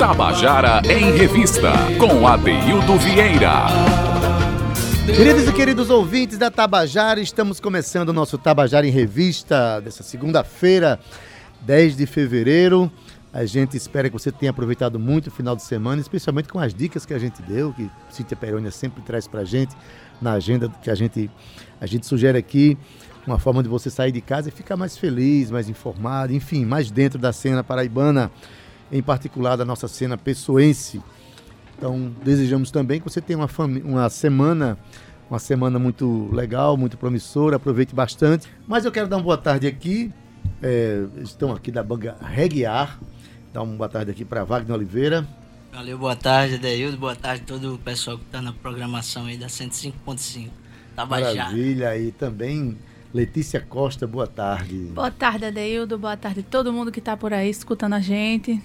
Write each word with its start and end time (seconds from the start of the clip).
Tabajara 0.00 0.80
em 0.90 1.14
Revista, 1.14 1.72
com 1.98 2.26
Adeildo 2.26 2.96
Vieira. 2.96 3.66
Queridos 5.04 5.46
e 5.46 5.52
queridos 5.52 5.90
ouvintes 5.90 6.38
da 6.38 6.50
Tabajara, 6.50 7.20
estamos 7.20 7.60
começando 7.60 8.08
o 8.08 8.12
nosso 8.14 8.38
Tabajara 8.38 8.86
em 8.86 8.90
Revista 8.90 9.78
dessa 9.78 10.02
segunda-feira, 10.02 10.98
10 11.60 11.98
de 11.98 12.06
fevereiro. 12.06 12.90
A 13.30 13.44
gente 13.44 13.76
espera 13.76 14.08
que 14.08 14.14
você 14.14 14.32
tenha 14.32 14.48
aproveitado 14.48 14.98
muito 14.98 15.26
o 15.26 15.30
final 15.30 15.54
de 15.54 15.62
semana, 15.62 16.00
especialmente 16.00 16.48
com 16.48 16.58
as 16.58 16.72
dicas 16.72 17.04
que 17.04 17.12
a 17.12 17.18
gente 17.18 17.42
deu, 17.42 17.74
que 17.74 17.90
Cíntia 18.08 18.38
Perônia 18.38 18.70
sempre 18.70 19.02
traz 19.02 19.28
pra 19.28 19.44
gente 19.44 19.76
na 20.18 20.32
agenda 20.32 20.70
que 20.82 20.88
a 20.90 20.94
gente, 20.94 21.30
a 21.78 21.84
gente 21.84 22.06
sugere 22.06 22.38
aqui 22.38 22.78
uma 23.26 23.38
forma 23.38 23.62
de 23.62 23.68
você 23.68 23.90
sair 23.90 24.12
de 24.12 24.22
casa 24.22 24.48
e 24.48 24.50
ficar 24.50 24.78
mais 24.78 24.96
feliz, 24.96 25.50
mais 25.50 25.68
informado, 25.68 26.32
enfim, 26.32 26.64
mais 26.64 26.90
dentro 26.90 27.18
da 27.18 27.34
cena 27.34 27.62
paraibana, 27.62 28.30
em 28.90 29.02
particular 29.02 29.56
da 29.56 29.64
nossa 29.64 29.88
cena 29.88 30.16
pessoense. 30.16 31.00
Então, 31.76 32.12
desejamos 32.22 32.70
também 32.70 33.00
que 33.00 33.08
você 33.08 33.20
tenha 33.20 33.38
uma, 33.38 33.48
uma 33.84 34.10
semana 34.10 34.78
uma 35.30 35.38
semana 35.38 35.78
muito 35.78 36.28
legal, 36.32 36.76
muito 36.76 36.98
promissora, 36.98 37.54
aproveite 37.54 37.94
bastante. 37.94 38.48
Mas 38.66 38.84
eu 38.84 38.90
quero 38.90 39.06
dar 39.06 39.16
uma 39.16 39.22
boa 39.22 39.38
tarde 39.38 39.66
aqui, 39.66 40.12
é, 40.60 41.04
estão 41.22 41.52
aqui 41.52 41.70
da 41.70 41.84
banda 41.84 42.16
Reguiar, 42.20 42.98
dar 43.52 43.62
uma 43.62 43.76
boa 43.76 43.88
tarde 43.88 44.10
aqui 44.10 44.24
para 44.24 44.42
Wagner 44.42 44.76
Oliveira. 44.76 45.26
Valeu, 45.72 45.96
boa 45.96 46.16
tarde, 46.16 46.56
Adeildo, 46.56 46.96
boa 46.96 47.14
tarde 47.14 47.44
a 47.44 47.46
todo 47.46 47.76
o 47.76 47.78
pessoal 47.78 48.18
que 48.18 48.24
está 48.24 48.42
na 48.42 48.52
programação 48.52 49.26
aí 49.26 49.38
da 49.38 49.46
105.5. 49.46 50.50
Tabajara. 50.96 51.34
Maravilha, 51.34 51.96
e 51.96 52.10
também 52.10 52.76
Letícia 53.14 53.60
Costa, 53.60 54.08
boa 54.08 54.26
tarde. 54.26 54.90
Boa 54.92 55.12
tarde, 55.12 55.44
Adeildo. 55.44 55.96
Boa 55.96 56.16
tarde 56.16 56.40
a 56.40 56.42
todo 56.42 56.72
mundo 56.72 56.90
que 56.90 56.98
está 56.98 57.16
por 57.16 57.32
aí 57.32 57.48
escutando 57.48 57.94
a 57.94 58.00
gente. 58.00 58.60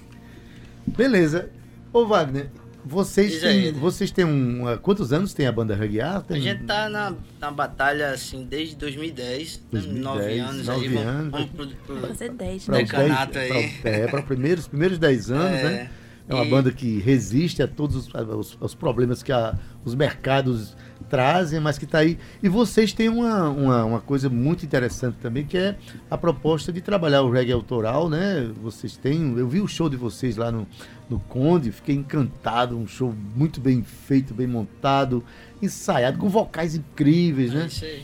Beleza. 0.86 1.50
Ô, 1.92 2.06
Wagner, 2.06 2.50
vocês 2.84 3.40
têm, 3.40 3.72
vocês 3.72 4.12
têm 4.12 4.24
um. 4.24 4.62
Quantos 4.80 5.12
anos 5.12 5.34
tem 5.34 5.46
a 5.46 5.50
banda 5.52 5.74
Reguiar? 5.74 6.22
Tem... 6.22 6.36
A 6.36 6.40
gente 6.40 6.62
tá 6.64 6.88
na, 6.88 7.14
na 7.40 7.50
batalha, 7.50 8.10
assim, 8.10 8.44
desde 8.44 8.76
2010. 8.76 9.62
2010 9.72 10.04
nove 10.04 10.38
anos 10.38 10.66
nove 10.66 10.86
aí. 10.86 10.96
Anos. 10.96 11.30
Vamos, 11.32 11.50
vamos 11.56 11.74
pro, 11.74 11.96
pro, 11.96 12.08
Fazer 12.08 12.30
10, 12.30 12.68
né? 12.68 12.78
Decanato 12.78 13.38
aí. 13.38 13.72
Pra, 13.82 13.90
é, 13.90 14.06
para 14.06 14.22
primeiros, 14.22 14.68
primeiros 14.68 14.98
10 14.98 15.30
anos, 15.32 15.58
é, 15.58 15.64
né? 15.64 15.90
É 16.28 16.34
uma 16.34 16.44
e... 16.44 16.50
banda 16.50 16.72
que 16.72 16.98
resiste 16.98 17.62
a 17.62 17.68
todos 17.68 17.96
os, 17.96 18.08
os, 18.14 18.58
os 18.60 18.74
problemas 18.74 19.22
que 19.22 19.30
a, 19.30 19.56
os 19.84 19.94
mercados 19.94 20.76
trazem, 21.08 21.60
mas 21.60 21.78
que 21.78 21.84
está 21.84 21.98
aí. 21.98 22.18
E 22.42 22.48
vocês 22.48 22.92
têm 22.92 23.08
uma, 23.08 23.48
uma, 23.48 23.84
uma, 23.84 24.00
coisa 24.00 24.28
muito 24.28 24.64
interessante 24.64 25.16
também, 25.18 25.44
que 25.44 25.56
é 25.56 25.76
a 26.10 26.18
proposta 26.18 26.72
de 26.72 26.80
trabalhar 26.80 27.22
o 27.22 27.30
reggae 27.30 27.52
autoral, 27.52 28.08
né? 28.08 28.50
Vocês 28.60 28.96
têm. 28.96 29.36
Eu 29.38 29.48
vi 29.48 29.60
o 29.60 29.68
show 29.68 29.88
de 29.88 29.96
vocês 29.96 30.36
lá 30.36 30.50
no, 30.50 30.66
no 31.08 31.20
Conde, 31.20 31.70
fiquei 31.70 31.94
encantado, 31.94 32.76
um 32.76 32.86
show 32.86 33.14
muito 33.34 33.60
bem 33.60 33.82
feito, 33.82 34.34
bem 34.34 34.46
montado, 34.46 35.24
ensaiado, 35.62 36.18
com 36.18 36.28
vocais 36.28 36.74
incríveis, 36.74 37.52
né? 37.52 37.68
É 37.82 38.00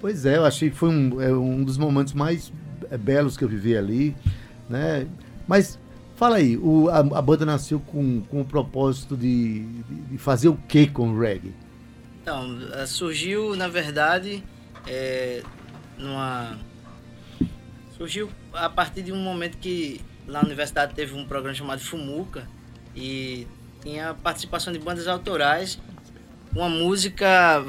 pois 0.00 0.26
é, 0.26 0.36
eu 0.36 0.44
achei 0.44 0.68
que 0.68 0.76
foi 0.76 0.88
um, 0.88 1.20
é, 1.20 1.32
um 1.32 1.62
dos 1.62 1.78
momentos 1.78 2.12
mais 2.12 2.52
é, 2.90 2.98
belos 2.98 3.36
que 3.36 3.44
eu 3.44 3.48
vivi 3.48 3.76
ali, 3.76 4.16
né? 4.68 5.06
Mas 5.46 5.78
Fala 6.22 6.36
aí, 6.36 6.56
o, 6.56 6.88
a, 6.88 6.98
a, 6.98 7.20
banda 7.20 7.44
nasceu 7.44 7.80
com, 7.80 8.20
com 8.20 8.42
o 8.42 8.44
propósito 8.44 9.16
de, 9.16 9.64
de, 10.08 10.16
fazer 10.18 10.46
o 10.46 10.56
que 10.56 10.86
com 10.86 11.08
o 11.08 11.18
reggae? 11.18 11.52
Então, 12.22 12.60
eh, 12.74 12.86
surgiu, 12.86 13.56
na 13.56 13.66
verdade, 13.66 14.40
é, 14.86 15.42
numa. 15.98 16.56
Surgiu 17.96 18.30
a 18.52 18.70
partir 18.70 19.02
de 19.02 19.10
um 19.10 19.16
momento 19.16 19.58
que 19.58 20.00
lá 20.24 20.42
na 20.42 20.46
universidade 20.46 20.94
teve 20.94 21.12
um 21.12 21.24
programa 21.24 21.56
chamado 21.56 21.80
Fumuca 21.80 22.48
e 22.94 23.44
tinha 23.80 24.14
participação 24.14 24.72
de 24.72 24.78
bandas 24.78 25.08
autorais, 25.08 25.76
uma 26.54 26.68
música 26.68 27.64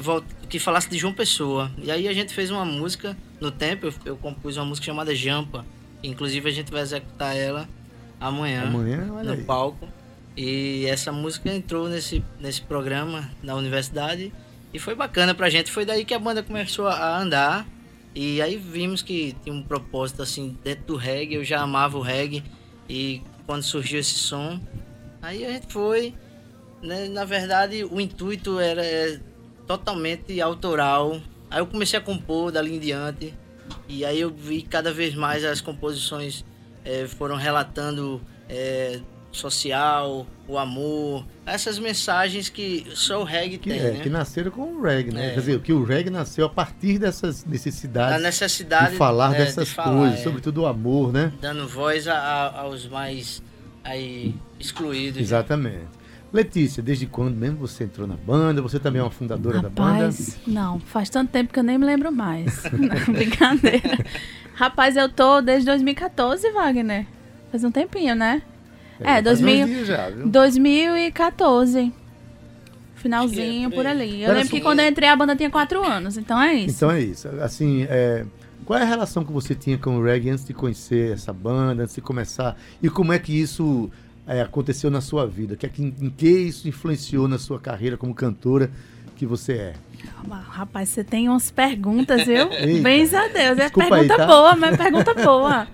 que 0.48 0.60
falasse 0.60 0.88
de 0.88 0.96
João 0.96 1.12
Pessoa. 1.12 1.72
E 1.76 1.90
aí 1.90 2.06
a 2.06 2.12
gente 2.12 2.32
fez 2.32 2.52
uma 2.52 2.64
música 2.64 3.16
no 3.40 3.50
tempo, 3.50 3.86
eu, 3.86 3.94
eu 4.04 4.16
compus 4.16 4.56
uma 4.56 4.64
música 4.64 4.84
chamada 4.84 5.12
Jampa. 5.12 5.66
Inclusive 6.04 6.48
a 6.48 6.52
gente 6.52 6.70
vai 6.70 6.82
executar 6.82 7.36
ela 7.36 7.68
amanhã, 8.28 8.62
amanhã 8.62 9.22
no 9.22 9.32
aí. 9.32 9.44
palco. 9.44 9.88
E 10.36 10.86
essa 10.86 11.12
música 11.12 11.52
entrou 11.54 11.88
nesse, 11.88 12.24
nesse 12.40 12.60
programa 12.62 13.30
na 13.42 13.54
universidade 13.54 14.32
e 14.72 14.78
foi 14.78 14.94
bacana 14.94 15.34
pra 15.34 15.48
gente. 15.48 15.70
Foi 15.70 15.84
daí 15.84 16.04
que 16.04 16.12
a 16.12 16.18
banda 16.18 16.42
começou 16.42 16.88
a 16.88 17.18
andar. 17.18 17.66
E 18.14 18.42
aí 18.42 18.56
vimos 18.56 19.02
que 19.02 19.36
tinha 19.42 19.54
um 19.54 19.62
propósito 19.62 20.22
assim 20.22 20.58
dentro 20.64 20.86
do 20.86 20.96
reggae. 20.96 21.34
Eu 21.34 21.44
já 21.44 21.60
amava 21.60 21.96
o 21.96 22.00
reggae. 22.00 22.42
E 22.88 23.22
quando 23.46 23.62
surgiu 23.62 24.00
esse 24.00 24.14
som, 24.14 24.60
aí 25.22 25.44
a 25.44 25.52
gente 25.52 25.72
foi. 25.72 26.12
Né? 26.82 27.08
Na 27.08 27.24
verdade, 27.24 27.84
o 27.84 28.00
intuito 28.00 28.58
era 28.58 28.84
é, 28.84 29.20
totalmente 29.66 30.40
autoral. 30.40 31.20
Aí 31.48 31.60
eu 31.60 31.66
comecei 31.66 31.98
a 31.98 32.02
compor 32.02 32.50
dali 32.50 32.74
em 32.74 32.80
diante. 32.80 33.32
E 33.88 34.04
aí 34.04 34.20
eu 34.20 34.30
vi 34.30 34.62
cada 34.62 34.92
vez 34.92 35.14
mais 35.14 35.44
as 35.44 35.60
composições 35.60 36.44
é, 36.84 37.06
foram 37.06 37.36
relatando 37.36 38.20
é, 38.48 39.00
social, 39.32 40.26
o 40.46 40.56
amor, 40.58 41.26
essas 41.44 41.78
mensagens 41.78 42.48
que 42.48 42.86
só 42.94 43.20
o 43.20 43.24
reggae 43.24 43.58
que, 43.58 43.70
tem, 43.70 43.78
é, 43.78 43.92
né? 43.92 44.00
Que 44.00 44.08
nasceram 44.08 44.50
com 44.50 44.62
o 44.62 44.82
reggae, 44.82 45.12
né? 45.12 45.28
É. 45.28 45.30
Quer 45.30 45.40
dizer, 45.40 45.60
que 45.60 45.72
o 45.72 45.82
reggae 45.84 46.10
nasceu 46.10 46.46
a 46.46 46.50
partir 46.50 46.98
dessas 46.98 47.44
necessidades. 47.44 48.16
A 48.16 48.18
necessidade 48.20 48.92
de 48.92 48.96
falar 48.96 49.34
é, 49.34 49.38
dessas 49.38 49.66
de 49.66 49.74
falar, 49.74 49.96
coisas, 49.96 50.20
é. 50.20 50.22
sobretudo 50.22 50.62
o 50.62 50.66
amor, 50.66 51.12
né? 51.12 51.32
Dando 51.40 51.66
voz 51.66 52.06
a, 52.06 52.16
a, 52.16 52.60
aos 52.60 52.86
mais 52.86 53.42
aí, 53.82 54.34
excluídos. 54.58 55.20
Exatamente. 55.20 56.04
Letícia, 56.32 56.82
desde 56.82 57.06
quando 57.06 57.36
mesmo 57.36 57.58
você 57.58 57.84
entrou 57.84 58.08
na 58.08 58.16
banda? 58.16 58.60
Você 58.60 58.80
também 58.80 58.98
é 58.98 59.04
uma 59.04 59.10
fundadora 59.10 59.60
Rapaz, 59.60 60.18
da 60.18 60.32
banda? 60.32 60.40
Não, 60.48 60.80
faz 60.80 61.08
tanto 61.08 61.30
tempo 61.30 61.52
que 61.52 61.60
eu 61.60 61.62
nem 61.62 61.78
me 61.78 61.86
lembro 61.86 62.10
mais. 62.10 62.62
Brincadeira. 63.06 64.04
Rapaz, 64.54 64.96
eu 64.96 65.08
tô 65.08 65.40
desde 65.40 65.66
2014, 65.66 66.50
Wagner. 66.50 67.06
Faz 67.50 67.64
um 67.64 67.70
tempinho, 67.70 68.14
né? 68.14 68.42
É, 69.00 69.20
2000, 69.20 69.84
já, 69.84 70.08
viu? 70.10 70.28
2014. 70.28 71.92
Finalzinho 72.94 73.68
é 73.68 73.70
por 73.70 73.86
ali. 73.86 74.22
Eu 74.22 74.28
Pera 74.28 74.32
lembro 74.32 74.48
só. 74.48 74.56
que 74.56 74.60
quando 74.62 74.80
eu 74.80 74.88
entrei 74.88 75.08
a 75.08 75.16
banda 75.16 75.36
tinha 75.36 75.50
4 75.50 75.84
anos, 75.84 76.16
então 76.16 76.40
é 76.40 76.54
isso. 76.54 76.76
Então 76.76 76.90
é 76.90 77.00
isso. 77.00 77.28
Assim, 77.42 77.86
é, 77.90 78.24
qual 78.64 78.78
é 78.78 78.82
a 78.82 78.86
relação 78.86 79.24
que 79.24 79.32
você 79.32 79.54
tinha 79.54 79.76
com 79.76 79.98
o 79.98 80.02
reggae 80.02 80.30
antes 80.30 80.44
de 80.44 80.54
conhecer 80.54 81.12
essa 81.12 81.32
banda, 81.32 81.82
antes 81.82 81.94
de 81.94 82.00
começar? 82.00 82.56
E 82.82 82.88
como 82.88 83.12
é 83.12 83.18
que 83.18 83.38
isso 83.38 83.90
é, 84.26 84.40
aconteceu 84.40 84.90
na 84.90 85.00
sua 85.00 85.26
vida? 85.26 85.54
Que, 85.54 85.66
em, 85.82 85.94
em 86.00 86.08
que 86.08 86.28
isso 86.28 86.66
influenciou 86.66 87.28
na 87.28 87.38
sua 87.38 87.60
carreira 87.60 87.96
como 87.96 88.14
cantora 88.14 88.70
que 89.14 89.26
você 89.26 89.52
é? 89.52 89.74
Rapaz, 90.48 90.88
você 90.88 91.04
tem 91.04 91.28
umas 91.28 91.50
perguntas, 91.50 92.26
viu? 92.26 92.48
Bens 92.82 93.12
a 93.14 93.28
Deus. 93.28 93.58
É 93.58 93.64
Desculpa 93.64 93.88
pergunta 93.88 94.14
aí, 94.14 94.18
tá? 94.18 94.26
boa, 94.26 94.56
mas 94.56 94.74
é 94.74 94.76
pergunta 94.76 95.14
boa. 95.14 95.66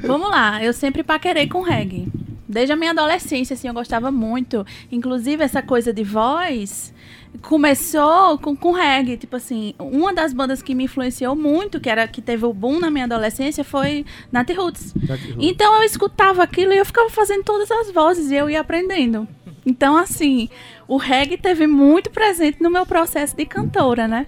Vamos 0.00 0.30
lá, 0.30 0.62
eu 0.62 0.72
sempre 0.72 1.02
paquerei 1.02 1.48
com 1.48 1.60
reggae. 1.60 2.08
Desde 2.48 2.72
a 2.72 2.76
minha 2.76 2.92
adolescência, 2.92 3.52
assim, 3.54 3.68
eu 3.68 3.74
gostava 3.74 4.10
muito. 4.10 4.64
Inclusive, 4.90 5.42
essa 5.42 5.60
coisa 5.60 5.92
de 5.92 6.02
voz 6.02 6.94
começou 7.42 8.38
com, 8.38 8.56
com 8.56 8.72
reggae. 8.72 9.18
Tipo 9.18 9.36
assim, 9.36 9.74
uma 9.78 10.14
das 10.14 10.32
bandas 10.32 10.62
que 10.62 10.74
me 10.74 10.84
influenciou 10.84 11.36
muito, 11.36 11.78
que 11.78 11.90
era 11.90 12.08
que 12.08 12.22
teve 12.22 12.46
o 12.46 12.52
boom 12.52 12.78
na 12.78 12.90
minha 12.90 13.04
adolescência, 13.04 13.62
foi 13.62 14.06
Nat 14.32 14.48
Roots. 14.50 14.94
Nat 14.94 15.20
Roots. 15.20 15.36
Então 15.38 15.76
eu 15.76 15.82
escutava 15.82 16.42
aquilo 16.42 16.72
e 16.72 16.78
eu 16.78 16.86
ficava 16.86 17.10
fazendo 17.10 17.44
todas 17.44 17.70
as 17.70 17.90
vozes 17.90 18.30
e 18.30 18.34
eu 18.34 18.48
ia 18.48 18.60
aprendendo. 18.60 19.28
Então, 19.68 19.98
assim, 19.98 20.48
o 20.88 20.96
reggae 20.96 21.36
teve 21.36 21.66
muito 21.66 22.08
presente 22.10 22.62
no 22.62 22.70
meu 22.70 22.86
processo 22.86 23.36
de 23.36 23.44
cantora, 23.44 24.08
né? 24.08 24.26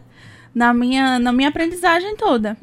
Na 0.55 0.75
minha, 0.75 1.19
na 1.19 1.33
minha 1.33 1.49
aprendizagem 1.49 2.15
toda. 2.15 2.59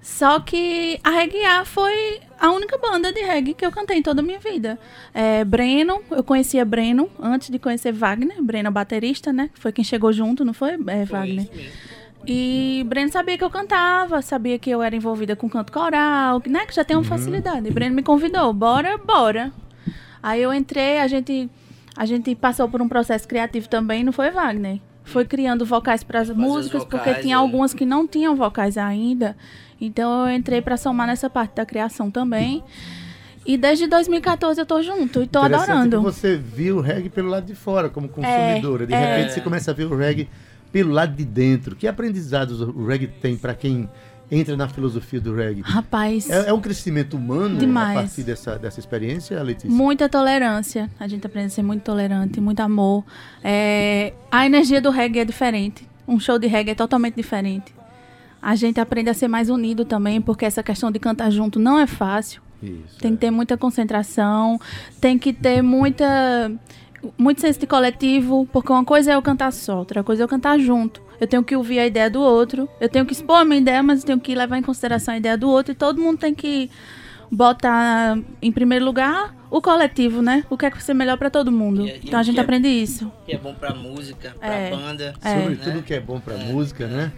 Só 0.00 0.40
que 0.40 0.98
a 1.04 1.10
Reggae 1.10 1.44
A 1.44 1.64
foi 1.66 2.20
a 2.40 2.50
única 2.50 2.78
banda 2.78 3.12
de 3.12 3.20
reggae 3.20 3.52
que 3.52 3.66
eu 3.66 3.72
cantei 3.72 3.98
em 3.98 4.02
toda 4.02 4.22
a 4.22 4.24
minha 4.24 4.38
vida. 4.38 4.78
É, 5.12 5.44
Breno, 5.44 6.00
eu 6.10 6.22
conhecia 6.22 6.64
Breno 6.64 7.10
antes 7.20 7.50
de 7.50 7.58
conhecer 7.58 7.92
Wagner. 7.92 8.40
Breno 8.40 8.68
é 8.68 8.70
baterista, 8.70 9.32
né? 9.32 9.50
Foi 9.54 9.70
quem 9.72 9.84
chegou 9.84 10.12
junto, 10.12 10.44
não 10.44 10.54
foi, 10.54 10.78
é, 10.86 11.04
Wagner? 11.04 11.48
E 12.26 12.86
Breno 12.88 13.10
sabia 13.12 13.36
que 13.36 13.44
eu 13.44 13.50
cantava, 13.50 14.22
sabia 14.22 14.58
que 14.58 14.70
eu 14.70 14.80
era 14.80 14.96
envolvida 14.96 15.36
com 15.36 15.48
canto 15.50 15.72
coral, 15.72 16.40
né? 16.46 16.64
Que 16.64 16.74
já 16.74 16.84
tem 16.84 16.96
uma 16.96 17.04
facilidade. 17.04 17.68
E 17.68 17.70
Breno 17.70 17.94
me 17.94 18.02
convidou, 18.02 18.50
bora, 18.54 18.96
bora. 18.96 19.52
Aí 20.22 20.42
eu 20.42 20.52
entrei, 20.52 20.98
a 20.98 21.06
gente, 21.06 21.50
a 21.96 22.04
gente 22.04 22.34
passou 22.34 22.68
por 22.68 22.82
um 22.82 22.88
processo 22.88 23.26
criativo 23.26 23.68
também, 23.68 24.04
não 24.04 24.12
foi, 24.12 24.30
Wagner? 24.30 24.80
Foi 25.04 25.24
criando 25.24 25.64
vocais 25.64 26.02
para 26.02 26.20
as 26.20 26.30
músicas, 26.30 26.84
porque 26.84 27.14
tinha 27.14 27.36
é. 27.36 27.38
algumas 27.38 27.72
que 27.72 27.86
não 27.86 28.06
tinham 28.06 28.34
vocais 28.34 28.76
ainda. 28.76 29.36
Então 29.80 30.28
eu 30.28 30.34
entrei 30.34 30.60
para 30.60 30.76
somar 30.76 31.06
nessa 31.06 31.30
parte 31.30 31.54
da 31.54 31.64
criação 31.64 32.10
também. 32.10 32.62
E 33.46 33.56
desde 33.56 33.86
2014 33.86 34.60
eu 34.60 34.66
tô 34.66 34.82
junto 34.82 35.22
e 35.22 35.26
tô 35.26 35.38
adorando. 35.38 35.98
que 35.98 36.02
você 36.02 36.36
viu 36.36 36.78
o 36.78 36.80
reggae 36.80 37.08
pelo 37.08 37.28
lado 37.28 37.46
de 37.46 37.54
fora, 37.54 37.88
como 37.88 38.08
consumidora. 38.08 38.86
de 38.86 38.92
é. 38.92 39.16
repente 39.16 39.34
você 39.34 39.40
começa 39.40 39.70
a 39.70 39.74
ver 39.74 39.84
o 39.84 39.96
reggae 39.96 40.28
pelo 40.72 40.92
lado 40.92 41.14
de 41.14 41.24
dentro. 41.24 41.76
Que 41.76 41.86
aprendizados 41.86 42.60
o 42.60 42.84
reggae 42.84 43.06
tem 43.06 43.36
para 43.36 43.54
quem 43.54 43.88
entra 44.30 44.56
na 44.56 44.68
filosofia 44.68 45.20
do 45.20 45.34
reggae? 45.34 45.62
Rapaz, 45.62 46.28
É, 46.30 46.48
é 46.48 46.52
um 46.52 46.60
crescimento 46.60 47.16
humano 47.16 47.58
Demais. 47.58 47.96
a 47.96 48.00
partir 48.02 48.22
dessa, 48.22 48.58
dessa 48.58 48.80
experiência, 48.80 49.40
Letícia? 49.42 49.70
muita 49.70 50.08
tolerância. 50.08 50.90
A 50.98 51.06
gente 51.06 51.26
aprende 51.26 51.46
a 51.46 51.50
ser 51.50 51.62
muito 51.62 51.82
tolerante, 51.82 52.40
muito 52.40 52.60
amor. 52.60 53.04
É, 53.42 54.12
a 54.30 54.44
energia 54.46 54.80
do 54.80 54.90
reggae 54.90 55.20
é 55.20 55.24
diferente. 55.24 55.86
Um 56.08 56.18
show 56.18 56.38
de 56.38 56.46
reggae 56.46 56.70
é 56.72 56.74
totalmente 56.74 57.14
diferente. 57.14 57.74
A 58.40 58.54
gente 58.54 58.78
aprende 58.80 59.10
a 59.10 59.14
ser 59.14 59.28
mais 59.28 59.48
unido 59.50 59.84
também, 59.84 60.20
porque 60.20 60.44
essa 60.44 60.62
questão 60.62 60.90
de 60.90 60.98
cantar 60.98 61.30
junto 61.30 61.58
não 61.58 61.78
é 61.78 61.86
fácil. 61.86 62.40
Isso, 62.62 62.98
Tem 63.00 63.10
é. 63.10 63.14
que 63.14 63.20
ter 63.20 63.30
muita 63.30 63.56
concentração, 63.56 64.58
tem 65.00 65.18
que 65.18 65.32
ter 65.32 65.62
muita 65.62 66.52
muito 67.18 67.40
senso 67.40 67.60
de 67.60 67.66
coletivo, 67.66 68.48
porque 68.52 68.72
uma 68.72 68.84
coisa 68.84 69.12
é 69.12 69.14
eu 69.14 69.22
cantar 69.22 69.52
só, 69.52 69.78
outra 69.78 70.02
coisa 70.02 70.22
é 70.22 70.24
eu 70.24 70.28
cantar 70.28 70.58
junto. 70.58 71.00
Eu 71.20 71.26
tenho 71.26 71.42
que 71.42 71.56
ouvir 71.56 71.78
a 71.78 71.86
ideia 71.86 72.10
do 72.10 72.20
outro, 72.20 72.68
eu 72.80 72.88
tenho 72.88 73.06
que 73.06 73.12
expor 73.12 73.36
a 73.36 73.44
minha 73.44 73.60
ideia, 73.60 73.82
mas 73.82 74.00
eu 74.00 74.06
tenho 74.06 74.20
que 74.20 74.34
levar 74.34 74.58
em 74.58 74.62
consideração 74.62 75.14
a 75.14 75.16
ideia 75.16 75.36
do 75.36 75.48
outro 75.48 75.72
e 75.72 75.74
todo 75.74 76.00
mundo 76.00 76.18
tem 76.18 76.34
que 76.34 76.70
botar 77.30 78.18
em 78.40 78.52
primeiro 78.52 78.84
lugar 78.84 79.34
o 79.50 79.60
coletivo, 79.60 80.22
né? 80.22 80.44
O 80.50 80.56
que 80.56 80.66
é 80.66 80.70
que 80.70 80.76
vai 80.76 80.84
ser 80.84 80.94
melhor 80.94 81.16
pra 81.16 81.30
todo 81.30 81.50
mundo. 81.50 81.86
E- 81.86 81.90
e 81.90 82.00
então 82.04 82.18
a 82.18 82.22
gente 82.22 82.38
é- 82.38 82.42
aprende 82.42 82.68
isso. 82.68 83.10
Que 83.24 83.32
é 83.34 83.38
bom 83.38 83.54
pra 83.54 83.74
música, 83.74 84.34
pra 84.38 84.54
É. 84.54 84.70
banda. 84.70 85.14
É. 85.24 85.40
Sobretudo 85.40 85.76
né? 85.76 85.82
que 85.86 85.94
é 85.94 86.00
bom 86.00 86.20
pra 86.20 86.34
É. 86.34 86.52
música, 86.52 86.86
né? 86.86 87.12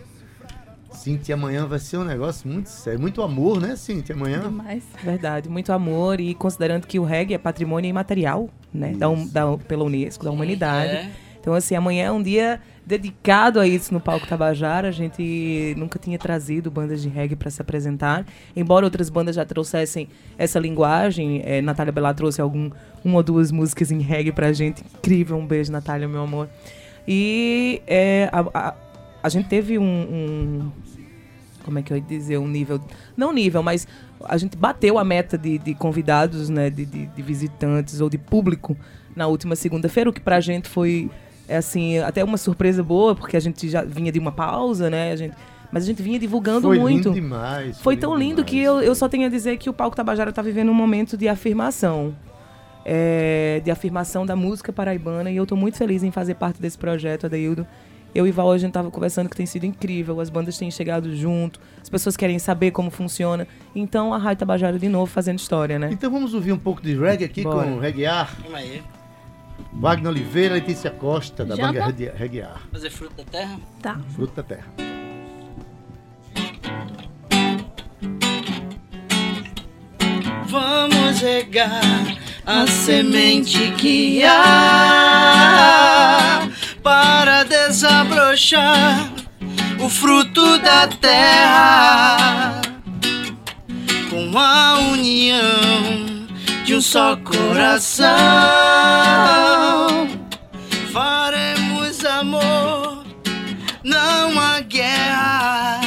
Cintia, 0.92 1.34
amanhã 1.34 1.66
vai 1.66 1.78
ser 1.78 1.96
um 1.98 2.04
negócio 2.04 2.48
muito 2.48 2.68
sério. 2.68 2.98
Muito 2.98 3.22
amor, 3.22 3.60
né, 3.60 3.76
Cintia? 3.76 4.14
Amanhã. 4.14 4.40
Demais. 4.40 4.82
Verdade, 5.02 5.48
muito 5.48 5.72
amor 5.72 6.20
e 6.20 6.34
considerando 6.34 6.86
que 6.86 6.98
o 6.98 7.04
reggae 7.04 7.34
é 7.34 7.38
patrimônio 7.38 7.88
imaterial, 7.88 8.48
né, 8.72 8.92
da, 8.96 9.08
hum- 9.08 9.26
da- 9.28 9.56
pela 9.58 9.84
Unesco, 9.84 10.24
da 10.24 10.30
humanidade. 10.30 10.90
É. 10.92 11.10
Então, 11.40 11.54
assim, 11.54 11.74
amanhã 11.74 12.06
é 12.06 12.12
um 12.12 12.22
dia 12.22 12.60
dedicado 12.84 13.60
a 13.60 13.66
isso 13.66 13.92
no 13.94 14.00
Palco 14.00 14.26
Tabajara. 14.26 14.88
A 14.88 14.90
gente 14.90 15.74
nunca 15.76 15.98
tinha 15.98 16.18
trazido 16.18 16.70
bandas 16.70 17.00
de 17.02 17.08
reggae 17.08 17.36
para 17.36 17.50
se 17.50 17.60
apresentar, 17.62 18.26
embora 18.56 18.84
outras 18.84 19.08
bandas 19.08 19.36
já 19.36 19.44
trouxessem 19.44 20.08
essa 20.36 20.58
linguagem. 20.58 21.40
É, 21.44 21.60
Natália 21.62 21.92
Bela 21.92 22.12
trouxe 22.12 22.40
algum, 22.40 22.70
uma 23.04 23.16
ou 23.16 23.22
duas 23.22 23.50
músicas 23.52 23.90
em 23.90 24.00
reggae 24.00 24.32
pra 24.32 24.52
gente. 24.52 24.82
Incrível, 24.98 25.36
um 25.36 25.46
beijo, 25.46 25.70
Natália, 25.72 26.08
meu 26.08 26.22
amor. 26.22 26.48
E 27.06 27.80
é, 27.86 28.28
a, 28.32 28.40
a, 28.68 28.74
a 29.22 29.28
gente 29.28 29.48
teve 29.48 29.78
um, 29.78 29.82
um- 29.82 30.72
Como 31.64 31.78
é 31.78 31.82
que 31.82 31.92
eu 31.92 31.96
ia 31.96 32.02
dizer? 32.02 32.38
Um 32.38 32.48
nível. 32.48 32.80
Não 33.16 33.32
nível, 33.32 33.62
mas 33.62 33.86
a 34.24 34.36
gente 34.36 34.56
bateu 34.56 34.98
a 34.98 35.04
meta 35.04 35.38
de, 35.38 35.58
de 35.58 35.74
convidados, 35.74 36.48
né? 36.48 36.68
De, 36.68 36.84
de, 36.84 37.06
de 37.06 37.22
visitantes 37.22 38.00
ou 38.00 38.10
de 38.10 38.18
público 38.18 38.76
na 39.16 39.26
última 39.26 39.56
segunda-feira, 39.56 40.08
o 40.10 40.12
que 40.12 40.20
pra 40.20 40.38
gente 40.40 40.68
foi, 40.68 41.10
é, 41.48 41.56
assim, 41.56 41.98
até 41.98 42.22
uma 42.22 42.36
surpresa 42.36 42.82
boa, 42.82 43.14
porque 43.14 43.36
a 43.36 43.40
gente 43.40 43.68
já 43.68 43.82
vinha 43.82 44.12
de 44.12 44.18
uma 44.18 44.30
pausa, 44.30 44.90
né? 44.90 45.12
A 45.12 45.16
gente, 45.16 45.34
mas 45.72 45.84
a 45.84 45.86
gente 45.86 46.02
vinha 46.02 46.18
divulgando 46.18 46.68
Foi 46.68 46.78
muito. 46.78 47.08
lindo 47.08 47.12
demais. 47.12 47.80
Foi 47.80 47.96
tão 47.96 48.14
lindo 48.14 48.44
demais. 48.44 48.50
que 48.50 48.58
eu, 48.60 48.80
eu 48.80 48.94
só 48.94 49.08
tenho 49.08 49.26
a 49.26 49.28
dizer 49.28 49.56
que 49.56 49.68
o 49.68 49.72
Palco 49.72 49.96
Tabajara 49.96 50.30
está 50.30 50.42
vivendo 50.42 50.70
um 50.70 50.74
momento 50.74 51.16
de 51.16 51.28
afirmação. 51.28 52.14
É, 52.84 53.60
de 53.62 53.70
afirmação 53.70 54.24
da 54.24 54.34
música 54.34 54.72
paraibana. 54.72 55.30
E 55.30 55.36
eu 55.36 55.42
estou 55.42 55.58
muito 55.58 55.76
feliz 55.76 56.02
em 56.02 56.10
fazer 56.10 56.34
parte 56.34 56.60
desse 56.60 56.78
projeto, 56.78 57.26
Adeildo. 57.26 57.66
Eu 58.14 58.26
e 58.26 58.30
Val, 58.30 58.50
a 58.50 58.56
gente 58.56 58.68
estava 58.70 58.90
conversando 58.90 59.28
que 59.28 59.36
tem 59.36 59.44
sido 59.44 59.64
incrível. 59.66 60.20
As 60.20 60.30
bandas 60.30 60.56
têm 60.56 60.70
chegado 60.70 61.14
junto. 61.14 61.60
As 61.82 61.90
pessoas 61.90 62.16
querem 62.16 62.38
saber 62.38 62.70
como 62.70 62.90
funciona. 62.90 63.46
Então, 63.74 64.14
a 64.14 64.18
Rádio 64.18 64.40
Tabajara 64.40 64.78
de 64.78 64.88
novo 64.88 65.06
fazendo 65.06 65.38
história, 65.38 65.78
né? 65.78 65.90
Então 65.92 66.10
vamos 66.10 66.32
ouvir 66.32 66.52
um 66.52 66.58
pouco 66.58 66.80
de 66.80 66.96
reggae 66.96 67.24
aqui 67.24 67.42
Bora. 67.42 67.66
com 67.66 67.74
o 67.74 67.78
Reggaear. 67.78 68.34
Vamos 68.42 68.54
aí. 68.58 68.82
Wagner 69.72 70.08
Oliveira, 70.10 70.54
Letícia 70.54 70.90
Costa, 70.90 71.44
da 71.44 71.54
Janta? 71.54 71.72
banda 71.72 71.86
Reggae- 71.86 72.12
Reggaear. 72.16 72.60
Fazer 72.72 72.90
fruta 72.90 73.22
da 73.22 73.30
terra. 73.30 73.58
Tá. 73.82 73.98
Fruto 74.14 74.34
da 74.34 74.42
Terra. 74.42 74.66
Vamos 80.46 81.20
regar 81.20 82.16
a 82.46 82.66
semente 82.66 83.72
que 83.72 84.22
há 84.24 84.38
para 86.82 87.44
desabrochar 87.44 89.12
o 89.80 89.88
fruto 89.88 90.58
da 90.58 90.86
terra 90.88 92.60
com 94.10 94.38
a 94.38 94.78
união 94.92 96.07
de 96.68 96.74
um 96.74 96.82
só 96.82 97.16
coração. 97.16 98.06
Faremos 100.92 102.04
amor, 102.04 103.06
não 103.82 104.38
há 104.38 104.60
guerra. 104.60 105.80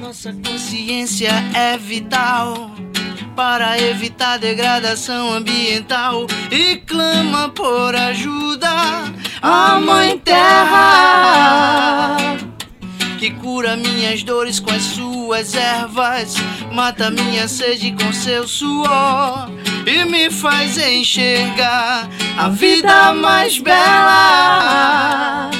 Nossa 0.00 0.32
consciência 0.32 1.32
é 1.56 1.76
vital 1.76 2.70
para 3.34 3.80
evitar 3.82 4.38
degradação 4.38 5.32
ambiental 5.32 6.28
e 6.48 6.76
clama 6.76 7.48
por 7.48 7.96
ajuda 7.96 8.70
a 9.42 9.80
Mãe 9.80 10.16
Terra 10.20 11.48
que 13.18 13.30
cura 13.32 13.76
minhas 13.76 14.22
dores 14.22 14.60
com 14.60 14.70
as 14.70 14.82
suas 14.82 15.52
ervas, 15.56 16.36
mata 16.72 17.10
minha 17.10 17.48
sede 17.48 17.90
com 17.92 18.12
seu 18.12 18.46
suor 18.46 19.50
e 19.84 20.04
me 20.04 20.30
faz 20.30 20.78
enxergar 20.78 22.08
a 22.38 22.48
vida 22.48 23.12
mais 23.14 23.58
bela. 23.58 25.50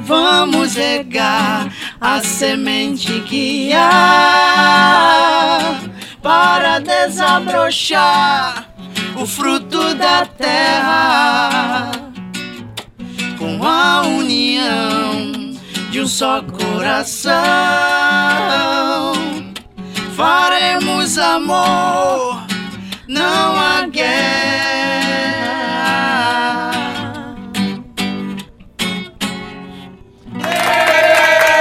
Vamos 0.00 0.74
regar 0.74 1.72
a 2.00 2.20
semente 2.20 3.20
que 3.20 3.72
há 3.72 4.80
para 6.20 6.80
desabrochar 6.80 8.74
o 9.16 9.24
fruto 9.24 9.94
da 9.94 10.26
terra 10.26 11.92
com 13.38 13.62
a 13.62 14.02
união 14.02 14.99
de 15.90 16.00
um 16.00 16.06
só 16.06 16.42
coração. 16.42 17.30
Faremos 20.16 21.18
amor, 21.18 22.42
não 23.08 23.56
há 23.58 23.86
guerra. 23.86 24.40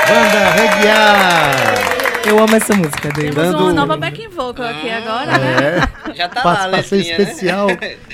Banda 0.07 0.49
Reggaear! 0.51 1.89
Eu 2.25 2.37
amo 2.43 2.55
essa 2.55 2.75
música, 2.75 3.09
Adeildo. 3.09 3.35
Temos 3.35 3.51
Dando- 3.53 3.63
uma 3.63 3.73
nova 3.73 3.97
backing 3.97 4.29
vocal 4.29 4.65
aqui 4.67 4.89
agora, 4.89 5.37
né? 5.37 5.81
É, 6.09 6.13
Já 6.13 6.27
tá 6.29 6.43
lá 6.43 6.65
letrinha, 6.67 7.17
né? 7.17 7.23
especial 7.23 7.67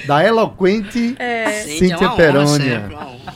da 0.05 0.23
eloquente 0.23 1.15
É. 1.19 1.51
Cíntia 1.63 1.93
é 1.95 1.97
uma 1.97 2.05
honra 2.07 2.15
Perônia. 2.15 2.79
sempre, 2.79 2.93
uma 2.95 3.05
honra. 3.07 3.33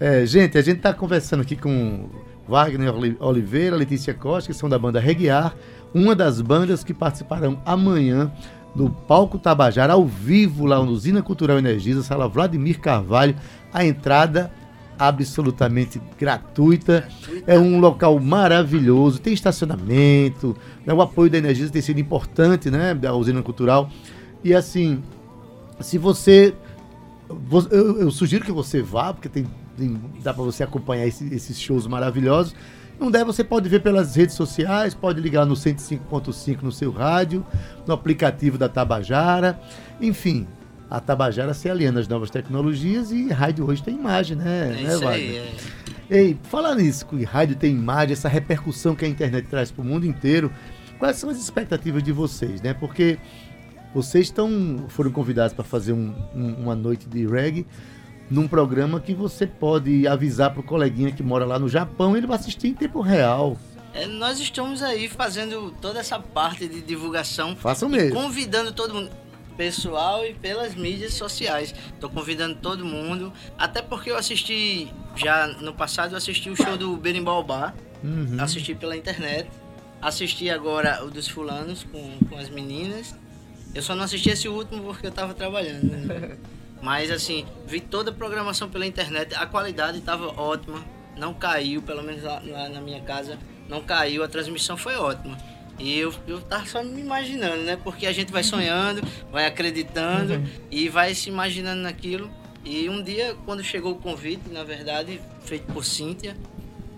É, 0.00 0.24
gente, 0.24 0.56
a 0.56 0.62
gente 0.62 0.78
está 0.78 0.94
conversando 0.94 1.42
aqui 1.42 1.54
com 1.54 2.08
Wagner 2.48 2.94
Oli- 2.94 3.16
Oliveira, 3.20 3.76
Letícia 3.76 4.14
Costa, 4.14 4.50
que 4.50 4.56
são 4.58 4.68
da 4.68 4.78
banda 4.78 4.98
Reguiar, 4.98 5.54
uma 5.92 6.14
das 6.16 6.40
bandas 6.40 6.82
que 6.82 6.94
participarão 6.94 7.60
amanhã 7.66 8.32
no 8.74 8.88
Palco 8.88 9.38
Tabajara, 9.38 9.92
ao 9.92 10.06
vivo, 10.06 10.64
lá 10.64 10.82
no 10.82 10.90
Usina 10.92 11.22
Cultural 11.22 11.58
Energisa, 11.58 12.02
sala 12.02 12.28
Vladimir 12.28 12.80
Carvalho. 12.80 13.34
A 13.72 13.84
entrada 13.84 14.50
absolutamente 14.98 16.00
gratuita. 16.18 17.06
É 17.46 17.58
um 17.58 17.78
local 17.80 18.18
maravilhoso, 18.20 19.18
tem 19.20 19.32
estacionamento, 19.32 20.56
né? 20.86 20.92
o 20.94 21.00
apoio 21.02 21.30
da 21.30 21.38
Energisa 21.38 21.72
tem 21.72 21.82
sido 21.82 21.98
importante, 22.00 22.70
né, 22.70 22.94
da 22.94 23.14
usina 23.14 23.42
cultural. 23.42 23.88
E 24.44 24.54
assim, 24.54 25.02
se 25.80 25.96
você 25.98 26.54
vo- 27.28 27.66
eu, 27.70 27.98
eu 28.00 28.10
sugiro 28.10 28.44
que 28.44 28.52
você 28.52 28.82
vá, 28.82 29.12
porque 29.12 29.28
tem- 29.28 29.46
dá 30.22 30.32
para 30.34 30.42
você 30.44 30.62
acompanhar 30.62 31.06
esse- 31.06 31.32
esses 31.34 31.58
shows 31.58 31.86
maravilhosos. 31.86 32.54
Não 32.98 33.10
der, 33.10 33.24
você 33.24 33.42
pode 33.42 33.68
ver 33.68 33.80
pelas 33.80 34.14
redes 34.14 34.34
sociais, 34.34 34.94
pode 34.94 35.20
ligar 35.20 35.46
no 35.46 35.56
105.5 35.56 36.62
no 36.62 36.70
seu 36.72 36.90
rádio, 36.90 37.44
no 37.86 37.94
aplicativo 37.94 38.58
da 38.58 38.68
Tabajara. 38.68 39.58
Enfim, 40.00 40.46
a 40.90 41.00
Tabajara 41.00 41.54
se 41.54 41.70
aliena 41.70 42.00
às 42.00 42.08
novas 42.08 42.28
tecnologias 42.30 43.10
e 43.10 43.28
rádio 43.32 43.66
hoje 43.66 43.82
tem 43.82 43.94
imagem, 43.94 44.36
né? 44.36 44.76
É 44.78 44.82
né, 44.82 44.94
isso 44.94 45.08
aí. 45.08 45.26
Wagner? 45.32 45.42
é. 46.10 46.14
Ei, 46.18 46.36
falar 46.42 46.74
nisso, 46.74 47.06
que 47.06 47.22
rádio 47.24 47.54
tem 47.56 47.72
imagem, 47.72 48.12
essa 48.12 48.28
repercussão 48.28 48.94
que 48.96 49.04
a 49.04 49.08
internet 49.08 49.46
traz 49.46 49.70
para 49.70 49.80
o 49.80 49.84
mundo 49.84 50.04
inteiro, 50.04 50.50
quais 50.98 51.16
são 51.16 51.30
as 51.30 51.38
expectativas 51.38 52.02
de 52.02 52.10
vocês, 52.12 52.60
né? 52.60 52.74
Porque 52.74 53.16
vocês 53.94 54.26
estão, 54.26 54.84
foram 54.88 55.10
convidados 55.12 55.52
para 55.54 55.64
fazer 55.64 55.92
um- 55.92 56.12
um- 56.34 56.54
uma 56.64 56.74
noite 56.74 57.08
de 57.08 57.26
reggae 57.26 57.64
num 58.30 58.46
programa 58.46 59.00
que 59.00 59.12
você 59.12 59.46
pode 59.46 60.06
avisar 60.06 60.50
para 60.52 60.60
o 60.60 60.62
coleguinha 60.62 61.10
que 61.12 61.22
mora 61.22 61.44
lá 61.44 61.58
no 61.58 61.68
Japão, 61.68 62.16
ele 62.16 62.26
vai 62.26 62.36
assistir 62.38 62.68
em 62.68 62.74
tempo 62.74 63.00
real. 63.00 63.58
É, 63.92 64.06
nós 64.06 64.38
estamos 64.38 64.82
aí 64.82 65.08
fazendo 65.08 65.74
toda 65.80 65.98
essa 65.98 66.18
parte 66.20 66.68
de 66.68 66.80
divulgação 66.80 67.56
Façam 67.56 67.88
mesmo. 67.88 68.14
convidando 68.14 68.70
todo 68.72 68.94
mundo, 68.94 69.10
pessoal 69.56 70.24
e 70.24 70.32
pelas 70.32 70.74
mídias 70.76 71.14
sociais. 71.14 71.74
Tô 71.98 72.08
convidando 72.08 72.54
todo 72.54 72.84
mundo, 72.84 73.32
até 73.58 73.82
porque 73.82 74.10
eu 74.10 74.16
assisti 74.16 74.88
já 75.16 75.48
no 75.48 75.74
passado 75.74 76.12
eu 76.12 76.16
assisti 76.18 76.48
o 76.48 76.54
show 76.56 76.76
do 76.76 76.96
Berimbau 76.96 77.42
Bar 77.42 77.74
Uhum. 78.02 78.36
assisti 78.40 78.74
pela 78.74 78.96
internet. 78.96 79.50
Assisti 80.00 80.48
agora 80.48 81.04
o 81.04 81.10
dos 81.10 81.28
fulanos 81.28 81.84
com, 81.92 82.18
com 82.30 82.38
as 82.38 82.48
meninas. 82.48 83.14
Eu 83.74 83.82
só 83.82 83.94
não 83.94 84.04
assisti 84.04 84.30
esse 84.30 84.48
último 84.48 84.82
porque 84.84 85.06
eu 85.08 85.10
tava 85.12 85.34
trabalhando. 85.34 85.82
né? 85.90 86.36
Mas 86.82 87.10
assim, 87.10 87.46
vi 87.66 87.80
toda 87.80 88.10
a 88.10 88.14
programação 88.14 88.68
pela 88.68 88.86
internet, 88.86 89.34
a 89.34 89.46
qualidade 89.46 89.98
estava 89.98 90.28
ótima, 90.40 90.82
não 91.16 91.34
caiu, 91.34 91.82
pelo 91.82 92.02
menos 92.02 92.22
lá, 92.22 92.42
lá 92.44 92.68
na 92.68 92.80
minha 92.80 93.00
casa, 93.02 93.38
não 93.68 93.82
caiu, 93.82 94.24
a 94.24 94.28
transmissão 94.28 94.76
foi 94.76 94.96
ótima. 94.96 95.36
E 95.78 95.98
eu, 95.98 96.14
eu 96.26 96.40
tava 96.42 96.66
só 96.66 96.82
me 96.82 97.00
imaginando, 97.00 97.62
né? 97.62 97.76
Porque 97.76 98.06
a 98.06 98.12
gente 98.12 98.30
vai 98.30 98.42
sonhando, 98.42 99.00
vai 99.32 99.46
acreditando 99.46 100.42
e 100.70 100.88
vai 100.88 101.14
se 101.14 101.30
imaginando 101.30 101.82
naquilo. 101.82 102.30
E 102.64 102.88
um 102.90 103.02
dia, 103.02 103.34
quando 103.46 103.64
chegou 103.64 103.92
o 103.92 103.96
convite, 103.96 104.50
na 104.50 104.62
verdade, 104.62 105.20
feito 105.42 105.72
por 105.72 105.82
Cíntia, 105.82 106.36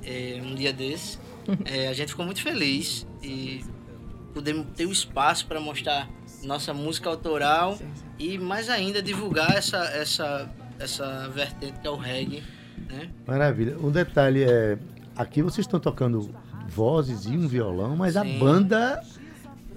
é, 0.05 0.41
um 0.43 0.55
dia 0.57 0.73
desse, 0.73 1.19
é, 1.65 1.89
a 1.89 1.93
gente 1.93 2.09
ficou 2.09 2.25
muito 2.25 2.43
feliz 2.43 3.07
e 3.23 3.65
podemos 4.35 4.67
ter 4.75 4.87
o 4.87 4.93
espaço 4.93 5.47
para 5.47 5.61
mostrar 5.61 6.09
nossa 6.45 6.73
música 6.75 7.09
autoral 7.09 7.79
e 8.19 8.39
mais 8.39 8.69
ainda 8.69 9.03
divulgar 9.03 9.57
essa 9.57 9.79
essa 9.79 10.51
essa 10.79 11.29
vertente 11.29 11.75
que 11.81 11.87
é 11.87 11.91
o 11.91 11.97
reggae, 11.97 12.43
né? 12.91 13.09
Maravilha. 13.27 13.77
Um 13.79 13.91
detalhe 13.91 14.43
é, 14.45 14.77
aqui 15.17 15.41
vocês 15.43 15.65
estão 15.67 15.79
tocando 15.79 16.35
vozes 16.69 17.27
e 17.27 17.31
um 17.31 17.47
violão, 17.47 17.95
mas 17.97 18.17
a 18.17 18.23
Sim. 18.23 18.39
banda 18.39 19.01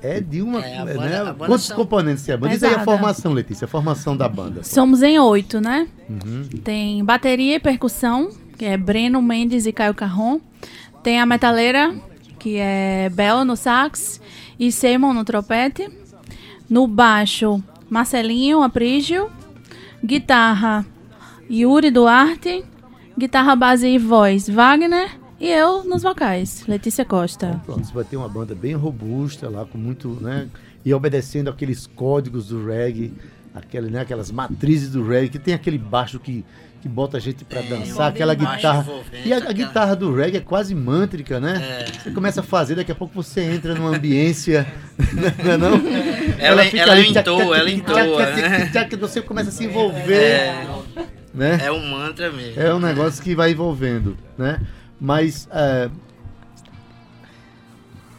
é 0.01 0.19
de 0.19 0.41
uma, 0.41 0.63
É, 0.65 0.77
a 0.77 0.85
né? 0.85 0.93
banda- 0.95 1.21
a 1.21 1.33
banda 1.33 1.45
Quantos 1.45 1.65
são- 1.65 1.75
componentes 1.75 2.23
tem 2.23 2.33
a 2.33 2.37
banda? 2.37 2.53
Diz 2.53 2.63
aí 2.63 2.69
a 2.69 2.79
Pesada. 2.79 2.91
formação, 2.91 3.33
Letícia, 3.33 3.65
a 3.65 3.67
formação 3.67 4.15
da 4.17 4.27
banda. 4.29 4.63
Somos 4.63 5.01
em 5.03 5.19
oito, 5.19 5.59
né? 5.61 5.87
Uhum. 6.09 6.43
Tem 6.63 7.03
bateria 7.03 7.55
e 7.55 7.59
percussão, 7.59 8.29
que 8.57 8.65
é 8.65 8.77
Breno 8.77 9.21
Mendes 9.21 9.65
e 9.65 9.71
Caio 9.71 9.93
Carron. 9.93 10.39
Tem 11.03 11.19
a 11.19 11.25
metaleira, 11.25 11.93
que 12.39 12.57
é 12.57 13.09
Bel 13.13 13.43
no 13.45 13.55
sax 13.55 14.19
e 14.59 14.71
Simon 14.71 15.13
no 15.13 15.23
trompete. 15.23 15.87
No 16.69 16.87
baixo, 16.87 17.63
Marcelinho 17.89 18.61
Aprígio. 18.63 19.29
Guitarra, 20.03 20.85
Yuri 21.49 21.91
Duarte. 21.91 22.63
Guitarra 23.17 23.55
base 23.55 23.87
e 23.87 23.97
voz, 23.97 24.49
Wagner. 24.49 25.09
E 25.39 25.49
eu 25.49 25.83
nos 25.83 26.03
vocais, 26.03 26.65
Letícia 26.67 27.05
Costa. 27.05 27.61
Pronto, 27.65 27.85
você 27.85 27.93
vai 27.93 28.03
ter 28.03 28.17
uma 28.17 28.27
banda 28.27 28.55
bem 28.55 28.73
robusta 28.73 29.49
lá, 29.49 29.65
com 29.65 29.77
muito, 29.77 30.17
né? 30.21 30.47
E 30.83 30.93
obedecendo 30.93 31.49
aqueles 31.49 31.87
códigos 31.87 32.47
do 32.47 32.65
reggae, 32.65 33.13
aquele, 33.53 33.89
né, 33.89 34.01
aquelas 34.01 34.31
matrizes 34.31 34.91
do 34.91 35.05
reggae, 35.05 35.29
que 35.29 35.39
tem 35.39 35.53
aquele 35.53 35.77
baixo 35.77 36.19
que, 36.19 36.45
que 36.85 36.89
bota 36.89 37.17
a 37.17 37.19
gente 37.19 37.43
pra 37.43 37.61
Tem, 37.61 37.69
dançar, 37.79 38.09
aquela 38.09 38.35
guitarra. 38.35 38.85
E 39.25 39.33
a, 39.33 39.37
a 39.37 39.51
guitarra 39.51 39.95
do 39.95 40.13
reggae 40.13 40.37
é 40.37 40.39
quase 40.39 40.75
mântrica, 40.75 41.39
né? 41.39 41.83
É. 41.89 41.99
Você 41.99 42.11
começa 42.11 42.41
a 42.41 42.43
fazer, 42.43 42.75
daqui 42.75 42.91
a 42.91 42.95
pouco 42.95 43.11
você 43.15 43.41
entra 43.41 43.73
numa 43.73 43.89
ambiência. 43.89 44.67
não 45.43 45.51
é 45.51 45.57
não? 45.57 45.81
Ela- 46.37 46.63
ela 46.63 46.91
ali, 46.93 47.09
entoa, 47.09 47.57
ela 47.57 47.71
entoa, 47.71 48.25
né? 48.35 48.69
tchac, 48.71 48.95
Você 48.97 49.19
começa 49.19 49.49
a 49.49 49.51
se 49.51 49.63
envolver. 49.65 50.13
É, 50.13 50.67
Né? 51.33 51.59
é 51.63 51.71
um 51.71 51.89
mantra 51.89 52.31
mesmo. 52.31 52.61
É 52.61 52.71
um 52.71 52.79
negócio 52.79 53.23
que 53.23 53.33
vai 53.35 53.49
envolvendo, 53.49 54.15
né? 54.37 54.61
Mas. 55.01 55.49
É... 55.51 55.89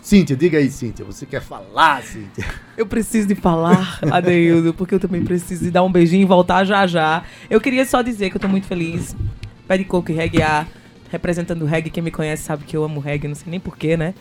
Cíntia, 0.07 0.37
diga 0.37 0.59
aí, 0.59 0.71
Cíntia. 0.71 1.05
Você 1.05 1.27
quer 1.27 1.43
falar, 1.43 2.01
Cíntia? 2.01 2.45
Eu 2.77 2.87
preciso 2.87 3.27
de 3.27 3.35
falar, 3.35 3.99
Adeildo, 4.09 4.73
porque 4.73 4.95
eu 4.95 5.01
também 5.01 5.25
preciso 5.25 5.65
de 5.65 5.71
dar 5.73 5.83
um 5.83 5.91
beijinho 5.91 6.23
e 6.23 6.25
voltar 6.25 6.65
já 6.65 6.87
já. 6.87 7.25
Eu 7.51 7.61
queria 7.61 7.85
só 7.85 8.03
dizer 8.03 8.31
que 8.31 8.37
eu 8.37 8.41
tô 8.41 8.47
muito 8.47 8.69
feliz. 8.69 9.17
Pé 9.67 9.77
de 9.77 9.85
coco 9.85 10.13
e 10.13 10.15
reggae 10.15 10.43
A, 10.43 10.65
representando 11.11 11.63
o 11.63 11.65
reggae. 11.65 11.91
Quem 11.91 12.05
me 12.05 12.13
conhece 12.13 12.45
sabe 12.45 12.63
que 12.63 12.77
eu 12.77 12.85
amo 12.85 13.01
reggae, 13.01 13.27
não 13.27 13.35
sei 13.35 13.51
nem 13.51 13.59
porquê, 13.59 13.97
né? 13.97 14.15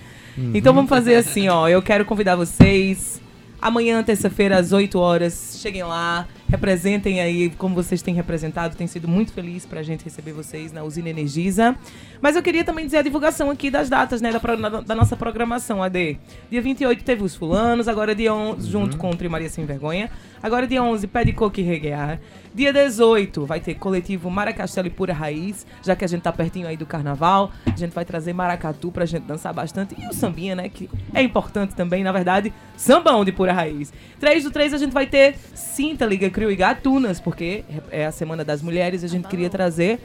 Então 0.56 0.74
vamos 0.74 0.90
fazer 0.90 1.18
assim, 1.18 1.50
ó. 1.50 1.68
Eu 1.68 1.84
quero 1.84 2.04
convidar 2.04 2.36
vocês. 2.36 3.22
Amanhã, 3.62 4.02
terça-feira, 4.02 4.58
às 4.58 4.72
8 4.72 4.98
horas, 4.98 5.60
cheguem 5.62 5.84
lá, 5.84 6.28
representem 6.50 7.20
aí 7.22 7.50
como 7.58 7.76
vocês 7.76 8.02
têm 8.02 8.14
representado. 8.14 8.76
Tem 8.76 8.88
sido 8.88 9.08
muito 9.08 9.32
feliz 9.34 9.66
pra 9.66 9.82
gente 9.84 10.04
receber 10.06 10.32
vocês 10.32 10.72
na 10.72 10.84
Usina 10.84 11.10
Energisa. 11.10 11.76
Mas 12.22 12.36
eu 12.36 12.44
queria 12.44 12.64
também 12.64 12.86
dizer 12.86 12.98
a 12.98 13.02
divulgação 13.02 13.50
aqui 13.50 13.70
das 13.70 13.90
datas, 13.90 14.22
né, 14.22 14.32
da, 14.32 14.40
da- 14.70 14.82
da 14.82 14.96
nossa 14.96 15.16
programação, 15.16 15.82
AD. 15.84 16.18
Dia 16.50 16.62
28 16.62 17.04
teve 17.04 17.24
os 17.24 17.36
fulanos, 17.36 17.88
agora 17.88 18.16
dia 18.16 18.34
11, 18.34 18.70
junto 18.70 18.98
com 18.98 19.10
o 19.10 19.16
Tri 19.16 19.28
Maria 19.30 19.50
Sem 19.50 19.66
Vergonha. 19.66 20.10
Agora 20.42 20.68
dia 20.68 20.84
11, 20.84 21.08
Pé 21.08 21.24
de 21.26 21.34
Coque 21.34 21.62
Reguear. 21.64 22.20
Dia 22.54 22.72
18 22.72 23.46
vai 23.46 23.60
ter 23.60 23.74
coletivo 23.76 24.30
Maracastelo 24.30 24.88
e 24.88 24.92
Pura 24.92 25.12
Raiz, 25.14 25.66
já 25.84 25.96
que 25.96 26.06
a 26.06 26.08
gente 26.08 26.22
tá 26.22 26.32
pertinho 26.32 26.68
aí 26.68 26.78
do 26.78 26.86
carnaval. 26.86 27.52
A 27.66 27.76
gente 27.76 27.92
vai 27.94 28.06
trazer 28.06 28.32
maracatu 28.32 28.92
pra 28.92 29.06
gente 29.06 29.24
dançar 29.24 29.52
bastante. 29.54 29.96
E 30.00 30.08
o 30.08 30.14
sambinha, 30.14 30.56
né, 30.56 30.70
que 30.70 30.88
é 31.14 31.22
importante 31.22 31.74
também, 31.74 32.04
na 32.04 32.12
verdade, 32.12 32.54
sambão 32.78 33.26
de 33.26 33.32
Pura 33.32 33.52
Raiz. 33.52 33.92
3 34.20 34.44
do 34.44 34.52
3 34.52 34.74
a 34.74 34.78
gente 34.78 34.92
vai 34.94 35.08
ter 35.08 35.36
Cinta, 35.56 36.06
Liga 36.06 36.30
Crio 36.30 36.45
e 36.52 36.56
Gatunas, 36.56 37.20
porque 37.20 37.64
é 37.92 38.06
a 38.06 38.12
Semana 38.12 38.44
das 38.44 38.62
Mulheres 38.62 39.04
a 39.04 39.08
gente 39.08 39.28
queria 39.28 39.50
trazer 39.50 40.00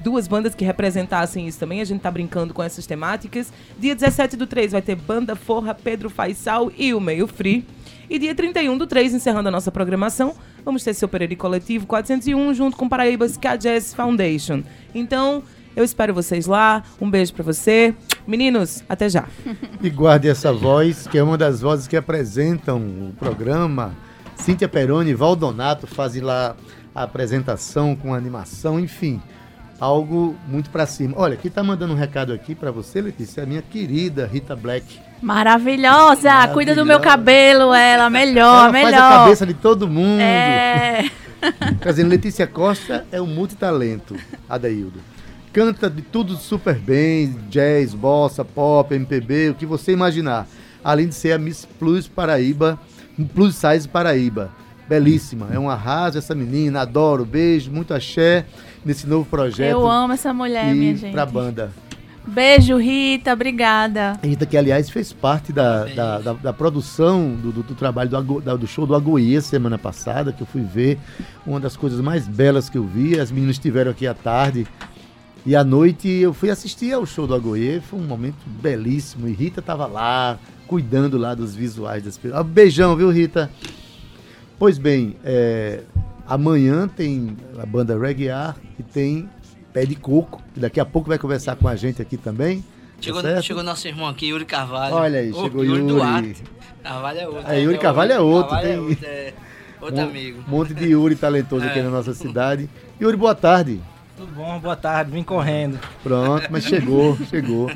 duas 0.00 0.26
bandas 0.26 0.54
que 0.54 0.64
representassem 0.64 1.46
isso 1.46 1.58
também. 1.58 1.80
A 1.80 1.84
gente 1.84 2.00
tá 2.00 2.10
brincando 2.10 2.52
com 2.52 2.62
essas 2.62 2.86
temáticas. 2.86 3.52
Dia 3.78 3.94
17 3.94 4.36
do 4.36 4.46
3 4.46 4.72
vai 4.72 4.82
ter 4.82 4.94
Banda 4.94 5.36
Forra, 5.36 5.74
Pedro 5.74 6.10
Faisal 6.10 6.72
e 6.76 6.92
o 6.94 7.00
Meio 7.00 7.26
Free. 7.26 7.64
E 8.08 8.18
dia 8.18 8.34
31 8.34 8.76
do 8.76 8.86
3, 8.86 9.14
encerrando 9.14 9.48
a 9.48 9.52
nossa 9.52 9.70
programação, 9.70 10.34
vamos 10.64 10.82
ter 10.82 10.94
seu 10.94 11.08
Pereira 11.08 11.36
Coletivo 11.36 11.86
401 11.86 12.54
junto 12.54 12.76
com 12.76 12.88
Paraíba 12.88 13.24
Ska 13.26 13.54
Jazz 13.54 13.94
Foundation. 13.94 14.64
Então, 14.92 15.44
eu 15.76 15.84
espero 15.84 16.12
vocês 16.12 16.46
lá. 16.46 16.82
Um 17.00 17.08
beijo 17.08 17.32
pra 17.32 17.44
você. 17.44 17.94
Meninos, 18.26 18.82
até 18.88 19.08
já. 19.08 19.26
E 19.80 19.88
guarde 19.88 20.28
essa 20.28 20.52
voz, 20.52 21.06
que 21.06 21.16
é 21.16 21.22
uma 21.22 21.38
das 21.38 21.60
vozes 21.60 21.86
que 21.86 21.96
apresentam 21.96 22.78
o 22.78 23.14
programa. 23.18 23.96
Cíntia 24.40 24.68
Peroni 24.68 25.10
e 25.10 25.14
Valdonato 25.14 25.86
fazem 25.86 26.22
lá 26.22 26.56
a 26.94 27.02
apresentação 27.02 27.94
com 27.94 28.14
animação, 28.14 28.80
enfim. 28.80 29.20
Algo 29.78 30.36
muito 30.46 30.68
pra 30.70 30.86
cima. 30.86 31.14
Olha, 31.16 31.36
quem 31.36 31.50
tá 31.50 31.62
mandando 31.62 31.92
um 31.92 31.96
recado 31.96 32.32
aqui 32.32 32.54
pra 32.54 32.70
você, 32.70 33.00
Letícia, 33.00 33.40
é 33.40 33.44
a 33.44 33.46
minha 33.46 33.62
querida 33.62 34.26
Rita 34.30 34.54
Black. 34.54 34.98
Maravilhosa! 35.22 36.48
Cuida 36.48 36.74
do 36.74 36.84
meu 36.84 36.98
Maravilhosa. 36.98 37.16
cabelo, 37.16 37.72
ela, 37.74 38.10
melhor, 38.10 38.64
Ela 38.64 38.72
melhor. 38.72 38.90
faz 38.92 39.04
a 39.04 39.08
cabeça 39.18 39.46
de 39.46 39.54
todo 39.54 39.88
mundo. 39.88 40.20
É. 40.20 41.10
Quer 41.80 41.90
dizer, 41.90 42.04
Letícia 42.04 42.46
Costa 42.46 43.06
é 43.10 43.20
um 43.22 43.26
multitalento, 43.26 44.14
Adaildo. 44.48 45.00
Canta 45.52 45.88
de 45.88 46.02
tudo 46.02 46.36
super 46.36 46.74
bem, 46.78 47.34
jazz, 47.48 47.94
bossa, 47.94 48.44
pop, 48.44 48.94
MPB, 48.94 49.50
o 49.50 49.54
que 49.54 49.64
você 49.66 49.92
imaginar. 49.92 50.46
Além 50.84 51.08
de 51.08 51.14
ser 51.14 51.32
a 51.32 51.38
Miss 51.38 51.66
Plus 51.78 52.06
Paraíba, 52.06 52.78
Plus 53.26 53.54
Size 53.56 53.88
Paraíba. 53.88 54.50
Belíssima, 54.88 55.46
é 55.52 55.58
um 55.58 55.70
arraso 55.70 56.18
essa 56.18 56.34
menina, 56.34 56.80
adoro, 56.80 57.24
beijo, 57.24 57.70
muito 57.70 57.94
axé 57.94 58.44
nesse 58.84 59.06
novo 59.06 59.24
projeto. 59.24 59.70
Eu 59.70 59.88
amo 59.88 60.12
essa 60.14 60.34
mulher, 60.34 60.74
e 60.74 60.74
minha 60.78 60.96
gente. 60.96 61.12
pra 61.12 61.24
banda. 61.24 61.70
Beijo, 62.26 62.76
Rita, 62.76 63.32
obrigada. 63.32 64.18
Rita, 64.22 64.44
que 64.44 64.56
aliás 64.56 64.90
fez 64.90 65.12
parte 65.12 65.52
da, 65.52 65.84
da, 65.86 66.18
da- 66.18 66.32
da 66.34 66.52
produção 66.52 67.30
do, 67.40 67.50
do- 67.52 67.62
do 67.62 67.74
trabalho 67.74 68.10
do, 68.10 68.58
do 68.58 68.66
show 68.66 68.84
do 68.86 68.94
Agoia 68.94 69.40
semana 69.40 69.78
passada, 69.78 70.32
que 70.32 70.42
eu 70.42 70.46
fui 70.46 70.60
ver. 70.62 70.98
Uma 71.46 71.58
das 71.60 71.76
coisas 71.76 72.00
mais 72.00 72.26
belas 72.28 72.68
que 72.68 72.76
eu 72.76 72.84
vi. 72.84 73.18
As 73.18 73.30
meninas 73.30 73.56
estiveram 73.56 73.90
aqui 73.92 74.06
à 74.06 74.12
tarde. 74.14 74.66
E 75.46 75.56
à 75.56 75.64
noite 75.64 76.08
eu 76.08 76.32
fui 76.34 76.50
assistir 76.50 76.92
ao 76.92 77.06
show 77.06 77.26
do 77.26 77.34
Agoie. 77.34 77.80
Foi 77.80 77.98
um 77.98 78.02
momento 78.04 78.36
belíssimo. 78.46 79.26
E 79.28 79.32
Rita 79.32 79.60
estava 79.60 79.86
lá, 79.86 80.38
cuidando 80.66 81.16
lá 81.16 81.34
dos 81.34 81.54
visuais 81.54 82.02
das 82.04 82.18
pessoas. 82.18 82.40
Ah, 82.40 82.44
Beijão, 82.44 82.94
viu, 82.96 83.10
Rita? 83.10 83.50
Pois 84.58 84.76
bem, 84.76 85.16
é, 85.24 85.80
amanhã 86.26 86.86
tem 86.86 87.36
a 87.58 87.64
banda 87.64 87.98
Reggae 87.98 88.28
e 88.78 88.82
tem 88.82 89.28
Pé 89.72 89.86
de 89.86 89.94
Coco, 89.94 90.42
que 90.52 90.60
daqui 90.60 90.78
a 90.78 90.84
pouco 90.84 91.08
vai 91.08 91.18
conversar 91.18 91.56
com 91.56 91.66
a 91.66 91.74
gente 91.76 92.02
aqui 92.02 92.18
também. 92.18 92.60
tá 92.60 92.66
Chegou, 93.00 93.22
certo? 93.22 93.42
chegou 93.42 93.62
nosso 93.62 93.88
irmão 93.88 94.06
aqui, 94.06 94.26
Yuri 94.26 94.44
Carvalho. 94.44 94.94
Olha 94.94 95.20
aí, 95.20 95.32
Ô, 95.32 95.42
chegou 95.44 95.64
Yuri. 95.64 95.82
Duarte. 95.86 96.42
Carvalho 96.82 97.18
é 97.20 97.26
outro. 97.28 97.50
É, 97.52 97.60
Yuri 97.62 97.78
Carvalho 97.78 98.12
é 98.12 98.20
outro, 98.20 98.50
Carvalho 98.50 98.68
é 98.68 98.76
tem- 98.76 98.80
outro, 98.80 99.06
é 99.06 99.32
outro 99.80 99.96
Um 100.00 100.02
amigo. 100.04 100.44
monte 100.46 100.74
de 100.74 100.84
Yuri 100.86 101.14
talentoso 101.16 101.64
aqui 101.64 101.78
É. 101.80 101.82
na 101.82 101.88
nossa 101.90 102.12
cidade. 102.12 102.68
Yuri, 103.00 103.16
boa 103.16 103.34
tarde. 103.34 103.80
Tudo 104.20 104.32
bom? 104.32 104.60
Boa 104.60 104.76
tarde, 104.76 105.10
vim 105.10 105.22
correndo. 105.22 105.80
Pronto, 106.02 106.46
mas 106.50 106.64
chegou, 106.64 107.16
chegou. 107.30 107.70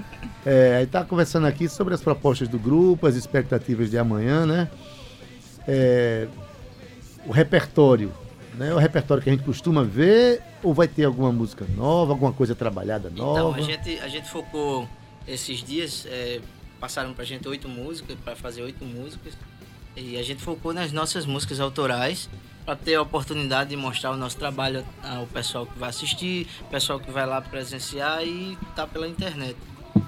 É, 0.45 0.77
aí 0.77 0.87
tá 0.87 1.03
conversando 1.03 1.47
aqui 1.47 1.71
sobre 1.71 1.95
as 1.95 2.03
propostas 2.03 2.49
do 2.49 2.59
grupo, 2.59 3.07
as 3.07 3.15
expectativas 3.15 3.91
de 3.91 3.97
amanhã, 3.97 4.45
né? 4.45 4.69
É, 5.67 6.29
o 7.25 7.33
repertório, 7.33 8.13
né? 8.57 8.75
O 8.75 8.77
repertório 8.77 9.23
que 9.23 9.31
a 9.31 9.33
gente 9.33 9.43
costuma 9.43 9.83
ver, 9.83 10.43
ou 10.63 10.75
vai 10.75 10.87
ter 10.87 11.05
alguma 11.05 11.33
música 11.33 11.65
nova, 11.75 12.13
alguma 12.13 12.31
coisa 12.31 12.55
trabalhada 12.55 13.09
Então, 13.11 13.25
nova? 13.25 13.57
a 13.57 13.63
gente, 13.63 13.99
a 14.01 14.09
gente 14.09 14.29
focou 14.29 14.87
esses 15.27 15.65
dias, 15.65 16.05
é, 16.11 16.43
passaram 16.79 17.15
pra 17.15 17.25
gente 17.25 17.49
oito 17.49 17.71
músicas, 17.71 18.19
para 18.23 18.37
fazer 18.37 18.61
oito 18.61 18.85
músicas. 18.85 19.33
E 19.97 20.19
a 20.19 20.23
gente 20.23 20.43
focou 20.43 20.75
nas 20.75 20.93
nossas 20.93 21.25
músicas 21.25 21.59
autorais 21.59 22.29
para 22.65 22.77
ter 22.77 22.95
a 22.95 23.03
oportunidade 23.03 23.71
de 23.71 23.77
mostrar 23.77 24.11
o 24.13 24.17
nosso 24.17 24.37
trabalho 24.37 24.85
ao 25.03 25.27
pessoal 25.27 25.67
que 25.67 25.79
vai 25.79 25.91
assistir, 25.91 26.47
pessoal 26.71 26.99
que 26.99 27.11
vai 27.11 27.27
lá 27.27 27.41
presenciar 27.41 28.25
e 28.25 28.57
tá 28.75 28.87
pela 28.87 29.07
internet. 29.07 29.57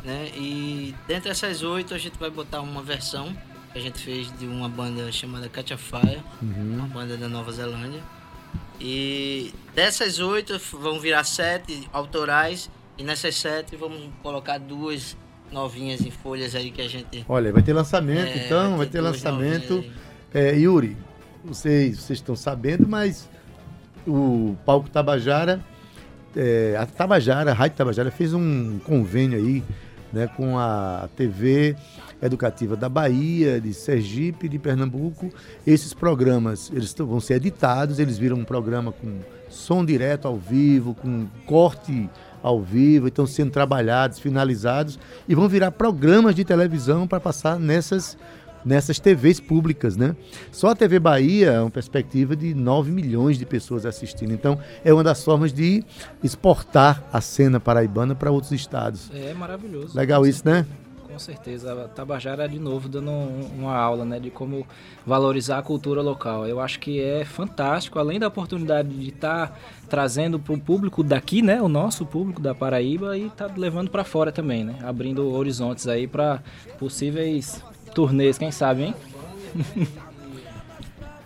né? 0.04 0.30
E 0.34 0.94
dentre 1.06 1.30
essas 1.30 1.62
oito 1.62 1.92
a 1.94 1.98
gente 1.98 2.18
vai 2.18 2.30
botar 2.30 2.60
uma 2.60 2.82
versão 2.82 3.36
que 3.72 3.78
a 3.78 3.80
gente 3.82 3.98
fez 3.98 4.32
de 4.38 4.46
uma 4.46 4.68
banda 4.68 5.10
chamada 5.12 5.48
Catch 5.50 5.72
Fire, 5.76 6.22
uma 6.40 6.86
banda 6.86 7.16
da 7.16 7.28
Nova 7.28 7.52
Zelândia. 7.52 8.00
E 8.80 9.52
dessas 9.74 10.18
oito 10.18 10.58
vão 10.78 10.98
virar 11.00 11.24
sete 11.24 11.88
autorais 11.92 12.70
e 12.98 13.02
nessas 13.04 13.34
sete 13.36 13.76
vamos 13.76 14.00
colocar 14.22 14.58
duas 14.58 15.16
novinhas 15.50 16.00
em 16.00 16.10
folhas 16.10 16.54
aí 16.54 16.70
que 16.70 16.82
a 16.82 16.88
gente. 16.88 17.24
Olha, 17.28 17.52
vai 17.52 17.62
ter 17.62 17.72
lançamento, 17.72 18.26
É, 18.28 18.46
então, 18.46 18.76
vai 18.76 18.86
ter 18.86 19.00
duas 19.00 19.12
lançamento. 19.22 19.74
novinhas 19.74 19.96
aí. 20.34 20.66
É, 21.46 21.52
Yuri, 21.52 21.54
vocês, 21.54 21.98
vocês 21.98 22.18
estão 22.18 22.34
sabendo, 22.34 22.86
mas 22.88 23.28
o 24.06 24.56
Palco 24.64 24.90
Tabajara, 24.90 25.60
é, 26.34 26.76
a 26.78 26.86
Tabajara, 26.86 27.52
a 27.52 27.54
Rádio 27.54 27.76
Tabajara 27.76 28.10
fez 28.10 28.34
um 28.34 28.78
convênio 28.80 29.38
aí 29.38 29.62
né, 30.12 30.26
com 30.26 30.58
a 30.58 31.08
TV 31.16 31.76
Educativa 32.20 32.76
da 32.76 32.88
Bahia, 32.88 33.60
de 33.60 33.74
Sergipe, 33.74 34.48
de 34.48 34.58
Pernambuco. 34.58 35.30
Esses 35.66 35.92
programas 35.92 36.70
eles 36.72 36.94
vão 36.94 37.20
ser 37.20 37.34
editados, 37.34 37.98
eles 37.98 38.18
viram 38.18 38.36
um 38.38 38.44
programa 38.44 38.92
com 38.92 39.18
som 39.48 39.84
direto 39.84 40.26
ao 40.26 40.36
vivo, 40.36 40.94
com 40.94 41.26
corte 41.44 42.08
ao 42.42 42.60
vivo, 42.60 43.08
estão 43.08 43.26
sendo 43.26 43.50
trabalhados, 43.50 44.18
finalizados 44.18 44.98
e 45.28 45.34
vão 45.34 45.48
virar 45.48 45.72
programas 45.72 46.34
de 46.34 46.44
televisão 46.44 47.06
para 47.06 47.20
passar 47.20 47.58
nessas 47.58 48.16
nessas 48.66 48.98
TVs 48.98 49.38
públicas, 49.38 49.96
né? 49.96 50.16
Só 50.50 50.70
a 50.70 50.74
TV 50.74 50.98
Bahia 50.98 51.52
é 51.52 51.60
uma 51.60 51.70
perspectiva 51.70 52.34
de 52.34 52.52
9 52.52 52.90
milhões 52.90 53.38
de 53.38 53.46
pessoas 53.46 53.86
assistindo. 53.86 54.32
Então, 54.32 54.58
é 54.84 54.92
uma 54.92 55.04
das 55.04 55.22
formas 55.24 55.52
de 55.52 55.84
exportar 56.22 57.04
a 57.12 57.20
cena 57.20 57.60
paraibana 57.60 58.14
para 58.14 58.30
outros 58.30 58.50
estados. 58.52 59.10
É 59.14 59.32
maravilhoso. 59.32 59.96
Legal 59.96 60.26
isso, 60.26 60.42
né? 60.44 60.66
Com 61.08 61.18
certeza. 61.20 61.72
A 61.84 61.88
Tabajara, 61.88 62.46
de 62.46 62.58
novo, 62.58 62.88
dando 62.90 63.10
um- 63.10 63.48
uma 63.60 63.74
aula 63.74 64.04
né, 64.04 64.20
de 64.20 64.28
como 64.28 64.66
valorizar 65.06 65.58
a 65.58 65.62
cultura 65.62 66.02
local. 66.02 66.46
Eu 66.46 66.60
acho 66.60 66.78
que 66.78 67.00
é 67.00 67.24
fantástico, 67.24 67.98
além 67.98 68.18
da 68.18 68.26
oportunidade 68.28 68.88
de 68.90 69.08
estar 69.08 69.58
trazendo 69.88 70.38
para 70.38 70.52
o 70.52 70.60
público 70.60 71.02
daqui, 71.02 71.40
né, 71.40 71.62
o 71.62 71.68
nosso 71.68 72.04
público 72.04 72.42
da 72.42 72.54
Paraíba, 72.54 73.16
e 73.16 73.30
tá 73.30 73.48
levando 73.56 73.88
para 73.90 74.04
fora 74.04 74.30
também, 74.30 74.62
né? 74.64 74.74
Abrindo 74.82 75.26
horizontes 75.32 75.86
aí 75.88 76.06
para 76.06 76.42
possíveis 76.78 77.62
turnês, 77.96 78.36
quem 78.36 78.52
sabe, 78.52 78.82
hein? 78.82 78.94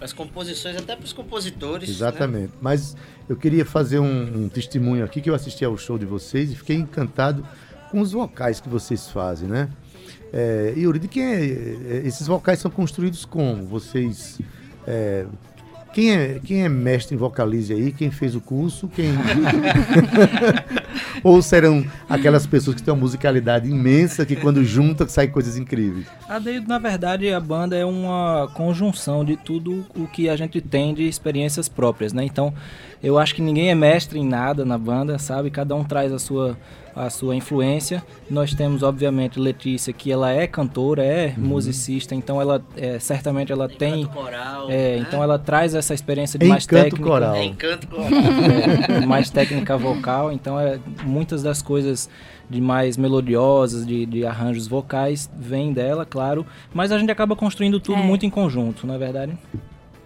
As 0.00 0.12
composições, 0.12 0.77
até 0.77 0.95
para 0.95 1.05
os 1.05 1.12
compositores. 1.12 1.89
né? 1.89 1.95
Exatamente. 1.95 2.53
Mas 2.61 2.97
eu 3.29 3.37
queria 3.37 3.67
fazer 3.67 3.99
um, 3.99 4.45
um 4.45 4.49
testemunho 4.49 5.05
aqui 5.05 5.21
que 5.21 5.29
eu 5.29 5.35
assisti 5.35 5.65
ao 5.65 5.77
show 5.77 5.99
de 5.99 6.07
vocês 6.07 6.53
e 6.53 6.55
fiquei 6.55 6.77
encantado 6.77 7.45
com 7.91 8.00
os 8.00 8.12
vocais 8.12 8.61
que 8.61 8.69
vocês 8.69 9.09
fazem, 9.09 9.49
né? 9.49 9.69
É, 10.33 10.73
Yuri, 10.77 11.00
de 11.00 11.09
quem 11.09 11.25
é, 11.25 11.45
é, 11.45 12.03
esses 12.05 12.29
vocais 12.29 12.61
são 12.61 12.71
construídos 12.71 13.25
como? 13.25 13.67
Vocês 13.67 14.41
é, 14.87 15.27
quem 15.93 16.13
é 16.13 16.41
quem 16.45 16.63
é 16.63 16.69
mestre 16.69 17.15
em 17.15 17.19
vocalize 17.19 17.73
aí? 17.73 17.93
Quem 17.93 18.11
fez 18.11 18.35
o 18.35 18.41
curso? 18.41 18.89
Quem 18.89 19.13
ou 21.23 21.41
serão 21.43 21.85
aquelas 22.09 22.47
pessoas 22.47 22.77
que 22.77 22.83
têm 22.83 22.93
uma 22.93 23.01
musicalidade 23.01 23.69
imensa 23.69 24.25
que 24.25 24.37
quando 24.37 24.65
junta 24.65 25.07
sai 25.09 25.29
coisas 25.29 25.57
incríveis? 25.57 26.07
A 26.29 26.39
Deildo, 26.39 26.69
na 26.69 26.79
verdade, 26.79 27.33
a 27.33 27.41
banda 27.41 27.77
é 27.77 27.85
uma 27.85 28.49
conjunção 28.55 29.25
de 29.25 29.37
tudo 29.37 29.87
o 29.95 30.07
que 30.07 30.29
a 30.29 30.37
gente 30.37 30.61
tem 30.61 30.95
de 30.95 31.09
experiências 31.09 31.69
próprias, 31.69 32.13
né? 32.13 32.25
Então, 32.25 32.53
eu 33.02 33.19
acho 33.19 33.35
que 33.35 33.42
ninguém 33.42 33.71
é 33.71 33.75
mestre 33.75 34.19
em 34.19 34.25
nada 34.26 34.64
na 34.64 34.76
banda, 34.78 35.19
sabe? 35.19 35.50
Cada 35.50 35.75
um 35.75 35.85
traz 35.85 36.12
a 36.12 36.19
sua 36.19 36.57
a 36.95 37.09
sua 37.09 37.37
influência. 37.37 38.02
Nós 38.28 38.52
temos, 38.52 38.83
obviamente, 38.83 39.38
Letícia, 39.38 39.92
que 39.92 40.11
ela 40.11 40.33
é 40.33 40.45
cantora, 40.49 41.04
é 41.04 41.33
musicista, 41.38 42.16
então 42.16 42.40
ela 42.40 42.61
é, 42.76 42.99
certamente 42.99 43.52
ela 43.52 43.69
tem 43.69 44.02
Canto 44.02 44.08
coral. 44.15 44.67
é, 44.69 44.97
né? 44.97 44.99
então 44.99 45.23
ela 45.23 45.39
traz 45.39 45.73
essa 45.76 45.95
experiência 45.95 46.36
de 46.36 46.47
mais 46.47 46.65
Encanto 46.65 46.82
técnica, 46.82 47.04
coral. 47.08 47.34
É 47.36 47.45
encanto 47.45 47.86
coral. 47.86 48.08
é, 49.02 49.06
mais 49.06 49.30
técnica 49.30 49.78
vocal, 49.78 50.32
então 50.32 50.58
é, 50.58 50.80
muitas 51.04 51.45
das 51.45 51.63
coisas 51.63 52.10
de 52.50 52.60
mais 52.60 52.97
melodiosas, 52.97 53.86
de, 53.86 54.04
de 54.04 54.26
arranjos 54.26 54.67
vocais, 54.67 55.30
vêm 55.39 55.73
dela, 55.73 56.04
claro, 56.04 56.45
mas 56.75 56.91
a 56.91 56.99
gente 56.99 57.13
acaba 57.13 57.36
construindo 57.36 57.78
tudo 57.78 58.00
É. 58.00 58.02
muito 58.02 58.26
em 58.26 58.30
conjunto, 58.30 58.84
não 58.84 58.95
é 58.97 58.99
verdade? 58.99 59.39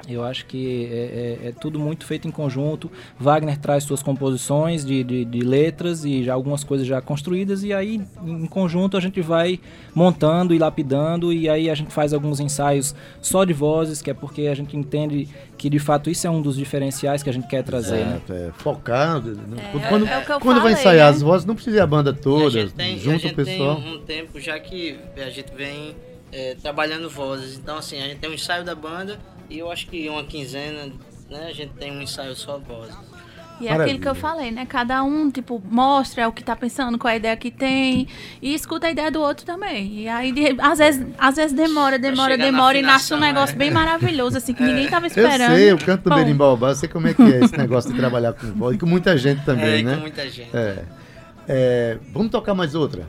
Eu 0.08 0.22
acho 0.24 0.44
que 0.46 0.86
é, 0.90 1.38
é- 1.44 1.48
é 1.48 1.52
tudo 1.52 1.78
muito 1.78 2.04
feito 2.04 2.28
em 2.28 2.30
conjunto. 2.30 2.90
Wagner 3.18 3.56
traz 3.58 3.84
suas 3.84 4.02
composições 4.02 4.84
de, 4.84 5.02
de, 5.02 5.24
de 5.24 5.40
letras 5.40 6.04
e 6.04 6.22
já 6.22 6.34
algumas 6.34 6.62
coisas 6.62 6.86
já 6.86 7.00
construídas, 7.00 7.62
e 7.64 7.72
aí 7.72 8.00
em 8.24 8.46
conjunto 8.46 8.96
a 8.96 9.00
gente 9.00 9.20
vai 9.20 9.58
montando 9.94 10.54
e 10.54 10.58
lapidando, 10.58 11.32
e 11.32 11.48
aí 11.48 11.70
a 11.70 11.74
gente 11.74 11.92
faz 11.92 12.12
alguns 12.12 12.40
ensaios 12.40 12.94
só 13.20 13.44
de 13.44 13.52
vozes, 13.52 14.02
que 14.02 14.10
é 14.10 14.14
porque 14.14 14.42
a 14.46 14.54
gente 14.54 14.76
entende 14.76 15.28
que 15.56 15.70
de 15.70 15.78
fato 15.78 16.10
isso 16.10 16.26
é 16.26 16.30
um 16.30 16.42
dos 16.42 16.56
diferenciais 16.56 17.22
que 17.22 17.30
a 17.30 17.32
gente 17.32 17.46
quer 17.46 17.62
trazer. 17.62 18.04
né? 18.04 18.20
É, 18.28 18.50
focado. 18.58 19.32
né? 19.32 19.70
É, 19.74 19.88
quando 19.88 20.06
é 20.06 20.18
o 20.18 20.24
que 20.24 20.32
eu 20.32 20.40
quando 20.40 20.56
vai 20.60 20.72
falei, 20.72 20.78
ensaiar 20.78 21.10
né? 21.10 21.16
as 21.16 21.22
vozes, 21.22 21.46
não 21.46 21.54
precisa 21.54 21.76
ir 21.76 21.80
a 21.80 21.86
banda 21.86 22.10
a 22.10 22.14
toda, 22.14 22.50
gente 22.50 22.72
tem, 22.74 22.94
a 22.94 22.98
junta 22.98 23.18
gente 23.18 23.32
o 23.32 23.36
pessoal. 23.36 23.76
tem 23.76 23.94
um 23.94 23.98
tempo 24.00 24.40
já 24.40 24.58
que 24.58 24.96
a 25.16 25.30
gente 25.30 25.52
vem 25.54 25.94
é, 26.32 26.56
trabalhando 26.56 27.08
vozes. 27.08 27.56
Então, 27.56 27.78
assim, 27.78 27.98
a 28.02 28.06
gente 28.08 28.18
tem 28.18 28.28
um 28.28 28.34
ensaio 28.34 28.64
da 28.64 28.74
banda 28.74 29.18
e 29.50 29.58
eu 29.58 29.70
acho 29.70 29.86
que 29.86 30.08
uma 30.08 30.24
quinzena, 30.24 30.92
né, 31.30 31.46
a 31.48 31.52
gente 31.52 31.72
tem 31.74 31.92
um 31.92 32.00
ensaio 32.00 32.34
só 32.34 32.58
vozes. 32.58 32.94
E 33.60 33.68
é 33.68 33.70
Maravilha. 33.70 33.84
aquilo 33.84 34.02
que 34.02 34.08
eu 34.08 34.14
falei, 34.16 34.50
né? 34.50 34.66
Cada 34.66 35.04
um, 35.04 35.30
tipo, 35.30 35.62
mostra 35.70 36.28
o 36.28 36.32
que 36.32 36.42
tá 36.42 36.56
pensando, 36.56 36.98
qual 36.98 37.12
a 37.12 37.16
ideia 37.16 37.36
que 37.36 37.52
tem 37.52 38.08
e 38.42 38.52
escuta 38.52 38.88
a 38.88 38.90
ideia 38.90 39.12
do 39.12 39.20
outro 39.20 39.46
também. 39.46 40.00
E 40.00 40.08
aí, 40.08 40.32
de- 40.32 40.56
às 40.60 40.78
vezes, 40.78 41.06
às 41.16 41.36
vezes 41.36 41.52
demora, 41.52 41.96
demora, 41.96 42.32
chegar 42.32 42.46
na 42.46 42.50
demora 42.50 42.76
e 42.78 42.82
nasce 42.82 43.12
um 43.12 43.16
afinação, 43.16 43.20
negócio 43.20 43.54
é. 43.54 43.58
bem 43.58 43.70
maravilhoso, 43.70 44.38
assim, 44.38 44.52
que 44.54 44.62
ninguém 44.62 44.88
tava 44.88 45.06
Eu 45.06 45.08
esperando. 45.08 45.54
sei, 45.54 45.70
eu 45.70 45.78
canto 45.78 46.02
do 46.02 46.10
Bom, 46.10 46.16
Berimbau 46.16 46.58
eu 46.60 46.74
sei 46.74 46.88
como 46.88 47.06
é 47.06 47.14
que 47.14 47.22
é 47.22 47.44
esse 47.44 47.56
negócio 47.56 47.92
de 47.92 47.96
trabalhar 47.96 48.32
com 48.32 48.46
voz 48.54 48.74
e 48.74 48.78
com 48.78 48.86
muita 48.86 49.16
gente 49.16 49.40
é, 49.42 49.44
também, 49.44 49.80
e 49.80 49.82
né? 49.84 49.94
com 49.94 50.00
muita 50.00 50.28
gente. 50.28 50.50
É. 50.52 50.84
É, 51.46 51.98
vamos 52.12 52.32
tocar 52.32 52.54
mais 52.54 52.74
outra? 52.74 53.06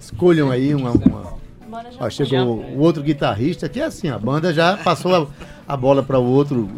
Escolham 0.00 0.50
aí 0.50 0.74
uma. 0.74 0.90
uma... 0.92 1.27
Ó, 2.00 2.10
chegou 2.10 2.56
o 2.60 2.78
outro 2.80 3.02
guitarrista, 3.02 3.68
que 3.68 3.80
é 3.80 3.84
assim, 3.84 4.08
a 4.08 4.18
banda 4.18 4.52
já 4.52 4.76
passou 4.76 5.14
a, 5.14 5.26
a 5.72 5.76
bola 5.76 6.02
para 6.02 6.18
o 6.18 6.24
outro, 6.24 6.68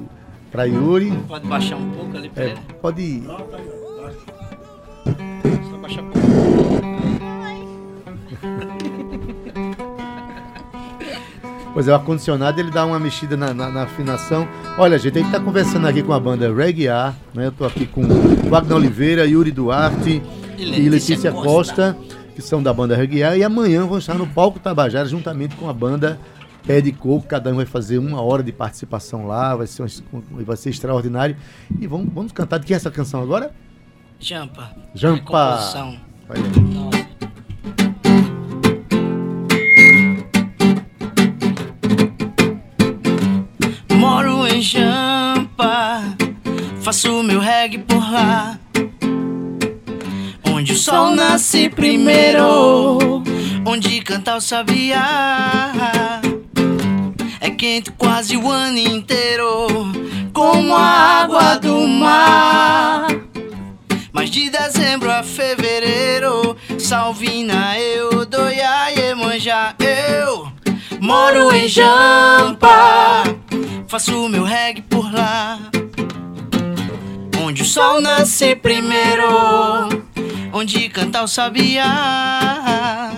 para 0.50 0.64
Yuri. 0.64 1.12
Pode 1.29 1.46
baixar 1.46 1.76
um 1.76 1.90
pouco 1.90 2.16
ali 2.16 2.29
pra 2.29 2.44
É, 2.44 2.46
ele. 2.48 2.59
pode 2.83 3.03
ir. 3.03 3.22
Só 3.24 3.37
baixar 5.79 6.03
um 6.03 6.11
pouco. 6.11 6.31
Pois 11.72 11.87
é, 11.87 11.92
o 11.92 11.94
ar-condicionado 11.94 12.61
ele 12.61 12.70
dá 12.70 12.85
uma 12.85 12.98
mexida 12.98 13.37
na, 13.37 13.55
na- 13.55 13.70
na 13.70 13.83
afinação. 13.85 14.46
Olha, 14.76 14.98
gente, 14.98 15.18
a 15.18 15.22
gente 15.22 15.31
tá 15.31 15.38
conversando 15.38 15.87
aqui 15.87 16.03
com 16.03 16.12
a 16.12 16.18
banda 16.18 16.53
Reggae 16.53 16.88
A, 16.88 17.14
né? 17.33 17.46
Eu 17.46 17.53
tô 17.53 17.64
aqui 17.64 17.87
com 17.87 18.03
Wagner 18.48 18.76
Oliveira, 18.76 19.24
Yuri 19.24 19.53
Duarte 19.53 20.20
E 20.59 20.62
e 20.62 20.88
Letícia 20.88 20.90
Letícia 20.90 21.33
Costa. 21.33 21.94
Costa, 21.94 21.96
que 22.40 22.48
são 22.48 22.62
da 22.62 22.72
banda 22.72 22.96
A, 22.96 23.37
e 23.37 23.44
amanhã 23.44 23.87
vão 23.87 23.98
estar 23.98 24.14
no 24.14 24.26
palco 24.26 24.59
Tabajara 24.59 25.07
juntamente 25.09 25.55
com 25.57 25.68
a 25.68 25.72
banda 25.72 26.18
Pé 26.66 26.81
de 26.81 26.92
Coco. 26.92 27.26
Cada 27.26 27.50
um 27.53 27.57
vai 27.57 27.66
fazer 27.66 27.98
uma 27.98 28.20
hora 28.22 28.42
de 28.42 28.53
participação 28.53 29.26
lá, 29.26 29.55
vai 29.57 29.66
ser, 29.66 29.83
um- 29.83 30.22
vai 30.44 30.57
ser 30.57 30.70
extraordinário. 30.70 31.37
E 31.79 31.87
vamos, 31.87 32.12
vamos 32.12 32.33
cantar 32.33 32.59
de 32.59 32.66
quem 32.66 32.74
é 32.74 32.76
essa 32.76 32.90
canção 32.90 33.22
agora? 33.22 33.53
Jampa. 34.18 34.70
Jampa. 34.94 35.22
Composição. 35.24 35.96
Olha 36.29 36.42
aí. 36.42 36.61
Nossa. 36.74 37.00
Moro 43.96 44.46
em 44.46 44.62
Jampa, 44.62 46.03
faço 46.81 47.22
meu 47.22 47.40
reggae 47.40 47.79
por 47.79 47.98
lá. 48.11 48.59
Sol 50.81 51.14
nasce 51.14 51.69
primeiro, 51.69 53.23
onde 53.66 54.01
canta 54.01 54.37
o 54.37 54.40
sabiá. 54.40 56.23
É 57.38 57.51
quente 57.51 57.93
quase 57.93 58.35
o 58.35 58.51
ano 58.51 58.79
inteiro, 58.79 59.66
como 60.33 60.75
a 60.75 61.21
água 61.21 61.57
do 61.57 61.87
mar. 61.87 63.09
Mas 64.11 64.31
de 64.31 64.49
dezembro 64.49 65.11
a 65.11 65.23
fevereiro, 65.23 66.57
Salvina, 66.79 67.79
eu, 67.79 68.25
Doia 68.25 68.90
e 68.90 69.01
Emanjá, 69.11 69.75
eu 69.79 70.51
moro 70.99 71.53
em 71.53 71.69
Jampa, 71.69 73.23
faço 73.87 74.31
meu 74.31 74.45
reggae 74.45 74.81
por 74.81 75.12
lá. 75.12 75.59
Onde 77.45 77.61
o 77.61 77.66
sol 77.66 78.01
nasce 78.01 78.57
primeiro, 78.57 80.01
onde 80.53 80.89
canta 80.89 81.23
o 81.23 81.29
sabiá. 81.29 83.13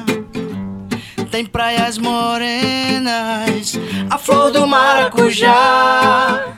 Tem 1.30 1.46
praias 1.46 1.98
morenas, 1.98 3.78
a 4.10 4.18
flor 4.18 4.50
do 4.50 4.66
maracujá. 4.66 6.54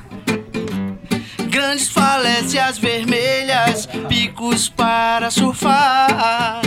Grandes 1.48 1.88
falésias 1.88 2.78
vermelhas, 2.78 3.86
picos 4.08 4.68
para 4.68 5.30
surfar. 5.30 6.62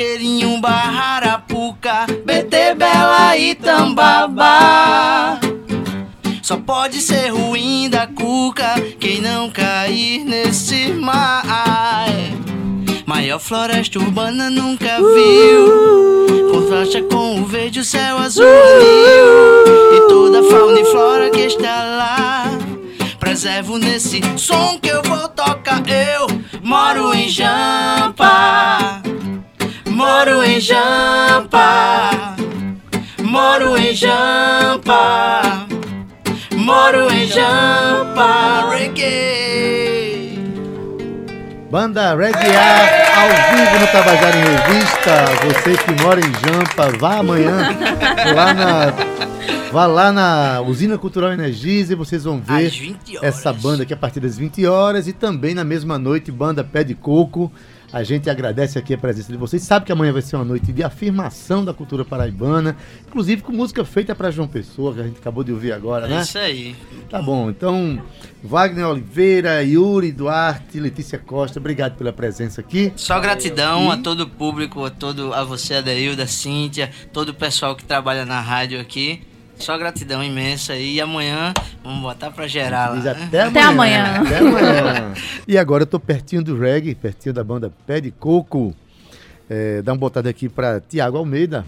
Chiqueirinho, 0.00 0.58
Barrarapuca, 0.62 2.06
BT 2.24 2.74
Bela 2.74 3.36
e 3.36 3.54
Tambabá. 3.54 5.38
Só 6.40 6.56
pode 6.56 7.02
ser 7.02 7.28
ruim 7.28 7.90
da 7.90 8.06
cuca 8.06 8.74
quem 8.98 9.20
não 9.20 9.50
cair 9.50 10.24
nesse 10.24 10.92
mar. 10.94 11.42
Maior 13.10 13.40
floresta 13.40 13.98
urbana 13.98 14.48
nunca 14.48 14.98
viu. 14.98 16.52
Contrasta 16.52 17.02
com 17.02 17.40
o 17.40 17.44
verde, 17.44 17.80
o 17.80 17.84
céu 17.84 18.16
azul 18.18 18.46
anil. 18.46 19.96
E 19.96 20.08
toda 20.08 20.38
a 20.38 20.44
fauna 20.44 20.78
e 20.78 20.84
flora 20.84 21.28
que 21.28 21.40
está 21.40 21.82
lá. 21.82 22.44
Preservo 23.18 23.78
nesse 23.78 24.20
som 24.36 24.78
que 24.80 24.90
eu 24.90 25.02
vou 25.02 25.26
tocar. 25.26 25.82
Eu 25.88 26.28
moro 26.62 27.12
em 27.12 27.28
Jampa. 27.28 29.02
Moro 29.88 30.44
em 30.44 30.60
Jampa. 30.60 32.36
Moro 33.24 33.76
em 33.76 33.92
Jampa. 33.92 35.66
Moro 36.54 37.12
em 37.12 37.26
Jampa. 37.26 38.70
Reggae. 38.70 40.38
Banda 41.72 42.14
Reggae 42.14 42.99
ao 43.16 43.28
vivo 43.56 43.78
no 43.78 43.86
Tabajara 43.88 44.36
em 44.36 44.44
Revista. 44.44 45.24
Você 45.44 45.76
que 45.76 46.02
mora 46.02 46.20
em 46.20 46.32
Jampa, 46.32 46.90
vá 46.98 47.18
amanhã 47.18 47.76
lá 48.34 48.54
na, 48.54 48.92
vá 49.72 49.86
lá 49.86 50.10
na 50.12 50.60
Usina 50.62 50.98
Cultural 50.98 51.32
Energize 51.32 51.92
e 51.92 51.96
vocês 51.96 52.24
vão 52.24 52.40
ver 52.40 52.66
Às 52.66 52.76
20 52.76 53.18
horas. 53.18 53.36
essa 53.38 53.52
banda 53.52 53.82
aqui 53.84 53.94
a 53.94 53.96
partir 53.96 54.20
das 54.20 54.36
20 54.36 54.66
horas 54.66 55.06
e 55.06 55.12
também 55.12 55.54
na 55.54 55.64
mesma 55.64 55.98
noite, 55.98 56.30
banda 56.32 56.64
Pé 56.64 56.82
de 56.84 56.94
Coco. 56.94 57.50
A 57.92 58.04
gente 58.04 58.30
agradece 58.30 58.78
aqui 58.78 58.94
a 58.94 58.98
presença 58.98 59.32
de 59.32 59.36
vocês. 59.36 59.62
Sabe 59.64 59.84
que 59.84 59.90
amanhã 59.90 60.12
vai 60.12 60.22
ser 60.22 60.36
uma 60.36 60.44
noite 60.44 60.72
de 60.72 60.80
afirmação 60.80 61.64
da 61.64 61.74
cultura 61.74 62.04
paraibana, 62.04 62.76
inclusive 63.08 63.42
com 63.42 63.50
música 63.50 63.84
feita 63.84 64.14
para 64.14 64.30
João 64.30 64.46
Pessoa, 64.46 64.94
que 64.94 65.00
a 65.00 65.02
gente 65.02 65.18
acabou 65.18 65.42
de 65.42 65.52
ouvir 65.52 65.72
agora, 65.72 66.06
É 66.06 66.08
né? 66.08 66.22
isso 66.22 66.38
aí. 66.38 66.76
Tá 67.10 67.20
bom, 67.20 67.50
então 67.50 68.00
Wagner 68.44 68.86
Oliveira, 68.86 69.60
Yuri 69.64 70.12
Duarte, 70.12 70.78
Letícia 70.78 71.18
Costa, 71.18 71.58
obrigado 71.58 71.96
pela 71.96 72.12
presença 72.12 72.60
aqui. 72.60 72.92
Só 72.94 73.18
gratidão 73.18 73.90
a 73.90 73.96
todo 73.96 74.20
o 74.20 74.28
público, 74.28 74.84
a, 74.84 74.90
todo, 74.90 75.34
a 75.34 75.42
você, 75.42 75.74
Adeilda, 75.74 76.28
Cíntia, 76.28 76.90
todo 77.12 77.30
o 77.30 77.34
pessoal 77.34 77.74
que 77.74 77.84
trabalha 77.84 78.24
na 78.24 78.40
rádio 78.40 78.80
aqui. 78.80 79.20
Só 79.60 79.76
gratidão 79.76 80.24
imensa 80.24 80.72
aí. 80.72 80.94
E 80.94 81.00
amanhã 81.00 81.52
vamos 81.84 82.00
botar 82.00 82.30
pra 82.30 82.46
gerar 82.46 82.90
lá. 82.90 83.10
até 83.10 83.50
né? 83.50 83.60
amanhã. 83.60 84.04
amanhã. 84.04 84.22
Até 84.26 84.38
amanhã. 84.38 85.14
e 85.46 85.58
agora 85.58 85.82
eu 85.82 85.86
tô 85.86 86.00
pertinho 86.00 86.42
do 86.42 86.58
reggae, 86.58 86.94
pertinho 86.94 87.34
da 87.34 87.44
banda 87.44 87.72
Pé 87.86 88.00
de 88.00 88.10
Coco. 88.10 88.74
É, 89.48 89.82
dá 89.82 89.92
uma 89.92 89.98
botada 89.98 90.30
aqui 90.30 90.48
para 90.48 90.80
Tiago 90.80 91.18
Almeida. 91.18 91.64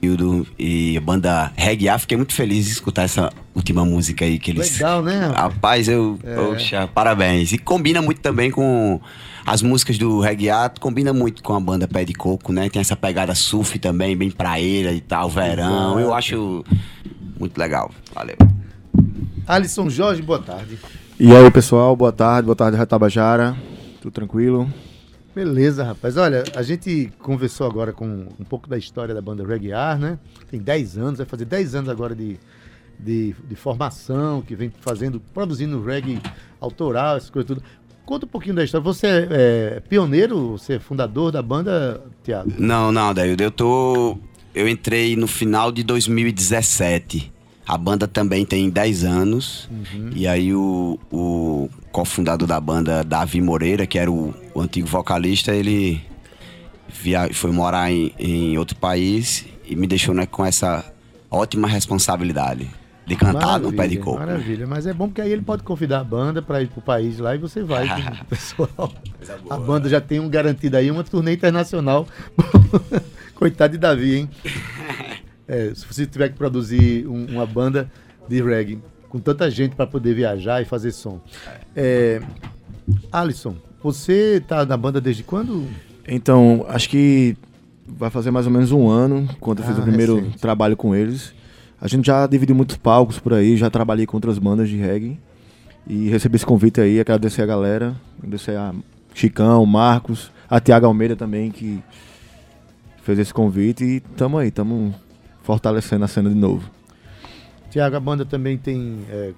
Hildo 0.00 0.46
e 0.58 0.96
a 0.96 1.00
banda 1.00 1.52
Reggae 1.56 1.88
A. 1.88 1.98
Fiquei 1.98 2.16
muito 2.16 2.32
feliz 2.32 2.66
de 2.66 2.72
escutar 2.72 3.02
essa 3.02 3.32
última 3.54 3.84
música 3.84 4.24
aí 4.24 4.38
que 4.38 4.50
eles. 4.50 4.74
Legal, 4.74 5.02
né? 5.02 5.32
Rapaz, 5.34 5.88
eu. 5.88 6.18
Poxa, 6.34 6.86
parabéns. 6.86 7.52
E 7.52 7.58
combina 7.58 8.00
muito 8.00 8.20
também 8.20 8.50
com 8.50 9.00
as 9.46 9.62
músicas 9.62 9.96
do 9.96 10.18
Reggae 10.18 10.50
A, 10.50 10.68
combina 10.68 11.12
muito 11.12 11.40
com 11.40 11.54
a 11.54 11.60
banda 11.60 11.86
Pé 11.86 12.04
de 12.04 12.12
Coco, 12.12 12.52
né? 12.52 12.68
Tem 12.68 12.80
essa 12.80 12.96
pegada 12.96 13.32
surf 13.32 13.78
também, 13.78 14.16
bem 14.16 14.28
praeira 14.28 14.92
e 14.92 15.00
tal, 15.00 15.30
verão. 15.30 16.00
Eu 16.00 16.12
acho 16.12 16.64
muito 17.38 17.56
legal. 17.56 17.92
Valeu. 18.12 18.36
Alisson 19.46 19.88
Jorge, 19.88 20.20
boa 20.20 20.40
tarde. 20.40 20.76
E 21.20 21.32
aí, 21.32 21.48
pessoal, 21.52 21.94
boa 21.94 22.10
tarde, 22.10 22.46
boa 22.46 22.56
tarde, 22.56 22.76
Ratabajara. 22.76 23.56
Tudo 24.02 24.12
tranquilo? 24.12 24.68
Beleza, 25.32 25.84
rapaz. 25.84 26.16
Olha, 26.16 26.42
a 26.56 26.62
gente 26.62 27.12
conversou 27.20 27.68
agora 27.68 27.92
com 27.92 28.26
um 28.40 28.44
pouco 28.44 28.68
da 28.68 28.76
história 28.76 29.14
da 29.14 29.22
banda 29.22 29.46
Reggae 29.46 29.68
né? 30.00 30.18
Tem 30.50 30.58
10 30.58 30.98
anos, 30.98 31.18
vai 31.18 31.26
fazer 31.26 31.44
10 31.44 31.76
anos 31.76 31.88
agora 31.88 32.16
de, 32.16 32.36
de, 32.98 33.36
de 33.48 33.54
formação, 33.54 34.42
que 34.42 34.56
vem 34.56 34.72
fazendo, 34.80 35.20
produzindo 35.32 35.80
reggae 35.84 36.20
autoral, 36.60 37.16
essas 37.16 37.30
coisas 37.30 37.46
tudo. 37.46 37.62
Conta 38.06 38.24
um 38.24 38.28
pouquinho 38.28 38.54
da 38.54 38.62
história. 38.62 38.84
Você 38.84 39.06
é, 39.08 39.28
é 39.76 39.80
pioneiro, 39.80 40.52
você 40.52 40.74
é 40.74 40.78
fundador 40.78 41.32
da 41.32 41.42
banda, 41.42 42.00
Tiago? 42.22 42.52
Não, 42.56 42.92
não, 42.92 43.12
Daildo, 43.12 43.42
eu 43.42 43.50
tô. 43.50 44.16
Eu 44.54 44.68
entrei 44.68 45.16
no 45.16 45.26
final 45.26 45.72
de 45.72 45.82
2017. 45.82 47.32
A 47.66 47.76
banda 47.76 48.06
também 48.06 48.46
tem 48.46 48.70
10 48.70 49.02
anos. 49.02 49.68
E 50.14 50.28
aí 50.28 50.54
o, 50.54 50.96
o 51.10 51.68
cofundador 51.90 52.46
da 52.46 52.60
banda, 52.60 53.02
Davi 53.02 53.40
Moreira, 53.40 53.86
que 53.86 53.98
era 53.98 54.10
o, 54.10 54.32
o 54.54 54.60
antigo 54.60 54.86
vocalista, 54.86 55.52
ele 55.52 56.00
via, 56.88 57.28
foi 57.34 57.50
morar 57.50 57.90
em, 57.90 58.12
em 58.20 58.56
outro 58.56 58.76
país 58.76 59.44
e 59.66 59.74
me 59.74 59.88
deixou 59.88 60.14
né, 60.14 60.26
com 60.26 60.46
essa 60.46 60.84
ótima 61.28 61.66
responsabilidade 61.66 62.70
de 63.06 63.14
cantar 63.16 63.60
no 63.60 63.72
pé 63.72 63.86
de 63.86 63.96
coco. 63.98 64.18
Maravilha, 64.18 64.66
mas 64.66 64.86
é 64.86 64.92
bom 64.92 65.06
porque 65.08 65.20
aí 65.20 65.30
ele 65.32 65.42
pode 65.42 65.62
convidar 65.62 66.00
a 66.00 66.04
banda 66.04 66.42
para 66.42 66.60
ir 66.60 66.66
pro 66.68 66.80
país 66.80 67.18
lá 67.18 67.34
e 67.34 67.38
você 67.38 67.62
vai 67.62 67.86
com 68.18 68.22
o 68.22 68.26
pessoal. 68.26 68.92
A 69.48 69.56
banda 69.56 69.88
já 69.88 70.00
tem 70.00 70.18
um 70.20 70.28
garantido 70.28 70.76
aí 70.76 70.90
uma 70.90 71.04
turnê 71.04 71.32
internacional. 71.34 72.06
Coitado 73.34 73.72
de 73.72 73.78
Davi, 73.78 74.16
hein? 74.16 74.30
É, 75.48 75.72
se 75.76 75.86
você 75.86 76.04
tiver 76.04 76.30
que 76.30 76.34
produzir 76.34 77.06
um- 77.06 77.24
uma 77.26 77.46
banda 77.46 77.88
de 78.28 78.42
reggae 78.42 78.80
com 79.08 79.20
tanta 79.20 79.48
gente 79.48 79.76
para 79.76 79.86
poder 79.86 80.12
viajar 80.12 80.60
e 80.60 80.64
fazer 80.64 80.90
som. 80.90 81.20
É, 81.76 82.20
Alisson, 83.12 83.54
você 83.80 84.42
tá 84.44 84.66
na 84.66 84.76
banda 84.76 85.00
desde 85.00 85.22
quando? 85.22 85.64
Então, 86.08 86.66
acho 86.68 86.88
que 86.90 87.36
vai 87.86 88.10
fazer 88.10 88.32
mais 88.32 88.44
ou 88.46 88.50
menos 88.52 88.72
um 88.72 88.88
ano, 88.88 89.28
quando 89.38 89.60
eu 89.60 89.66
fiz 89.66 89.76
Ah, 89.76 89.80
o 89.80 89.82
primeiro 89.84 90.16
recente. 90.16 90.38
trabalho 90.38 90.76
com 90.76 90.96
eles. 90.96 91.32
A 91.80 91.88
gente 91.88 92.06
já 92.06 92.26
dividiu 92.26 92.54
muitos 92.56 92.76
palcos 92.76 93.18
por 93.18 93.34
aí, 93.34 93.56
já 93.56 93.68
trabalhei 93.70 94.06
com 94.06 94.16
outras 94.16 94.38
bandas 94.38 94.68
de 94.68 94.76
reggae. 94.76 95.18
E 95.86 96.08
recebi 96.08 96.36
esse 96.36 96.46
convite 96.46 96.80
aí, 96.80 96.98
agradecer 96.98 97.42
a 97.42 97.46
galera, 97.46 97.94
agradecer 98.18 98.56
a 98.56 98.74
Chicão, 99.14 99.64
Marcos, 99.64 100.32
a 100.50 100.58
Tiago 100.58 100.86
Almeida 100.86 101.14
também, 101.14 101.50
que 101.50 101.82
fez 103.02 103.18
esse 103.18 103.32
convite. 103.32 103.84
E 103.84 104.00
tamo 104.00 104.38
aí, 104.38 104.50
tamo 104.50 104.94
fortalecendo 105.42 106.04
a 106.04 106.08
cena 106.08 106.28
de 106.28 106.34
novo. 106.34 106.68
Tiago, 107.70 107.94
a 107.96 108.00
banda 108.00 108.24
também 108.24 108.56
tem. 108.58 109.04
é, 109.10 109.32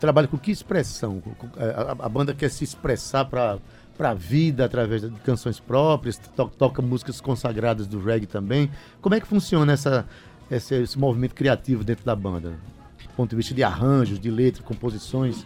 trabalha 0.00 0.26
com 0.26 0.36
que 0.38 0.50
expressão? 0.50 1.22
É, 1.56 1.64
A, 1.70 2.06
a 2.06 2.08
banda 2.08 2.34
quer 2.34 2.50
se 2.50 2.64
expressar 2.64 3.24
para 3.26 3.58
a 4.00 4.14
vida 4.14 4.64
através 4.64 5.02
de 5.02 5.10
canções 5.24 5.60
próprias, 5.60 6.16
to- 6.18 6.50
toca 6.58 6.82
músicas 6.82 7.20
consagradas 7.20 7.86
do 7.86 8.00
reggae 8.02 8.26
também. 8.26 8.70
Como 9.00 9.14
é 9.14 9.20
que 9.20 9.26
funciona 9.26 9.72
essa, 9.72 10.04
esse, 10.50 10.74
esse 10.74 10.98
movimento 10.98 11.34
criativo 11.34 11.84
dentro 11.84 12.04
da 12.04 12.14
banda? 12.14 12.50
Do 12.50 13.08
ponto 13.16 13.30
de 13.30 13.36
vista 13.36 13.54
de 13.54 13.62
arranjos, 13.62 14.18
de 14.18 14.30
letras, 14.30 14.64
composições. 14.64 15.44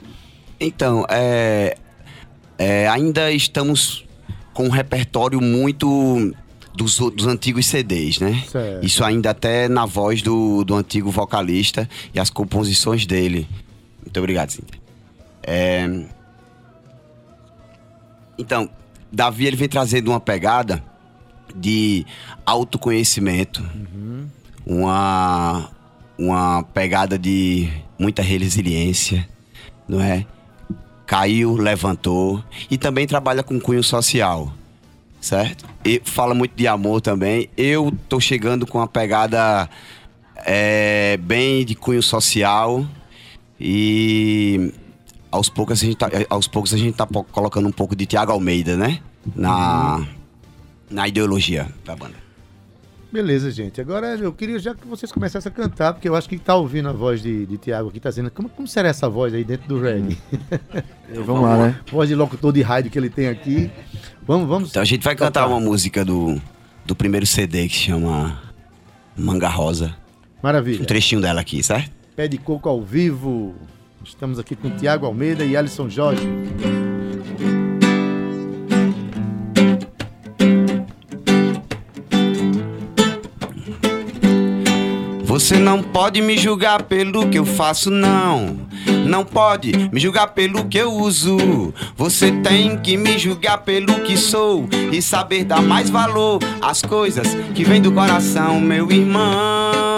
Então, 0.58 1.06
é, 1.08 1.76
é, 2.58 2.88
ainda 2.88 3.30
estamos 3.32 4.04
com 4.52 4.66
um 4.66 4.70
repertório 4.70 5.40
muito 5.40 6.34
dos, 6.74 6.98
dos 6.98 7.26
antigos 7.26 7.66
CDs, 7.66 8.18
né? 8.18 8.44
Certo. 8.50 8.84
Isso 8.84 9.04
ainda 9.04 9.30
até 9.30 9.68
na 9.68 9.86
voz 9.86 10.22
do, 10.22 10.64
do 10.64 10.74
antigo 10.74 11.10
vocalista 11.10 11.88
e 12.12 12.20
as 12.20 12.30
composições 12.30 13.06
dele. 13.06 13.48
Muito 14.02 14.16
obrigado, 14.18 14.50
Cíntia. 14.50 14.80
É, 15.42 15.88
Então, 18.38 18.70
Davi 19.12 19.46
ele 19.46 19.56
vem 19.56 19.68
trazendo 19.68 20.10
uma 20.10 20.20
pegada 20.20 20.82
de 21.54 22.06
autoconhecimento, 22.46 23.62
uma, 24.70 25.68
uma 26.16 26.62
pegada 26.62 27.18
de 27.18 27.68
muita 27.98 28.22
resiliência, 28.22 29.28
não 29.88 30.00
é? 30.00 30.24
Caiu, 31.04 31.56
levantou 31.56 32.42
e 32.70 32.78
também 32.78 33.04
trabalha 33.04 33.42
com 33.42 33.58
cunho 33.58 33.82
social, 33.82 34.52
certo? 35.20 35.66
E 35.84 36.00
fala 36.04 36.34
muito 36.34 36.54
de 36.54 36.68
amor 36.68 37.00
também. 37.00 37.50
Eu 37.56 37.92
tô 38.08 38.20
chegando 38.20 38.64
com 38.64 38.78
uma 38.78 38.86
pegada 38.86 39.68
é, 40.36 41.16
bem 41.16 41.64
de 41.64 41.74
cunho 41.74 42.02
social 42.02 42.86
e 43.58 44.72
aos 45.32 45.48
poucos 45.48 45.82
a 45.82 45.84
gente 45.84 45.96
tá, 45.96 46.08
aos 46.30 46.46
poucos 46.46 46.72
a 46.72 46.78
gente 46.78 46.94
tá 46.94 47.08
colocando 47.32 47.66
um 47.66 47.72
pouco 47.72 47.96
de 47.96 48.06
Tiago 48.06 48.30
Almeida, 48.30 48.76
né? 48.76 49.00
Na 49.34 50.06
na 50.88 51.06
ideologia 51.06 51.68
da 51.84 51.94
banda. 51.94 52.29
Beleza, 53.12 53.50
gente. 53.50 53.80
Agora 53.80 54.16
eu 54.16 54.32
queria 54.32 54.58
já 54.58 54.74
que 54.74 54.86
vocês 54.86 55.10
começassem 55.10 55.50
a 55.50 55.54
cantar, 55.54 55.94
porque 55.94 56.08
eu 56.08 56.14
acho 56.14 56.28
que 56.28 56.38
tá 56.38 56.54
ouvindo 56.54 56.88
a 56.88 56.92
voz 56.92 57.20
de, 57.20 57.44
de 57.44 57.58
Tiago 57.58 57.88
aqui, 57.88 57.98
tá 57.98 58.08
dizendo 58.08 58.30
como, 58.30 58.48
como 58.48 58.68
será 58.68 58.88
essa 58.88 59.08
voz 59.08 59.34
aí 59.34 59.42
dentro 59.42 59.68
do 59.68 59.80
reggae? 59.80 60.16
Vamos 61.26 61.42
lá, 61.42 61.56
né? 61.56 61.80
voz 61.90 62.08
de 62.08 62.14
locutor 62.14 62.52
de 62.52 62.62
rádio 62.62 62.90
que 62.90 62.98
ele 62.98 63.10
tem 63.10 63.28
aqui. 63.28 63.70
Vamos, 64.24 64.48
vamos. 64.48 64.70
Então 64.70 64.80
a 64.80 64.84
gente 64.84 65.02
vai 65.02 65.16
cantar 65.16 65.46
uma 65.48 65.58
música 65.58 66.04
do, 66.04 66.40
do 66.86 66.94
primeiro 66.94 67.26
CD 67.26 67.66
que 67.66 67.74
chama 67.74 68.40
Manga 69.16 69.48
Rosa. 69.48 69.96
Maravilha. 70.40 70.82
Um 70.82 70.86
trechinho 70.86 71.20
dela 71.20 71.40
aqui, 71.40 71.62
certo? 71.62 71.90
Pé 72.14 72.28
de 72.28 72.38
Coco 72.38 72.68
ao 72.68 72.80
vivo. 72.80 73.56
Estamos 74.04 74.38
aqui 74.38 74.54
com 74.54 74.70
Tiago 74.70 75.04
Almeida 75.04 75.44
e 75.44 75.56
Alisson 75.56 75.88
Jorge. 75.88 76.22
Você 85.50 85.58
não 85.58 85.82
pode 85.82 86.22
me 86.22 86.38
julgar 86.38 86.84
pelo 86.84 87.28
que 87.28 87.36
eu 87.36 87.44
faço, 87.44 87.90
não. 87.90 88.56
Não 89.04 89.24
pode 89.24 89.72
me 89.92 89.98
julgar 89.98 90.28
pelo 90.28 90.66
que 90.66 90.78
eu 90.78 90.92
uso. 90.92 91.74
Você 91.96 92.30
tem 92.30 92.78
que 92.78 92.96
me 92.96 93.18
julgar 93.18 93.58
pelo 93.58 93.98
que 94.02 94.16
sou 94.16 94.68
e 94.92 95.02
saber 95.02 95.42
dar 95.42 95.60
mais 95.60 95.90
valor 95.90 96.38
às 96.62 96.82
coisas 96.82 97.36
que 97.52 97.64
vêm 97.64 97.82
do 97.82 97.90
coração, 97.90 98.60
meu 98.60 98.92
irmão. 98.92 99.89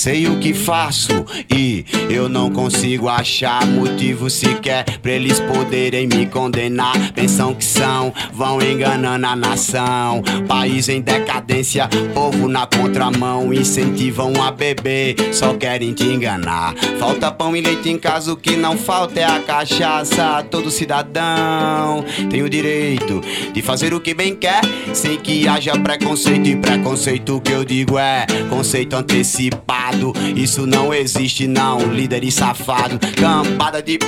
Sei 0.00 0.26
o 0.26 0.38
que 0.38 0.54
faço 0.54 1.26
e 1.54 1.84
eu 2.08 2.26
não 2.26 2.50
consigo 2.50 3.06
achar 3.06 3.66
motivo 3.66 4.30
sequer 4.30 4.82
pra 5.00 5.12
eles 5.12 5.38
poderem 5.40 6.06
me 6.06 6.24
condenar. 6.24 7.12
Pensam 7.12 7.54
que 7.54 7.66
são, 7.66 8.10
vão 8.32 8.62
enganando 8.62 9.26
a 9.26 9.36
nação. 9.36 10.22
País 10.48 10.88
em 10.88 11.02
decadência, 11.02 11.86
povo 12.14 12.48
na 12.48 12.66
contramão. 12.66 13.52
Incentivam 13.52 14.32
a 14.42 14.50
beber, 14.50 15.16
só 15.34 15.52
querem 15.52 15.92
te 15.92 16.04
enganar. 16.04 16.74
Falta 16.98 17.30
pão 17.30 17.54
e 17.54 17.60
leite 17.60 17.90
em 17.90 17.98
casa, 17.98 18.32
o 18.32 18.38
que 18.38 18.56
não 18.56 18.78
falta 18.78 19.20
é 19.20 19.24
a 19.24 19.40
cachaça. 19.40 20.42
Todo 20.50 20.70
cidadão 20.70 22.06
tem 22.30 22.42
o 22.42 22.48
direito 22.48 23.20
de 23.52 23.60
fazer 23.60 23.92
o 23.92 24.00
que 24.00 24.14
bem 24.14 24.34
quer, 24.34 24.62
sem 24.94 25.18
que 25.18 25.46
haja 25.46 25.78
preconceito. 25.78 26.48
E 26.48 26.56
preconceito 26.56 27.38
que 27.42 27.52
eu 27.52 27.66
digo 27.66 27.98
é 27.98 28.24
conceito 28.48 28.96
antecipado. 28.96 29.89
Isso 30.36 30.66
não 30.66 30.92
existe, 30.94 31.46
não, 31.46 31.80
líder 31.92 32.24
e 32.24 32.30
safado. 32.30 32.98
Cambada 33.16 33.82
de. 33.82 33.98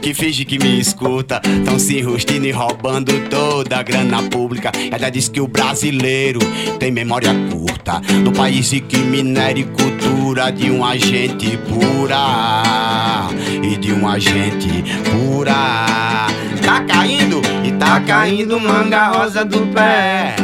Que 0.00 0.12
finge 0.12 0.44
que 0.44 0.58
me 0.58 0.78
escuta, 0.78 1.40
tão 1.64 1.78
se 1.78 1.98
enrustando 1.98 2.46
e 2.46 2.50
roubando 2.50 3.12
toda 3.30 3.78
a 3.78 3.82
grana 3.82 4.22
pública. 4.24 4.70
Ela 4.92 5.08
diz 5.08 5.30
que 5.30 5.40
o 5.40 5.48
brasileiro 5.48 6.40
tem 6.78 6.90
memória 6.90 7.30
curta. 7.50 8.02
No 8.22 8.30
país 8.30 8.70
em 8.74 8.80
que 8.80 8.98
minério 8.98 9.62
e 9.62 9.82
cultura 9.82 10.50
de 10.50 10.70
um 10.70 10.84
agente 10.84 11.56
pura. 11.56 13.32
E 13.62 13.78
de 13.78 13.94
um 13.94 14.06
agente 14.06 14.84
pura. 15.10 16.26
Tá 16.62 16.84
caindo 16.86 17.40
e 17.64 17.72
tá 17.72 17.98
caindo 18.00 18.60
manga 18.60 19.08
rosa 19.08 19.42
do 19.42 19.66
pé. 19.68 20.36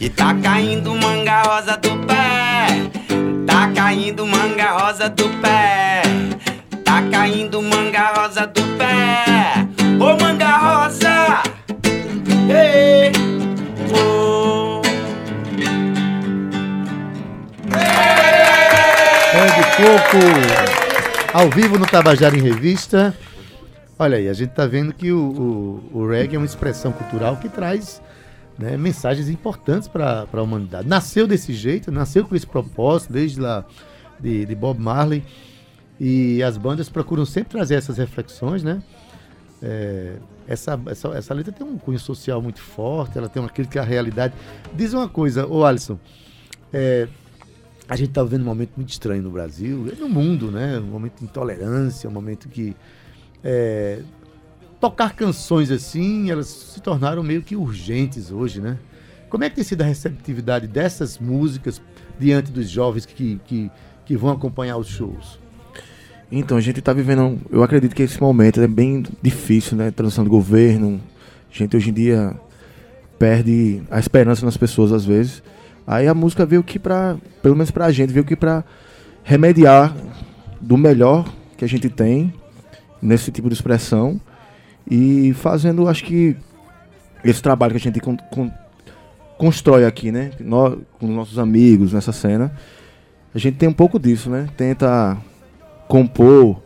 E 0.00 0.08
tá 0.08 0.34
caindo 0.34 0.94
manga 0.94 1.42
rosa 1.42 1.76
do 1.76 1.90
pé. 2.06 2.43
Tá 3.46 3.70
caindo 3.74 4.26
manga 4.26 4.72
rosa 4.72 5.08
do 5.08 5.28
pé. 5.40 6.02
Tá 6.84 7.02
caindo 7.10 7.62
manga 7.62 8.12
rosa 8.16 8.46
do 8.46 8.62
pé. 8.76 9.66
Ô 10.00 10.22
manga 10.22 10.56
rosa. 10.56 11.42
Ei. 12.48 13.24
de 19.54 19.62
coco 19.76 20.18
ao 21.32 21.48
vivo 21.48 21.78
no 21.78 21.86
Tabajara 21.86 22.36
em 22.36 22.40
Revista. 22.40 23.14
Olha 23.96 24.16
aí, 24.16 24.28
a 24.28 24.32
gente 24.32 24.50
tá 24.50 24.66
vendo 24.66 24.92
que 24.92 25.12
o, 25.12 25.80
o, 25.92 26.00
o 26.00 26.08
reggae 26.08 26.34
é 26.34 26.38
uma 26.38 26.46
expressão 26.46 26.90
cultural 26.90 27.36
que 27.36 27.48
traz 27.48 28.02
né, 28.58 28.76
mensagens 28.76 29.28
importantes 29.28 29.88
para 29.88 30.26
a 30.32 30.42
humanidade. 30.42 30.88
Nasceu 30.88 31.26
desse 31.26 31.52
jeito, 31.52 31.90
nasceu 31.90 32.24
com 32.24 32.34
esse 32.34 32.46
propósito, 32.46 33.12
desde 33.12 33.40
lá 33.40 33.64
de, 34.18 34.46
de 34.46 34.54
Bob 34.54 34.80
Marley. 34.80 35.24
E 35.98 36.42
as 36.42 36.56
bandas 36.56 36.88
procuram 36.88 37.24
sempre 37.24 37.50
trazer 37.50 37.76
essas 37.76 37.98
reflexões, 37.98 38.62
né? 38.62 38.82
É, 39.62 40.16
essa, 40.46 40.78
essa, 40.86 41.08
essa 41.08 41.34
letra 41.34 41.52
tem 41.52 41.66
um 41.66 41.78
cunho 41.78 41.98
social 41.98 42.42
muito 42.42 42.60
forte, 42.60 43.16
ela 43.16 43.28
tem 43.28 43.40
uma 43.40 43.48
crítica 43.48 43.80
à 43.80 43.84
realidade. 43.84 44.34
Diz 44.74 44.92
uma 44.92 45.08
coisa, 45.08 45.46
ô 45.46 45.64
Alisson, 45.64 45.98
é, 46.72 47.08
a 47.88 47.96
gente 47.96 48.08
está 48.08 48.22
vivendo 48.22 48.42
um 48.42 48.46
momento 48.46 48.72
muito 48.76 48.90
estranho 48.90 49.22
no 49.22 49.30
Brasil, 49.30 49.86
no 49.98 50.08
mundo, 50.08 50.50
né? 50.50 50.78
Um 50.78 50.86
momento 50.86 51.18
de 51.18 51.24
intolerância, 51.24 52.08
um 52.08 52.12
momento 52.12 52.48
que 52.48 52.76
é, 53.42 54.02
tocar 54.84 55.14
canções 55.14 55.70
assim, 55.70 56.30
elas 56.30 56.46
se 56.46 56.78
tornaram 56.78 57.22
meio 57.22 57.40
que 57.40 57.56
urgentes 57.56 58.30
hoje, 58.30 58.60
né? 58.60 58.76
Como 59.30 59.42
é 59.42 59.48
que 59.48 59.56
tem 59.56 59.64
sido 59.64 59.80
a 59.80 59.86
receptividade 59.86 60.66
dessas 60.66 61.18
músicas 61.18 61.80
diante 62.20 62.52
dos 62.52 62.68
jovens 62.68 63.06
que, 63.06 63.40
que, 63.46 63.70
que 64.04 64.14
vão 64.14 64.30
acompanhar 64.30 64.76
os 64.76 64.86
shows? 64.86 65.38
Então, 66.30 66.58
a 66.58 66.60
gente 66.60 66.80
está 66.80 66.92
vivendo, 66.92 67.40
eu 67.50 67.62
acredito 67.62 67.94
que 67.94 68.02
esse 68.02 68.20
momento 68.20 68.60
é 68.60 68.66
bem 68.66 69.02
difícil, 69.22 69.74
né? 69.74 69.90
Transição 69.90 70.22
do 70.22 70.28
governo. 70.28 71.00
A 71.50 71.56
gente 71.56 71.74
hoje 71.74 71.88
em 71.88 71.94
dia 71.94 72.38
perde 73.18 73.82
a 73.90 73.98
esperança 73.98 74.44
nas 74.44 74.58
pessoas 74.58 74.92
às 74.92 75.06
vezes. 75.06 75.42
Aí 75.86 76.06
a 76.06 76.12
música 76.12 76.44
veio 76.44 76.62
que 76.62 76.78
pra, 76.78 77.16
pelo 77.42 77.56
menos 77.56 77.70
pra 77.70 77.90
gente, 77.90 78.12
veio 78.12 78.26
que 78.26 78.36
pra 78.36 78.62
remediar 79.22 79.96
do 80.60 80.76
melhor 80.76 81.26
que 81.56 81.64
a 81.64 81.68
gente 81.68 81.88
tem 81.88 82.34
nesse 83.00 83.32
tipo 83.32 83.48
de 83.48 83.54
expressão 83.54 84.20
e 84.90 85.32
fazendo, 85.34 85.88
acho 85.88 86.04
que 86.04 86.36
esse 87.24 87.42
trabalho 87.42 87.72
que 87.72 87.78
a 87.78 87.80
gente 87.80 88.00
con- 88.00 88.16
con- 88.30 88.50
constrói 89.38 89.84
aqui, 89.84 90.12
né? 90.12 90.30
Nó- 90.40 90.76
com 90.98 91.06
nossos 91.06 91.38
amigos 91.38 91.92
nessa 91.92 92.12
cena, 92.12 92.52
a 93.34 93.38
gente 93.38 93.56
tem 93.56 93.68
um 93.68 93.72
pouco 93.72 93.98
disso, 93.98 94.28
né? 94.30 94.46
Tenta 94.56 95.16
compor, 95.88 96.60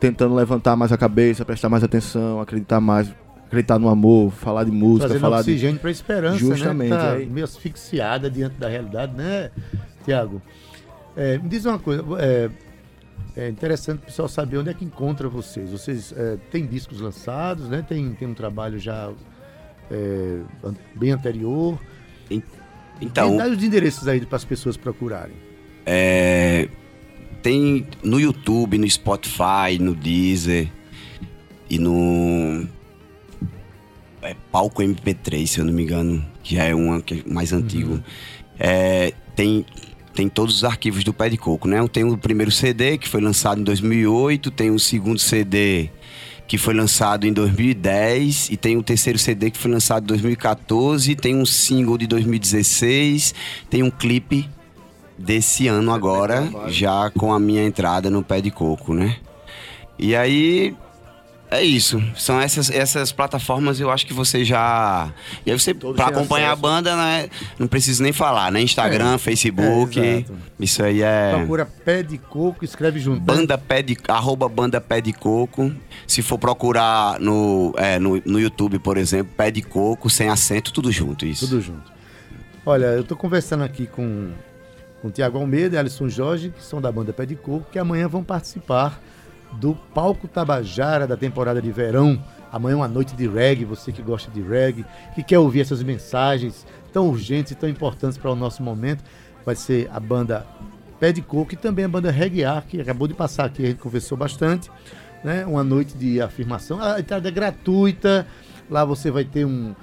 tentando 0.00 0.34
levantar 0.34 0.76
mais 0.76 0.92
a 0.92 0.96
cabeça, 0.98 1.44
prestar 1.44 1.68
mais 1.68 1.82
atenção, 1.84 2.40
acreditar 2.40 2.80
mais, 2.80 3.12
acreditar 3.46 3.78
no 3.78 3.88
amor, 3.88 4.30
falar 4.32 4.64
de 4.64 4.70
música, 4.70 5.06
Trazendo 5.06 5.20
falar 5.20 5.36
de 5.42 5.50
oxigênio 5.50 5.80
para 5.80 5.88
a 5.88 5.92
esperança, 5.92 6.38
Justamente, 6.38 6.90
né? 6.90 6.96
Tá 6.96 7.12
aí. 7.12 7.26
meio 7.26 7.44
asfixiada 7.44 8.30
diante 8.30 8.56
da 8.56 8.68
realidade, 8.68 9.14
né, 9.16 9.50
Tiago? 10.04 10.42
É, 11.16 11.38
me 11.38 11.48
diz 11.48 11.64
uma 11.64 11.78
coisa, 11.78 12.02
é, 12.18 12.50
é 13.36 13.48
interessante 13.48 13.98
o 13.98 14.06
pessoal 14.06 14.28
saber 14.28 14.58
onde 14.58 14.70
é 14.70 14.74
que 14.74 14.84
encontra 14.84 15.28
vocês. 15.28 15.70
Vocês 15.70 16.12
é, 16.16 16.36
têm 16.50 16.66
discos 16.66 17.00
lançados, 17.00 17.68
né? 17.68 17.84
Tem, 17.86 18.12
tem 18.14 18.28
um 18.28 18.34
trabalho 18.34 18.78
já 18.78 19.12
é, 19.90 20.40
bem 20.94 21.10
anterior. 21.10 21.78
Então, 23.00 23.36
Dá 23.36 23.48
os 23.48 23.62
endereços 23.62 24.06
aí 24.06 24.24
para 24.24 24.36
as 24.36 24.44
pessoas 24.44 24.76
procurarem. 24.76 25.34
É, 25.84 26.68
tem 27.42 27.86
no 28.02 28.20
YouTube, 28.20 28.78
no 28.78 28.88
Spotify, 28.88 29.78
no 29.80 29.94
Deezer 29.94 30.70
e 31.68 31.78
no 31.78 32.66
é, 34.22 34.34
Palco 34.50 34.82
MP3, 34.82 35.46
se 35.46 35.58
eu 35.58 35.64
não 35.64 35.72
me 35.72 35.82
engano, 35.82 36.24
que 36.42 36.54
já 36.54 36.64
é 36.64 36.74
uma 36.74 37.02
que 37.02 37.22
é 37.26 37.30
mais 37.30 37.52
antigo. 37.52 38.02
É, 38.58 39.12
tem 39.34 39.66
tem 40.14 40.28
todos 40.28 40.56
os 40.56 40.64
arquivos 40.64 41.02
do 41.02 41.12
Pé 41.12 41.28
de 41.28 41.36
Coco, 41.36 41.66
né? 41.66 41.86
Tem 41.88 42.04
o 42.04 42.16
primeiro 42.16 42.50
CD 42.50 42.96
que 42.96 43.08
foi 43.08 43.20
lançado 43.20 43.60
em 43.60 43.64
2008, 43.64 44.50
tem 44.50 44.70
o 44.70 44.78
segundo 44.78 45.18
CD 45.18 45.90
que 46.46 46.58
foi 46.58 46.74
lançado 46.74 47.26
em 47.26 47.32
2010 47.32 48.50
e 48.50 48.56
tem 48.56 48.76
o 48.76 48.82
terceiro 48.82 49.18
CD 49.18 49.50
que 49.50 49.58
foi 49.58 49.70
lançado 49.70 50.04
em 50.04 50.06
2014, 50.08 51.14
tem 51.16 51.34
um 51.34 51.46
single 51.46 51.96
de 51.96 52.06
2016, 52.06 53.34
tem 53.70 53.82
um 53.82 53.90
clipe 53.90 54.48
desse 55.18 55.68
ano 55.68 55.90
agora, 55.90 56.48
já 56.68 57.10
com 57.10 57.32
a 57.32 57.38
minha 57.38 57.64
entrada 57.64 58.10
no 58.10 58.22
pé 58.22 58.40
de 58.40 58.50
coco, 58.50 58.92
né? 58.92 59.16
E 59.98 60.14
aí 60.14 60.76
é 61.54 61.62
isso. 61.62 62.02
São 62.16 62.40
essas, 62.40 62.70
essas 62.70 63.12
plataformas, 63.12 63.80
eu 63.80 63.90
acho 63.90 64.06
que 64.06 64.12
você 64.12 64.44
já. 64.44 65.12
E 65.44 65.50
aí 65.50 65.58
você, 65.58 65.72
Todos 65.72 65.96
pra 65.96 66.06
acompanhar 66.06 66.52
acesso. 66.52 66.66
a 66.66 66.70
banda, 66.70 66.96
né? 66.96 67.28
Não 67.58 67.66
preciso 67.66 68.02
nem 68.02 68.12
falar, 68.12 68.50
né? 68.50 68.60
Instagram, 68.60 69.18
Facebook. 69.18 70.00
é, 70.00 70.24
isso 70.58 70.82
aí 70.82 71.02
é. 71.02 71.32
Procura 71.36 71.64
Pé 71.64 72.02
de 72.02 72.18
Coco, 72.18 72.64
escreve 72.64 72.98
junto. 72.98 73.20
Banda 73.20 73.56
pé 73.56 73.82
de, 73.82 73.96
arroba 74.08 74.48
banda 74.48 74.80
pé 74.80 75.00
de 75.00 75.12
coco. 75.12 75.72
Se 76.06 76.22
for 76.22 76.38
procurar 76.38 77.18
no, 77.20 77.72
é, 77.76 77.98
no, 77.98 78.20
no 78.24 78.40
YouTube, 78.40 78.78
por 78.78 78.96
exemplo, 78.96 79.32
pé 79.36 79.50
de 79.50 79.62
coco, 79.62 80.10
sem 80.10 80.28
acento, 80.28 80.72
tudo 80.72 80.90
junto, 80.90 81.24
isso. 81.24 81.46
Tudo 81.46 81.60
junto. 81.60 81.92
Olha, 82.66 82.86
eu 82.86 83.04
tô 83.04 83.14
conversando 83.14 83.62
aqui 83.62 83.86
com, 83.86 84.30
com 85.00 85.08
o 85.08 85.10
Tiago 85.10 85.38
Almeida 85.38 85.76
e 85.76 85.78
Alisson 85.78 86.08
Jorge, 86.08 86.50
que 86.50 86.64
são 86.64 86.80
da 86.80 86.90
banda 86.90 87.12
Pé 87.12 87.26
de 87.26 87.36
Coco, 87.36 87.66
que 87.70 87.78
amanhã 87.78 88.08
vão 88.08 88.24
participar 88.24 89.00
do 89.60 89.74
Palco 89.94 90.28
Tabajara 90.28 91.06
da 91.06 91.16
temporada 91.16 91.60
de 91.60 91.70
verão. 91.70 92.22
Amanhã 92.52 92.74
é 92.74 92.76
uma 92.76 92.88
noite 92.88 93.16
de 93.16 93.26
reggae, 93.26 93.64
você 93.64 93.90
que 93.90 94.02
gosta 94.02 94.30
de 94.30 94.40
reggae, 94.40 94.84
que 95.14 95.22
quer 95.22 95.38
ouvir 95.38 95.60
essas 95.60 95.82
mensagens 95.82 96.66
tão 96.92 97.08
urgentes 97.08 97.52
e 97.52 97.54
tão 97.54 97.68
importantes 97.68 98.16
para 98.16 98.30
o 98.30 98.36
nosso 98.36 98.62
momento, 98.62 99.02
vai 99.44 99.56
ser 99.56 99.90
a 99.92 99.98
banda 99.98 100.46
Pé 101.00 101.12
de 101.12 101.20
Coco 101.20 101.54
e 101.54 101.56
também 101.56 101.84
a 101.84 101.88
banda 101.88 102.10
Reggae 102.10 102.44
Ar, 102.44 102.62
que 102.62 102.80
acabou 102.80 103.08
de 103.08 103.14
passar 103.14 103.46
aqui, 103.46 103.64
a 103.64 103.66
gente 103.66 103.80
conversou 103.80 104.16
bastante. 104.16 104.70
Né? 105.24 105.44
Uma 105.44 105.64
noite 105.64 105.96
de 105.96 106.20
afirmação. 106.20 106.80
A 106.80 107.00
entrada 107.00 107.28
é 107.28 107.32
gratuita, 107.32 108.26
lá 108.70 108.84
você 108.84 109.10
vai 109.10 109.24
ter 109.24 109.44
um, 109.44 109.74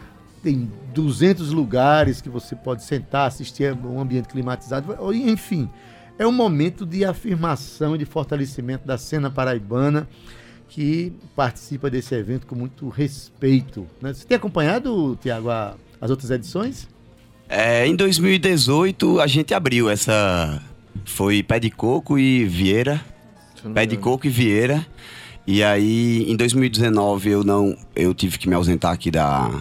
tem 0.42 0.72
200 0.94 1.52
lugares 1.52 2.22
que 2.22 2.30
você 2.30 2.56
pode 2.56 2.84
sentar, 2.84 3.28
assistir 3.28 3.68
a 3.68 3.74
um 3.74 4.00
ambiente 4.00 4.28
climatizado, 4.28 4.96
enfim. 5.14 5.70
É 6.22 6.28
um 6.28 6.32
momento 6.32 6.86
de 6.86 7.04
afirmação 7.04 7.96
e 7.96 7.98
de 7.98 8.06
fortalecimento 8.06 8.86
da 8.86 8.96
cena 8.96 9.32
paraibana 9.32 10.08
que 10.70 11.12
participa 11.36 11.90
desse 11.90 12.14
evento 12.14 12.46
com 12.46 12.54
muito 12.54 12.90
respeito. 12.90 13.88
né? 14.00 14.14
Você 14.14 14.28
tem 14.28 14.38
acompanhado, 14.38 15.18
Tiago, 15.20 15.50
as 16.00 16.12
outras 16.12 16.30
edições? 16.30 16.88
É, 17.50 17.88
em 17.88 17.96
2018 17.96 19.20
a 19.20 19.26
gente 19.26 19.52
abriu 19.56 19.90
essa. 19.90 20.62
Foi 21.06 21.42
Pé 21.42 21.60
de 21.60 21.72
Coco 21.72 22.20
e 22.20 22.46
Vieira. 22.46 23.04
Pé 23.74 23.88
de 23.88 23.98
Coco 23.98 24.28
e 24.28 24.30
Vieira. 24.30 24.86
E 25.48 25.64
aí, 25.64 26.32
em 26.32 26.36
2019, 26.36 27.32
eu 27.32 27.44
não. 27.44 27.76
Eu 27.96 28.14
tive 28.14 28.38
que 28.38 28.48
me 28.48 28.54
ausentar 28.54 28.92
aqui 28.92 29.10
da, 29.10 29.60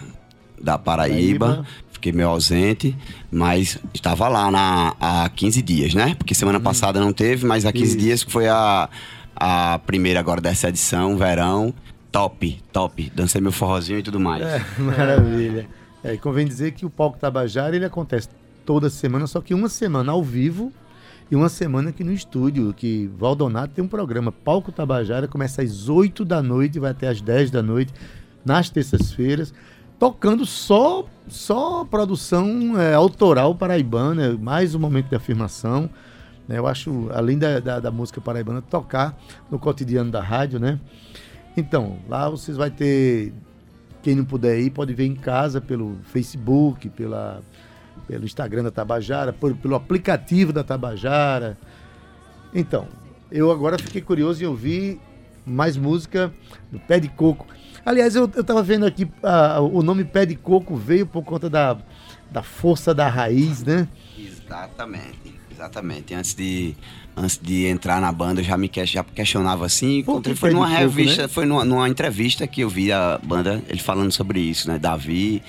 da 0.63 0.77
Paraíba. 0.77 1.47
Paraíba. 1.47 1.67
Fiquei 2.01 2.13
meio 2.13 2.31
ausente, 2.31 2.97
mas 3.31 3.79
estava 3.93 4.27
lá 4.27 4.51
na, 4.51 4.97
há 4.99 5.29
15 5.29 5.61
dias, 5.61 5.93
né? 5.93 6.15
Porque 6.15 6.35
semana 6.35 6.59
passada 6.59 6.99
não 6.99 7.13
teve, 7.13 7.47
mas 7.47 7.67
há 7.67 7.73
15 7.73 7.85
Isso. 7.85 7.99
dias 7.99 8.25
que 8.25 8.33
foi 8.33 8.49
a, 8.49 8.89
a 9.37 9.79
primeira 9.81 10.19
agora 10.19 10.41
dessa 10.41 10.71
edição, 10.71 11.19
verão. 11.19 11.75
Top, 12.11 12.59
top. 12.73 13.13
Dancei 13.15 13.39
meu 13.39 13.53
forrozinho 13.53 13.99
e 13.99 14.03
tudo 14.03 14.19
mais. 14.19 14.43
É, 14.43 14.65
maravilha. 14.81 15.69
É, 16.03 16.15
e 16.15 16.19
convém 16.19 16.47
dizer 16.47 16.73
que 16.73 16.87
o 16.87 16.91
Palco 16.91 17.19
Tabajara 17.19 17.77
ele 17.77 17.85
acontece 17.85 18.31
toda 18.65 18.89
semana, 18.89 19.27
só 19.27 19.43
que 19.43 19.53
uma 19.53 19.69
semana 19.69 20.13
ao 20.13 20.25
vivo 20.25 20.73
e 21.31 21.37
uma 21.37 21.51
semana 21.51 21.91
aqui 21.91 22.03
no 22.03 22.15
estúdio, 22.15 22.73
que 22.73 23.11
Valdonato 23.19 23.75
tem 23.75 23.85
um 23.85 23.89
programa. 23.89 24.33
Palco 24.33 24.73
Tabajara 24.73 25.29
começa 25.29 25.61
às 25.61 25.87
8 25.87 26.25
da 26.25 26.43
noite 26.43 26.77
e 26.77 26.81
vai 26.81 26.93
até 26.93 27.09
às 27.09 27.21
10 27.21 27.51
da 27.51 27.63
noite, 27.63 27.93
nas 28.43 28.71
terças-feiras, 28.71 29.53
tocando 30.01 30.47
só, 30.47 31.05
só 31.29 31.85
produção 31.85 32.81
é, 32.81 32.95
autoral 32.95 33.55
paraibana, 33.55 34.37
mais 34.41 34.75
um 34.75 34.79
momento 34.79 35.11
de 35.11 35.15
afirmação. 35.15 35.91
né? 36.49 36.57
Eu 36.59 36.67
acho, 36.67 37.09
além 37.13 37.39
da, 37.39 37.61
da, 37.61 37.79
da 37.79 37.91
música 37.91 38.19
paraibana, 38.19 38.63
tocar 38.63 39.17
no 39.51 39.59
cotidiano 39.59 40.11
da 40.11 40.23
rádio, 40.23 40.59
né? 40.59 40.81
Então, 41.55 41.99
lá 42.09 42.31
vocês 42.31 42.57
vai 42.57 42.71
ter 42.71 43.35
quem 44.03 44.15
não 44.15 44.25
puder 44.25 44.59
ir 44.59 44.71
pode 44.71 44.95
ver 44.95 45.05
em 45.05 45.15
casa 45.15 45.61
pelo 45.61 45.97
Facebook, 46.05 46.89
pela, 46.89 47.43
pelo 48.09 48.25
Instagram 48.25 48.63
da 48.63 48.71
Tabajara, 48.71 49.35
por- 49.35 49.55
pelo 49.55 49.75
aplicativo 49.75 50.51
da 50.51 50.65
Tabajara. 50.65 51.59
Então, 52.55 52.89
eu 53.31 53.51
agora 53.51 53.79
fiquei 53.79 54.01
curioso 54.01 54.43
em 54.43 54.47
ouvir 54.47 54.99
mais 55.47 55.77
música 55.77 56.33
do 56.71 56.79
Pé 56.81 57.01
de 57.01 57.09
Coco. 57.09 57.47
Aliás, 57.85 58.15
eu, 58.15 58.31
eu 58.35 58.45
tava 58.45 58.63
vendo 58.63 58.85
aqui, 58.87 59.09
ah, 59.23 59.61
o 59.61 59.83
nome 59.83 60.05
Pé 60.05 60.27
de 60.27 60.35
Coco 60.37 60.77
veio 60.77 61.07
por 61.07 61.23
conta 61.25 61.49
da, 61.49 61.77
da 62.31 62.43
força 62.43 62.95
da 62.95 63.09
raiz, 63.09 63.63
né? 63.65 63.89
Exatamente, 64.19 65.35
exatamente. 65.51 66.15
Antes 66.15 66.35
de, 66.35 66.75
antes 67.17 67.39
de 67.43 67.67
entrar 67.67 68.01
na 68.01 68.11
banda, 68.13 68.41
eu 68.41 68.45
já 68.45 68.57
me 68.57 68.69
que- 68.69 68.85
já 68.85 69.03
questionava 69.05 69.65
assim. 69.67 69.99
Encontrei, 69.99 70.35
foi 70.35 70.51
numa 70.51 70.67
coco, 70.69 70.79
revista, 70.81 71.23
né? 71.23 71.29
foi 71.29 71.47
numa, 71.47 71.65
numa 71.65 71.89
entrevista 71.89 72.47
que 72.47 72.61
eu 72.63 72.69
vi 72.69 72.93
a 72.93 73.19
banda, 73.23 73.63
ele 73.69 73.81
falando 73.81 74.13
sobre 74.13 74.41
isso, 74.41 74.69
né? 74.69 74.79
Davi 74.79 75.43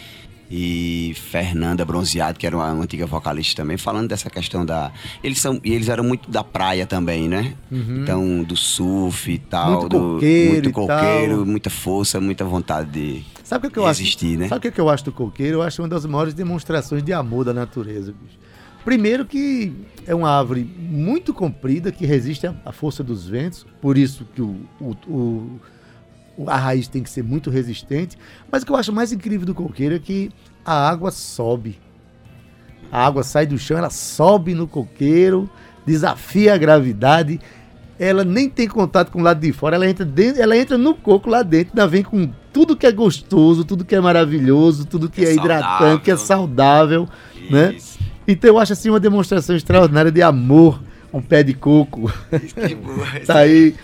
e 0.52 1.14
Fernanda 1.16 1.86
Bronzeado, 1.86 2.38
que 2.38 2.46
era 2.46 2.56
uma, 2.58 2.72
uma 2.74 2.84
antiga 2.84 3.06
vocalista 3.06 3.62
também, 3.62 3.78
falando 3.78 4.10
dessa 4.10 4.30
questão 4.30 4.66
da. 4.66 4.92
Eles 5.24 5.40
são. 5.40 5.62
E 5.64 5.72
eles 5.72 5.88
eram 5.88 6.04
muito 6.04 6.30
da 6.30 6.44
praia 6.44 6.86
também, 6.86 7.30
né? 7.30 7.54
Então, 7.72 8.44
do 8.44 8.58
surf 8.58 9.32
e 9.32 9.38
tal. 9.38 9.68
Uhum. 9.70 9.80
Muito 9.80 9.90
do, 9.90 10.00
coqueiro 10.00 10.52
muito 10.52 10.72
coqueiro, 10.72 11.46
muita 11.46 11.70
força, 11.70 12.20
muita 12.20 12.44
vontade 12.44 12.90
de. 12.92 13.24
Sabe 13.44 13.68
o 13.68 13.70
que, 13.70 13.74
que 13.74 13.80
eu 13.80 13.86
acho? 13.86 14.02
Né? 14.38 14.48
Sabe 14.48 14.60
o 14.60 14.62
que, 14.62 14.72
que 14.72 14.82
eu 14.82 14.90
acho 14.90 15.06
do 15.06 15.12
coqueiro? 15.12 15.58
Eu 15.58 15.62
acho 15.62 15.82
uma 15.82 15.88
das 15.88 16.06
maiores 16.06 16.34
demonstrações 16.34 17.02
de 17.04 17.14
amor 17.14 17.46
da 17.46 17.54
natureza, 17.54 18.12
bicho. 18.22 18.38
Primeiro 18.84 19.26
que 19.26 19.72
é 20.08 20.16
uma 20.16 20.30
árvore 20.30 20.64
muito 20.64 21.34
comprida 21.34 21.92
que 21.92 22.06
resiste 22.06 22.48
à- 22.48 22.72
força 22.72 23.04
dos 23.04 23.28
ventos, 23.28 23.66
por 23.80 23.98
isso 23.98 24.26
que 24.34 24.42
o- 24.42 24.56
o- 24.80 24.96
o- 25.08 25.60
a 26.48 26.58
raiz 26.58 26.88
tem 26.88 27.04
que 27.04 27.10
ser 27.10 27.24
muito 27.24 27.50
resistente. 27.50 28.18
Mas 28.52 28.64
o 28.64 28.66
que 28.66 28.72
eu 28.72 28.76
acho 28.76 28.94
mais 28.94 29.12
incrível 29.12 29.46
do 29.46 29.54
coqueiro 29.54 29.96
é 29.96 30.00
que 30.00 30.32
a 30.66 30.90
água 30.90 31.12
sobe. 31.12 31.80
A 32.92 33.06
água 33.06 33.24
sai 33.24 33.46
do 33.46 33.58
chão, 33.58 33.78
ela 33.78 33.90
sobe 33.90 34.54
no 34.54 34.68
coqueiro, 34.68 35.50
desafia 35.86 36.54
a 36.54 36.58
gravidade. 36.58 37.40
Ela 37.98 38.24
nem 38.24 38.50
tem 38.50 38.68
contato 38.68 39.12
com 39.12 39.20
o 39.20 39.24
lado 39.24 39.40
de 39.40 39.54
fora, 39.54 39.76
ela 39.76 39.88
entra, 39.88 40.04
dentro, 40.04 40.42
ela 40.42 40.58
entra 40.58 40.78
no 40.78 40.96
coco 40.96 41.30
lá 41.30 41.44
dentro, 41.44 41.72
ainda 41.72 41.88
vem 41.88 42.02
com 42.02 42.32
tudo 42.52 42.76
que 42.76 42.88
é 42.88 42.92
gostoso, 42.92 43.64
tudo 43.64 43.86
que 43.86 43.96
é 43.96 44.02
maravilhoso, 44.02 44.86
tudo 44.86 45.08
que 45.08 45.24
é, 45.24 45.30
É 45.30 45.36
hidratante, 45.36 46.04
que 46.04 46.12
é 46.12 46.18
saudável, 46.18 47.08
né? 47.50 47.74
Isso. 47.76 48.00
Então 48.28 48.50
eu 48.50 48.60
acho 48.60 48.74
assim 48.74 48.90
uma 48.90 49.00
demonstração 49.00 49.56
extraordinária 49.56 50.12
de 50.12 50.22
amor, 50.22 50.82
um 51.14 51.22
pé 51.22 51.44
de 51.44 51.54
coco. 51.54 52.12
Que 52.68 52.76
boa. 52.76 53.02
Tá 53.26 53.40
aí 53.40 53.76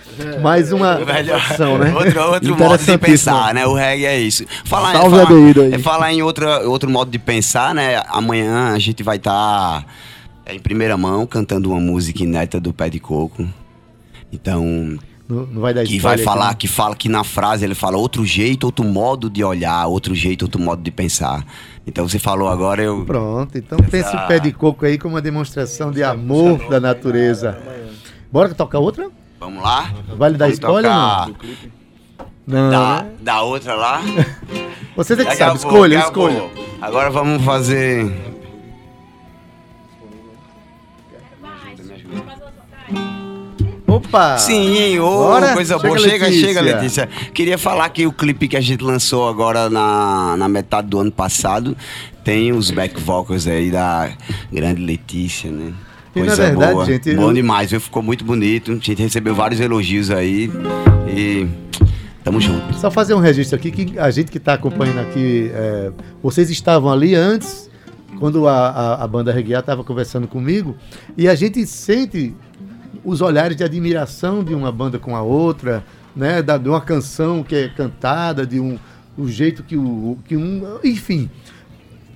mais 0.42 0.72
uma 0.72 0.96
demonstração, 0.96 1.78
né? 1.78 1.94
Outro, 1.94 2.22
outro 2.32 2.58
modo 2.58 2.84
de 2.84 2.98
pensar, 2.98 3.54
né? 3.54 3.66
O 3.66 3.74
reggae 3.74 4.06
é 4.06 4.20
isso. 4.20 4.46
Falar, 4.66 4.94
Salve, 4.94 5.18
falar, 5.18 5.74
é 5.74 5.80
falar 5.80 6.14
em 6.14 6.22
outra, 6.22 6.68
outro 6.68 6.90
modo 6.90 7.12
de 7.12 7.20
pensar, 7.20 7.76
né? 7.76 8.02
Amanhã 8.08 8.74
a 8.74 8.80
gente 8.80 9.04
vai 9.04 9.18
estar 9.18 9.86
em 10.50 10.60
primeira 10.60 10.98
mão 10.98 11.26
cantando 11.26 11.72
uma 11.72 11.80
música 11.80 12.24
inédita 12.24 12.60
do 12.60 12.74
Pé 12.74 12.90
de 12.90 13.00
Coco. 13.00 13.48
Então, 14.32 14.98
Não, 15.28 15.46
não 15.46 15.62
vai 15.62 15.74
dar 15.74 15.84
que 15.84 16.00
vai 16.00 16.18
falar, 16.18 16.50
aqui, 16.50 16.68
que 16.68 16.74
fala 16.74 16.96
que 16.96 17.10
na 17.10 17.24
frase 17.24 17.66
ele 17.66 17.76
fala 17.76 17.98
outro 17.98 18.26
jeito, 18.26 18.66
outro 18.66 18.86
modo 18.86 19.30
de 19.30 19.44
olhar, 19.44 19.86
outro 19.88 20.16
jeito, 20.16 20.44
outro 20.44 20.62
modo 20.62 20.82
de 20.82 20.92
pensar. 20.92 21.46
Então 21.88 22.08
você 22.08 22.20
falou 22.20 22.50
agora, 22.50 22.84
eu. 22.84 23.06
Pronto, 23.06 23.58
então 23.58 23.80
pense 23.80 24.14
o 24.14 24.28
pé 24.28 24.40
de 24.40 24.52
coco 24.52 24.86
aí 24.86 24.98
como 24.98 25.16
uma 25.16 25.22
demonstração 25.22 25.90
de 25.90 26.04
amor 26.04 26.68
da 26.70 26.82
natureza. 26.82 27.58
Bora 28.30 28.54
tocar 28.54 28.80
outra? 28.80 29.10
Vamos 29.40 29.64
lá? 29.64 29.94
Vale 30.18 30.38
dar 30.38 30.50
spoiler 30.50 30.92
ou 30.92 30.98
tocar 30.98 31.28
não? 32.46 32.62
Não. 32.64 32.70
Da, 32.70 33.04
né? 33.04 33.10
da 33.22 33.42
outra 33.42 33.76
lá. 33.76 34.02
Você 34.98 35.14
é 35.14 35.18
que 35.18 35.24
Daqui 35.24 35.38
sabe, 35.38 35.52
a 35.52 35.60
pouco, 35.60 35.68
escolha, 35.76 35.98
daqui 35.98 36.06
a 36.06 36.10
escolha. 36.10 36.50
Agora 36.82 37.10
vamos 37.10 37.44
fazer. 37.44 38.37
Opa! 43.98 44.38
Sim, 44.38 45.00
ô, 45.00 45.10
Bora? 45.10 45.54
coisa 45.54 45.78
boa. 45.78 45.98
Chega, 45.98 46.10
Chega, 46.10 46.26
Letícia. 46.28 46.48
chega, 46.48 46.62
Letícia. 46.62 47.10
Queria 47.34 47.58
falar 47.58 47.90
que 47.90 48.06
o 48.06 48.12
clipe 48.12 48.48
que 48.48 48.58
a 48.58 48.62
gente 48.62 48.84
lançou 48.84 49.28
agora 49.28 49.70
na, 49.70 50.36
na 50.38 50.48
metade 50.48 50.88
do 50.88 51.00
ano 51.00 51.12
passado 51.12 51.76
tem 52.24 52.52
os 52.52 52.70
back 52.72 53.00
vocals 53.02 53.48
aí 53.48 53.72
da 53.72 54.10
grande 54.52 54.82
Letícia, 54.84 55.52
né? 55.52 55.74
E, 56.16 56.22
na 56.22 56.36
verdade, 56.36 56.86
gente, 56.86 57.14
Bom 57.16 57.32
demais, 57.34 57.70
viu? 57.70 57.80
ficou 57.80 58.02
muito 58.02 58.26
bonito. 58.26 58.72
A 58.72 58.76
gente 58.76 58.96
recebeu 58.96 59.36
vários 59.36 59.60
elogios 59.60 60.10
aí. 60.10 60.50
E 61.08 61.48
tamo 62.24 62.42
junto. 62.42 62.74
Só 62.76 62.90
fazer 62.90 63.14
um 63.14 63.20
registro 63.20 63.56
aqui 63.56 63.72
que 63.72 64.00
a 64.00 64.10
gente 64.10 64.32
que 64.32 64.38
está 64.38 64.54
acompanhando 64.54 65.00
aqui, 65.00 65.52
é, 65.54 65.92
vocês 66.22 66.50
estavam 66.50 66.92
ali 66.92 67.14
antes, 67.14 67.70
quando 68.20 68.48
a, 68.48 68.70
a, 68.70 69.04
a 69.04 69.08
banda 69.08 69.32
Reguiar 69.32 69.60
estava 69.60 69.84
conversando 69.84 70.28
comigo, 70.28 70.76
e 71.16 71.28
a 71.30 71.36
gente 71.36 71.66
sente 71.68 72.34
os 73.08 73.22
olhares 73.22 73.56
de 73.56 73.64
admiração 73.64 74.44
de 74.44 74.54
uma 74.54 74.70
banda 74.70 75.00
com 75.00 75.16
a 75.16 75.22
outra, 75.22 75.82
né, 76.14 76.42
da, 76.42 76.58
de 76.58 76.68
uma 76.68 76.82
canção 76.82 77.42
que 77.42 77.56
é 77.56 77.70
cantada, 77.70 78.46
de 78.46 78.60
um 78.60 78.78
o 79.18 79.30
jeito 79.30 79.64
que 79.64 79.78
o 79.78 80.18
que 80.26 80.36
um, 80.36 80.78
enfim, 80.84 81.30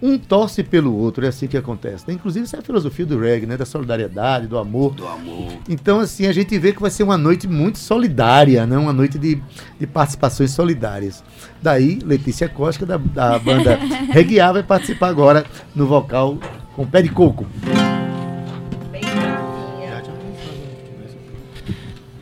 um 0.01 0.17
torce 0.17 0.63
pelo 0.63 0.93
outro, 0.93 1.25
é 1.25 1.30
assim 1.30 1.47
que 1.47 1.56
acontece. 1.56 2.04
né? 2.08 2.13
Inclusive, 2.13 2.43
essa 2.43 2.58
é 2.58 2.60
a 2.60 2.62
filosofia 2.62 3.06
do 3.06 3.17
reggae, 3.17 3.45
né? 3.45 3.56
Da 3.56 3.65
solidariedade, 3.65 4.47
do 4.47 4.58
amor. 4.58 4.93
Do 4.93 5.08
amor. 5.08 5.54
Então, 5.69 5.99
assim, 5.99 6.27
a 6.27 6.34
gente 6.34 6.60
vê 6.60 6.73
que 6.73 6.82
vai 6.82 6.91
ser 6.91 7.04
uma 7.04 7.17
noite 7.17 7.47
muito 7.47 7.80
solidária, 7.80 8.65
né? 8.65 8.77
Uma 8.77 8.93
noite 8.93 9.17
de, 9.17 9.41
de 9.80 9.88
participações 9.88 10.51
solidárias. 10.51 11.23
Daí, 11.62 11.99
Letícia 12.04 12.49
Costa, 12.49 12.86
da, 12.86 12.97
da 12.97 13.39
banda 13.39 13.80
Reguiar, 14.12 14.54
vai 14.54 14.63
participar 14.63 15.08
agora 15.08 15.45
no 15.74 15.88
vocal 15.88 16.38
com 16.76 16.86
Pé 16.86 17.01
de 17.01 17.09
Coco. 17.09 17.47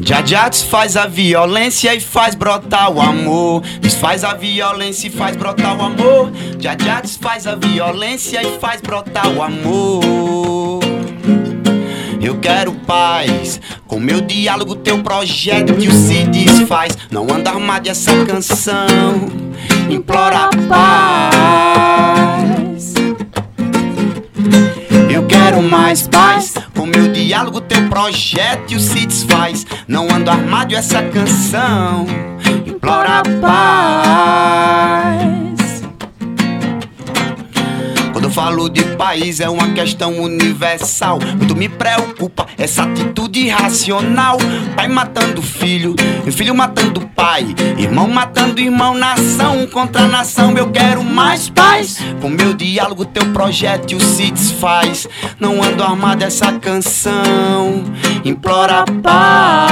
Já 0.02 0.22
desfaz 0.22 0.96
a 0.96 1.06
violência 1.08 1.94
e 1.94 2.00
faz 2.00 2.34
brotar 2.34 2.90
o 2.90 3.02
amor. 3.02 3.62
Desfaz 3.82 4.24
a 4.24 4.34
violência 4.34 5.08
e 5.08 5.10
faz 5.10 5.36
brotar 5.36 5.78
o 5.78 5.82
amor. 5.84 6.32
Já 6.58 6.74
desfaz 6.74 7.46
a 7.46 7.56
violência 7.56 8.42
e 8.42 8.58
faz 8.60 8.80
brotar 8.80 9.28
o 9.28 9.44
amor. 9.44 10.80
Eu 12.22 12.38
quero 12.40 12.74
paz, 12.74 13.60
com 13.88 14.00
meu 14.00 14.22
diálogo, 14.22 14.76
teu 14.76 15.04
projeto 15.04 15.74
que 15.74 15.92
se 15.92 16.24
desfaz. 16.26 16.98
Não 17.12 17.24
anda 17.24 17.50
armado 17.50 17.90
essa 17.90 18.26
canção, 18.26 19.30
implora 19.90 20.50
paz. 20.70 22.19
Eu 25.10 25.26
quero 25.26 25.62
mais 25.62 26.08
paz. 26.08 26.54
Com 26.76 26.86
meu 26.86 27.12
diálogo, 27.12 27.62
teu 27.62 27.90
projeto 27.90 28.80
se 28.80 29.06
desfaz. 29.06 29.66
Não 29.88 30.08
ando 30.10 30.30
armado 30.30 30.76
essa 30.76 31.02
canção. 31.02 32.06
Implora 32.66 33.24
paz. 33.42 35.49
Quando 38.30 38.34
falo 38.34 38.70
de 38.70 38.84
país 38.96 39.40
é 39.40 39.50
uma 39.50 39.70
questão 39.74 40.20
universal. 40.20 41.20
Muito 41.36 41.56
me 41.56 41.68
preocupa 41.68 42.46
essa 42.58 42.84
atitude 42.84 43.40
irracional. 43.40 44.38
Pai 44.76 44.88
matando 44.88 45.42
filho, 45.42 45.96
e 46.26 46.32
filho 46.32 46.54
matando 46.54 47.02
pai, 47.16 47.46
irmão 47.78 48.08
matando 48.08 48.62
irmão, 48.62 48.94
nação 48.94 49.66
contra 49.68 50.08
nação. 50.08 50.56
Eu 50.56 50.70
quero 50.70 51.04
mais 51.04 51.50
paz. 51.50 51.98
Com 52.22 52.30
meu 52.30 52.54
diálogo, 52.54 53.04
teu 53.04 53.26
projétil 53.34 54.00
se 54.00 54.30
desfaz. 54.30 55.08
Não 55.40 55.64
ando 55.64 55.84
armado 55.84 56.24
essa 56.24 56.52
canção, 56.54 57.84
implora 58.24 58.86
paz. 59.02 59.69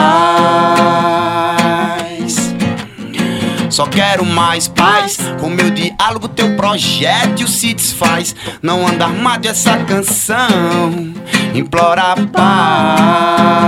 Só 3.77 3.85
quero 3.85 4.25
mais 4.25 4.67
paz. 4.67 5.19
Com 5.39 5.51
meu 5.51 5.69
diálogo, 5.69 6.27
teu 6.27 6.55
projétil 6.55 7.47
se 7.47 7.75
desfaz. 7.75 8.35
Não 8.59 8.87
anda 8.87 9.05
armado 9.05 9.47
essa 9.47 9.77
canção. 9.83 11.13
Implora 11.53 12.15
paz. 12.33 13.67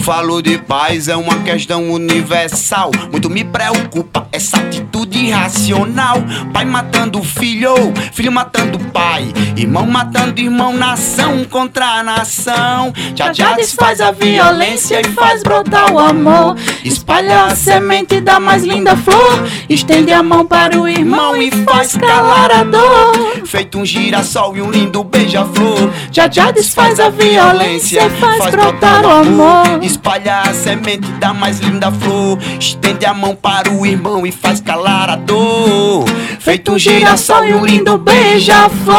Quando 0.00 0.04
falo 0.04 0.42
de 0.42 0.56
paz 0.56 1.08
é 1.08 1.16
uma 1.16 1.36
questão 1.42 1.90
universal. 1.90 2.90
Muito 3.10 3.28
me 3.28 3.44
preocupa 3.44 4.26
essa 4.32 4.56
atitude 4.56 5.26
irracional. 5.26 6.22
Pai 6.52 6.64
matando 6.64 7.22
filho, 7.22 7.74
filho 8.12 8.32
matando 8.32 8.78
pai, 8.78 9.30
irmão 9.56 9.86
matando 9.86 10.40
irmão, 10.40 10.72
nação 10.72 11.44
contra 11.44 12.02
nação. 12.02 12.92
Já 13.14 13.32
já 13.32 13.54
desfaz 13.54 14.00
a 14.00 14.10
violência 14.10 15.00
e 15.00 15.04
faz 15.10 15.42
brotar 15.42 15.92
o 15.92 15.98
amor. 15.98 16.56
Espalha 16.82 17.44
a 17.44 17.54
semente 17.54 18.20
da 18.20 18.40
mais 18.40 18.64
linda 18.64 18.96
flor. 18.96 19.48
Estende 19.68 20.12
a 20.12 20.22
mão 20.22 20.46
para 20.46 20.80
o 20.80 20.88
irmão 20.88 21.36
e 21.36 21.50
faz 21.50 21.94
calar 21.96 22.50
a 22.50 22.64
dor. 22.64 23.42
Feito 23.44 23.78
um 23.78 23.84
girassol 23.84 24.56
e 24.56 24.62
um 24.62 24.70
lindo 24.70 25.04
beija-flor. 25.04 25.90
Já 26.10 26.30
já 26.30 26.50
desfaz 26.50 26.98
a 26.98 27.10
violência 27.10 28.06
e 28.06 28.10
faz 28.10 28.50
brotar 28.50 29.04
o 29.04 29.10
amor 29.10 29.89
espalha 29.90 30.42
a 30.42 30.54
semente 30.54 31.10
da 31.18 31.34
mais 31.34 31.60
linda 31.60 31.90
flor. 31.90 32.38
Estende 32.58 33.04
a 33.04 33.12
mão 33.12 33.34
para 33.34 33.70
o 33.70 33.84
irmão 33.84 34.26
e 34.26 34.32
faz 34.32 34.60
calar 34.60 35.10
a 35.10 35.16
dor. 35.16 36.04
Feito 36.38 36.72
um 36.72 36.78
girassol 36.78 37.44
e 37.44 37.54
um 37.54 37.64
lindo 37.64 37.98
beija-flor. 37.98 38.94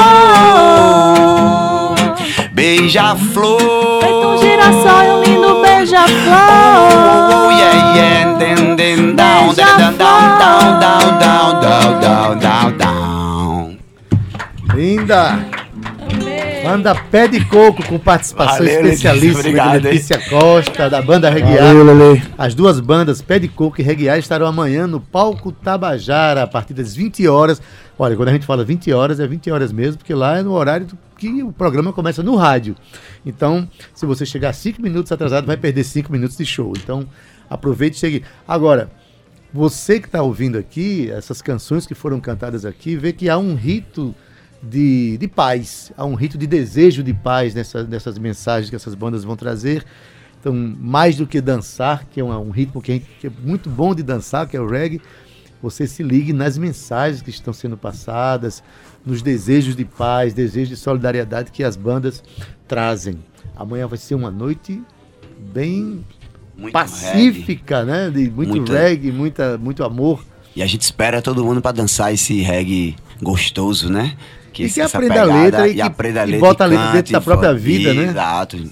Beija-flor. 2.53 4.01
Feito 4.01 4.27
um 4.27 4.37
girassol 4.41 5.03
e 5.03 5.09
um 5.09 5.23
lindo 5.23 5.61
beija-flor. 5.61 6.11
Oh, 7.31 7.47
oh, 7.47 7.51
yeah, 7.51 7.95
yeah, 7.95 8.21
down, 9.15 9.55
down, 9.55 9.97
down, 9.97 9.97
down, 9.97 10.79
down, 10.79 12.01
down, 12.01 12.39
down, 12.39 12.77
down. 12.77 13.79
Linda! 14.73 15.50
Banda 16.71 16.95
Pé 16.95 17.27
de 17.27 17.43
Coco 17.45 17.85
com 17.85 17.99
participação 17.99 18.59
Valeu, 18.59 18.85
especialíssima 18.85 19.39
obrigado, 19.39 19.81
de 19.81 19.87
hein? 19.87 19.93
Letícia 19.93 20.17
Costa, 20.29 20.89
da 20.89 21.01
banda 21.01 21.29
Reguiar. 21.29 21.75
Valeu. 21.75 22.21
As 22.37 22.55
duas 22.55 22.79
bandas, 22.79 23.21
Pé 23.21 23.39
de 23.39 23.47
Coco 23.47 23.81
e 23.81 23.83
Reguiar, 23.83 24.17
estarão 24.17 24.45
amanhã 24.47 24.87
no 24.87 24.99
Palco 25.01 25.51
Tabajara, 25.51 26.43
a 26.43 26.47
partir 26.47 26.73
das 26.73 26.95
20 26.95 27.27
horas. 27.27 27.61
Olha, 27.99 28.15
quando 28.15 28.29
a 28.29 28.31
gente 28.33 28.45
fala 28.45 28.63
20 28.63 28.91
horas, 28.93 29.19
é 29.19 29.27
20 29.27 29.51
horas 29.51 29.71
mesmo, 29.71 29.97
porque 29.97 30.13
lá 30.13 30.37
é 30.37 30.41
no 30.41 30.53
horário 30.53 30.85
do- 30.87 30.97
que 31.17 31.43
o 31.43 31.51
programa 31.51 31.91
começa 31.93 32.23
no 32.23 32.35
rádio. 32.35 32.75
Então, 33.25 33.67
se 33.93 34.05
você 34.05 34.25
chegar 34.25 34.53
5 34.53 34.81
minutos 34.81 35.11
atrasado, 35.11 35.45
vai 35.45 35.57
perder 35.57 35.83
5 35.83 36.11
minutos 36.11 36.37
de 36.37 36.45
show. 36.45 36.73
Então, 36.81 37.05
aproveite 37.49 37.97
e 37.97 37.99
chegue. 37.99 38.23
Agora, 38.47 38.89
você 39.53 39.99
que 39.99 40.07
está 40.07 40.21
ouvindo 40.23 40.57
aqui, 40.57 41.11
essas 41.11 41.41
canções 41.41 41.85
que 41.85 41.93
foram 41.93 42.19
cantadas 42.19 42.65
aqui, 42.65 42.95
vê 42.95 43.11
que 43.13 43.29
há 43.29 43.37
um 43.37 43.53
rito 43.55 44.15
de, 44.63 45.17
de 45.17 45.27
paz, 45.27 45.91
há 45.97 46.05
um 46.05 46.13
rito 46.15 46.37
de 46.37 46.45
desejo 46.47 47.01
de 47.03 47.13
paz 47.13 47.53
nessa, 47.55 47.83
nessas 47.83 48.17
mensagens 48.17 48.69
que 48.69 48.75
essas 48.75 48.93
bandas 48.95 49.23
vão 49.23 49.35
trazer. 49.35 49.83
Então, 50.39 50.53
mais 50.53 51.15
do 51.15 51.27
que 51.27 51.39
dançar, 51.41 52.05
que 52.05 52.19
é 52.19 52.23
um, 52.23 52.47
um 52.47 52.49
ritmo 52.51 52.81
que, 52.81 52.93
gente- 52.93 53.07
que 53.19 53.27
é 53.27 53.31
muito 53.43 53.69
bom 53.69 53.93
de 53.93 54.01
dançar, 54.03 54.47
que 54.47 54.57
é 54.57 54.61
o 54.61 54.67
reggae, 54.67 55.01
você 55.61 55.85
se 55.85 56.01
ligue 56.01 56.33
nas 56.33 56.57
mensagens 56.57 57.21
que 57.21 57.29
estão 57.29 57.53
sendo 57.53 57.77
passadas, 57.77 58.63
nos 59.05 59.21
desejos 59.21 59.75
de 59.75 59.85
paz, 59.85 60.33
desejos 60.33 60.69
de 60.69 60.75
solidariedade 60.77 61.51
que 61.51 61.63
as 61.63 61.75
bandas 61.75 62.23
trazem. 62.67 63.19
Amanhã 63.55 63.87
vai 63.87 63.97
ser 63.99 64.15
uma 64.15 64.31
noite 64.31 64.81
bem 65.53 66.03
Muito 66.57 66.63
reggae. 66.65 66.71
pacífica, 66.73 67.83
né? 67.85 68.09
De 68.09 68.29
muito 68.29 68.49
Muita- 68.49 68.73
reggae, 68.73 69.11
muita, 69.11 69.57
muito 69.57 69.83
amor. 69.83 70.23
E 70.55 70.61
a 70.63 70.67
gente 70.67 70.81
espera 70.81 71.21
todo 71.21 71.43
mundo 71.45 71.61
pra 71.61 71.71
dançar 71.71 72.11
esse 72.13 72.41
reggae 72.41 72.95
gostoso, 73.21 73.89
né? 73.91 74.17
E 74.59 74.65
esse- 74.65 74.75
que 74.75 74.81
aprenda 74.81 75.21
a 75.21 75.25
letra 75.25 75.67
e 75.67 75.73
que- 75.75 75.81
aprenda 75.81 76.21
a 76.21 76.23
e 76.23 76.31
letra 76.31 76.47
bota 76.47 76.63
a 76.63 76.67
letra 76.67 76.85
cante, 76.85 76.95
dentro 76.97 77.11
da 77.13 77.21
própria 77.21 77.53
vida, 77.53 77.93
né? 77.93 78.03
Exato. 78.09 78.69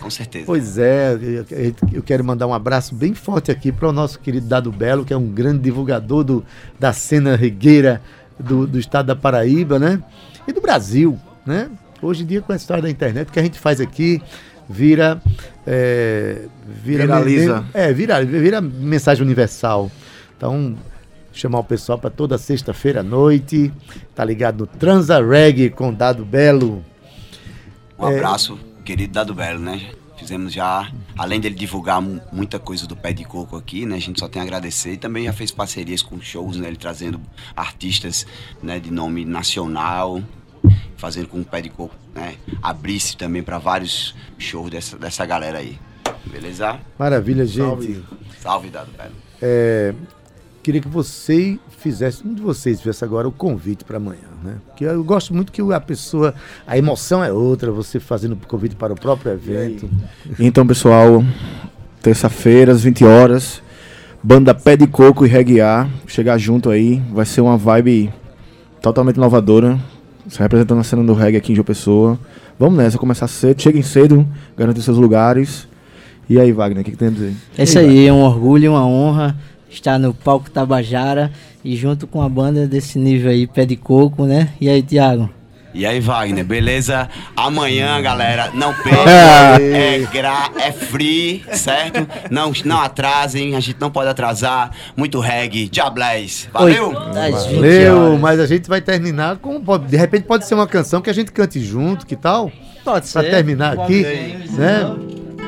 Com 0.00 0.10
certeza. 0.10 0.44
Pois 0.46 0.78
é, 0.78 1.14
eu- 1.50 1.74
eu 1.94 2.02
quero 2.02 2.22
mandar 2.24 2.46
um 2.46 2.54
abraço 2.54 2.94
bem 2.94 3.12
forte 3.14 3.50
aqui 3.50 3.72
para 3.72 3.88
o 3.88 3.92
nosso 3.92 4.20
querido 4.20 4.46
Dado 4.46 4.70
Belo, 4.70 5.04
que 5.04 5.12
é 5.12 5.16
um 5.16 5.26
grande 5.26 5.58
divulgador 5.60 6.22
do, 6.22 6.44
da 6.78 6.92
cena 6.92 7.34
regueira 7.34 8.00
do, 8.38 8.66
do 8.66 8.78
estado 8.78 9.06
da 9.06 9.16
Paraíba, 9.16 9.78
né? 9.78 10.00
E 10.46 10.52
do 10.52 10.60
Brasil, 10.60 11.18
né? 11.44 11.68
Hoje 12.00 12.22
em 12.22 12.26
dia, 12.26 12.40
com 12.40 12.52
a 12.52 12.56
história 12.56 12.82
da 12.82 12.90
internet, 12.90 13.28
o 13.28 13.32
que 13.32 13.40
a 13.40 13.42
gente 13.42 13.58
faz 13.58 13.80
aqui 13.80 14.22
vira. 14.68 15.20
é, 15.66 16.42
vira 16.84 17.02
Viraliza. 17.04 17.64
É, 17.74 17.92
vira, 17.92 18.24
vira 18.24 18.60
mensagem 18.60 19.24
universal. 19.24 19.90
Então, 20.36 20.76
chamar 21.36 21.58
o 21.60 21.64
pessoal 21.64 21.98
para 21.98 22.10
toda 22.10 22.38
sexta-feira 22.38 23.00
à 23.00 23.02
noite. 23.02 23.72
Tá 24.14 24.24
ligado 24.24 24.60
no 24.60 24.66
Transa 24.66 25.24
Reggae 25.24 25.70
com 25.70 25.92
Dado 25.92 26.24
Belo. 26.24 26.84
Um 27.98 28.06
abraço, 28.06 28.58
querido 28.84 29.12
Dado 29.12 29.34
Belo, 29.34 29.60
né? 29.60 29.90
Fizemos 30.18 30.52
já, 30.52 30.90
além 31.16 31.38
dele 31.38 31.54
divulgar 31.54 32.00
mu- 32.00 32.20
muita 32.32 32.58
coisa 32.58 32.86
do 32.86 32.96
pé 32.96 33.12
de 33.12 33.22
coco 33.24 33.54
aqui, 33.56 33.84
né? 33.84 33.96
A 33.96 34.00
gente 34.00 34.18
só 34.18 34.26
tem 34.28 34.40
a 34.40 34.44
agradecer 34.44 34.92
e 34.92 34.96
também 34.96 35.24
já 35.26 35.32
fez 35.32 35.50
parcerias 35.50 36.00
com 36.00 36.18
shows, 36.20 36.56
né? 36.56 36.68
Ele 36.68 36.76
trazendo 36.76 37.20
artistas 37.54 38.26
né, 38.62 38.80
de 38.80 38.90
nome 38.90 39.24
nacional, 39.26 40.22
fazendo 40.96 41.28
com 41.28 41.36
que 41.42 41.48
o 41.48 41.50
pé 41.50 41.60
de 41.60 41.68
coco, 41.68 41.94
né? 42.14 42.36
Abrisse 42.62 43.14
também 43.16 43.42
para 43.42 43.58
vários 43.58 44.14
shows 44.38 44.70
dessa, 44.70 44.96
dessa 44.98 45.26
galera 45.26 45.58
aí. 45.58 45.78
Beleza? 46.24 46.78
Maravilha, 46.98 47.44
gente. 47.46 48.02
Salve, 48.40 48.70
Dado 48.70 48.90
Belo. 48.96 49.12
É, 49.42 49.94
queria 50.66 50.80
que 50.80 50.88
você 50.88 51.60
fizesse, 51.78 52.26
um 52.26 52.34
de 52.34 52.42
vocês 52.42 52.80
fizesse 52.80 53.04
agora 53.04 53.28
o 53.28 53.30
convite 53.30 53.84
para 53.84 53.98
amanhã, 53.98 54.26
né? 54.42 54.56
Porque 54.66 54.84
eu 54.84 55.04
gosto 55.04 55.32
muito 55.32 55.52
que 55.52 55.62
a 55.62 55.80
pessoa, 55.80 56.34
a 56.66 56.76
emoção 56.76 57.22
é 57.22 57.30
outra, 57.30 57.70
você 57.70 58.00
fazendo 58.00 58.32
o 58.32 58.36
convite 58.48 58.74
para 58.74 58.92
o 58.92 58.96
próprio 58.96 59.30
evento. 59.30 59.88
Então, 60.40 60.66
pessoal, 60.66 61.22
terça-feira, 62.02 62.72
às 62.72 62.82
20 62.82 63.04
horas, 63.04 63.62
banda 64.20 64.52
Pé 64.56 64.76
de 64.76 64.88
Coco 64.88 65.24
e 65.24 65.28
Reguear, 65.28 65.88
chegar 66.04 66.36
junto 66.36 66.68
aí, 66.68 67.00
vai 67.12 67.24
ser 67.24 67.42
uma 67.42 67.56
vibe 67.56 68.12
totalmente 68.82 69.18
inovadora, 69.18 69.78
se 70.26 70.40
representando 70.40 70.80
a 70.80 70.84
cena 70.84 71.04
do 71.04 71.14
reggae 71.14 71.36
aqui 71.36 71.52
em 71.52 71.54
João 71.54 71.64
Pessoa. 71.64 72.18
Vamos 72.58 72.76
nessa, 72.76 72.98
começar 72.98 73.28
cedo, 73.28 73.62
cheguem 73.62 73.82
cedo, 73.82 74.26
garantir 74.56 74.82
seus 74.82 74.98
lugares. 74.98 75.68
E 76.28 76.40
aí, 76.40 76.50
Wagner, 76.50 76.80
o 76.80 76.84
que, 76.84 76.90
que 76.90 76.96
tem 76.96 77.06
a 77.06 77.12
dizer? 77.12 77.36
É 77.56 77.62
isso 77.62 77.78
aí, 77.78 78.04
é 78.04 78.12
um 78.12 78.22
orgulho 78.22 78.64
e 78.64 78.68
uma 78.68 78.84
honra 78.84 79.36
estar 79.76 79.98
no 79.98 80.12
palco 80.12 80.50
Tabajara 80.50 81.30
e 81.64 81.76
junto 81.76 82.06
com 82.06 82.22
a 82.22 82.28
banda 82.28 82.66
desse 82.66 82.98
nível 82.98 83.30
aí, 83.30 83.46
Pé 83.46 83.64
de 83.64 83.76
Coco, 83.76 84.24
né? 84.24 84.50
E 84.60 84.68
aí, 84.68 84.82
Tiago? 84.82 85.30
E 85.76 85.84
aí, 85.84 86.00
Wagner, 86.00 86.42
beleza? 86.42 87.06
Amanhã, 87.36 88.00
galera, 88.00 88.50
não 88.54 88.72
perca. 88.72 89.10
é, 89.60 89.98
gra 90.10 90.50
é 90.58 90.72
free, 90.72 91.44
certo? 91.52 92.08
Não, 92.30 92.50
não 92.64 92.80
atrasem, 92.80 93.54
a 93.54 93.60
gente 93.60 93.78
não 93.78 93.90
pode 93.90 94.08
atrasar. 94.08 94.70
Muito 94.96 95.20
reggae. 95.20 95.68
Diablés. 95.68 96.48
Valeu! 96.50 96.94
Das 97.12 97.44
20 97.44 97.56
Valeu, 97.56 98.18
mas 98.18 98.40
a 98.40 98.46
gente 98.46 98.70
vai 98.70 98.80
terminar 98.80 99.36
com, 99.36 99.60
de 99.78 99.98
repente 99.98 100.24
pode 100.24 100.46
ser 100.46 100.54
uma 100.54 100.66
canção 100.66 101.02
que 101.02 101.10
a 101.10 101.12
gente 101.12 101.30
cante 101.30 101.60
junto, 101.60 102.06
que 102.06 102.16
tal? 102.16 102.50
Pode 102.82 103.12
Para 103.12 103.22
ser. 103.22 103.30
terminar 103.30 103.78
aqui, 103.78 104.02
né? 104.52 104.96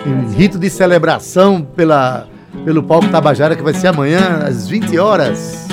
Em 0.05 0.35
rito 0.35 0.59
de 0.59 0.69
celebração 0.69 1.63
pela, 1.63 2.29
pelo 2.65 2.83
palco 2.83 3.09
Tabajara 3.09 3.57
que 3.57 3.63
vai 3.63 3.75
ser 3.75 3.89
amanhã 3.89 4.45
às 4.47 4.69
20 4.69 4.99
horas. 4.99 5.67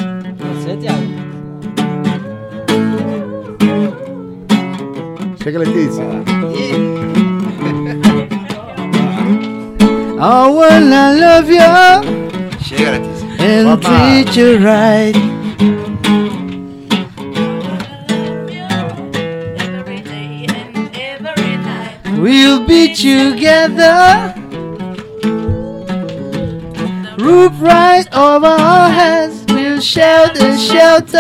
Ser, 0.64 0.78
Tiago? 0.78 1.04
Chega, 5.44 5.60
Letícia. 5.60 6.04
I 10.18 10.48
wanna 10.48 11.12
love 11.14 11.50
you 11.52 11.60
Chega, 12.64 12.92
Letícia. 12.92 13.26
and 13.40 13.82
treat 13.82 14.36
you 14.38 14.58
right. 14.58 15.16
Every 19.60 20.02
day 20.02 20.48
and 20.50 20.90
every 20.96 21.58
night. 21.58 22.20
We'll 22.20 22.66
be 22.66 22.96
together. 22.96 24.34
Roof 27.26 27.54
right 27.60 28.06
over 28.14 28.46
our 28.46 28.88
heads. 28.92 29.44
Share 29.84 30.30
the 30.30 30.56
shelter 30.58 31.20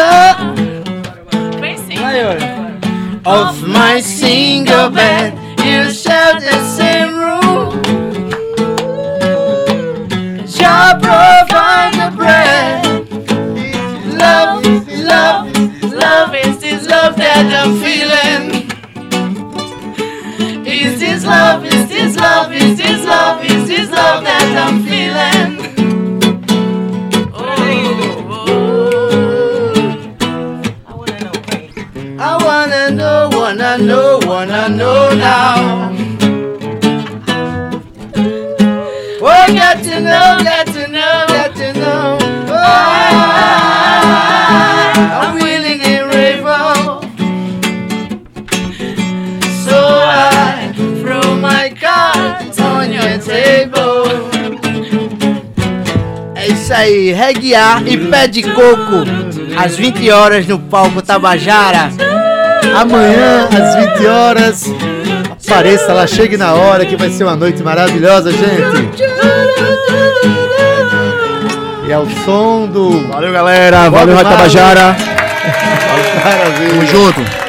of 3.25 3.67
my 3.67 3.99
single 3.99 4.91
bed. 4.91 5.33
You 5.65 5.89
share 5.91 6.39
the 6.39 6.63
same 6.77 7.17
room. 7.17 7.83
Shall 10.47 10.99
provide 10.99 11.93
the 11.95 12.15
bread. 12.15 12.85
Love, 14.13 14.63
love, 15.11 15.47
love 15.91 16.35
is 16.35 16.59
this 16.59 16.87
love 16.87 17.15
that 17.17 17.51
I'm 17.51 17.79
feeling. 17.81 18.69
Is 20.67 20.99
this 20.99 21.25
love, 21.25 21.65
is 21.65 21.87
this 21.89 22.15
love, 22.15 22.51
is 22.53 22.77
this 22.77 23.05
love, 23.05 23.43
is 23.43 23.67
this 23.67 23.89
love 23.89 24.23
that 24.23 24.67
I'm 24.67 24.83
feeling? 24.83 25.54
Know, 33.77 34.19
know, 34.19 34.27
wanna 34.27 34.69
know 34.69 35.13
now. 35.15 35.91
Oh, 39.21 39.53
got 39.53 39.83
to 39.83 39.99
know, 39.99 40.37
got 40.43 40.67
to 40.67 40.87
know, 40.87 41.25
got 41.27 41.55
to 41.55 41.73
know. 41.73 42.17
Oh, 42.47 42.53
I'm 45.21 45.35
willing 45.35 45.81
and 45.81 46.13
able. 46.13 47.01
So 49.65 49.77
I 49.77 50.71
throw 51.01 51.35
my 51.35 51.69
cards 51.69 52.59
on 52.59 52.91
your 52.93 53.17
table. 53.19 54.05
É 56.35 56.47
isso 56.47 56.73
aí, 56.73 57.11
reguear 57.11 57.85
e 57.87 57.97
pé 57.97 58.27
de 58.27 58.43
coco, 58.43 59.05
às 59.57 59.75
20 59.75 60.09
horas 60.11 60.47
no 60.47 60.59
palco 60.59 61.01
Tabajara. 61.01 61.91
Amanhã, 62.75 63.47
às 63.47 63.75
20 63.99 64.05
horas, 64.05 64.65
apareça 65.47 65.93
lá, 65.93 66.05
chegue 66.05 66.35
na 66.35 66.53
hora 66.53 66.85
que 66.85 66.97
vai 66.97 67.09
ser 67.09 67.23
uma 67.23 67.35
noite 67.35 67.63
maravilhosa, 67.63 68.33
gente. 68.33 69.01
E 71.87 71.91
é 71.91 71.97
o 71.97 72.05
som 72.25 72.67
do. 72.67 73.07
Valeu, 73.07 73.31
galera. 73.31 73.89
Valeu, 73.89 74.13
Valeu, 74.13 74.15
Rádio 74.15 74.31
Tabajara. 74.31 74.97
Maravilha. 76.25 76.69
Tamo 76.69 76.85
junto. 76.85 77.45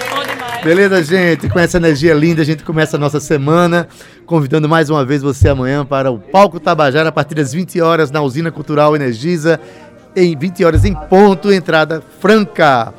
Beleza, 0.63 1.03
gente? 1.03 1.49
Com 1.49 1.59
essa 1.59 1.79
energia 1.79 2.15
linda, 2.15 2.43
a 2.43 2.45
gente 2.45 2.63
começa 2.63 2.97
a 2.97 3.01
nossa 3.01 3.19
semana, 3.19 3.89
convidando 4.27 4.69
mais 4.69 4.91
uma 4.91 5.05
vez 5.05 5.23
você 5.23 5.49
amanhã 5.49 5.85
para 5.85 6.09
o 6.11 6.19
Palco 6.19 6.61
Tabajara, 6.61 7.09
a 7.09 7.13
partir 7.13 7.35
das 7.35 7.53
20 7.53 7.81
horas, 7.81 8.13
na 8.13 8.21
Usina 8.23 8.53
Cultural 8.53 8.95
Energisa, 8.95 9.59
em 10.15 10.37
20 10.37 10.65
horas 10.65 10.85
em 10.85 10.95
ponto, 10.95 11.53
entrada 11.53 12.01
franca. 12.21 12.95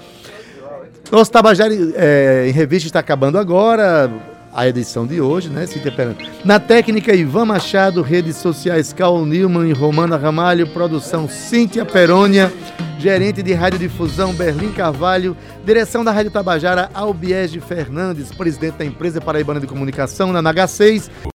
Nosso 1.11 1.31
Tabajara 1.31 1.73
é, 1.95 2.45
em 2.47 2.51
revista 2.51 2.87
está 2.87 2.99
acabando 2.99 3.37
agora, 3.37 4.11
a 4.53 4.67
edição 4.67 5.05
de 5.05 5.21
hoje, 5.21 5.49
né? 5.49 5.67
Cíntia 5.67 5.91
Perante. 5.91 6.29
Na 6.43 6.59
técnica, 6.59 7.13
Ivan 7.13 7.45
Machado, 7.45 8.01
redes 8.01 8.37
sociais 8.37 8.91
Cal 8.91 9.23
Newman 9.23 9.69
e 9.69 9.73
Romana 9.73 10.17
Ramalho, 10.17 10.67
produção 10.67 11.29
Cíntia 11.29 11.85
Perônia, 11.85 12.51
gerente 12.97 13.43
de 13.43 13.53
radiodifusão 13.53 14.33
Berlim 14.33 14.71
Carvalho, 14.71 15.37
direção 15.63 16.03
da 16.03 16.11
Rádio 16.11 16.31
Tabajara 16.31 16.89
Albiege 16.93 17.59
Fernandes, 17.59 18.31
presidente 18.31 18.77
da 18.77 18.85
empresa 18.85 19.21
Paraibana 19.21 19.59
de 19.59 19.67
Comunicação, 19.67 20.33
na 20.33 20.41
NH6. 20.41 21.27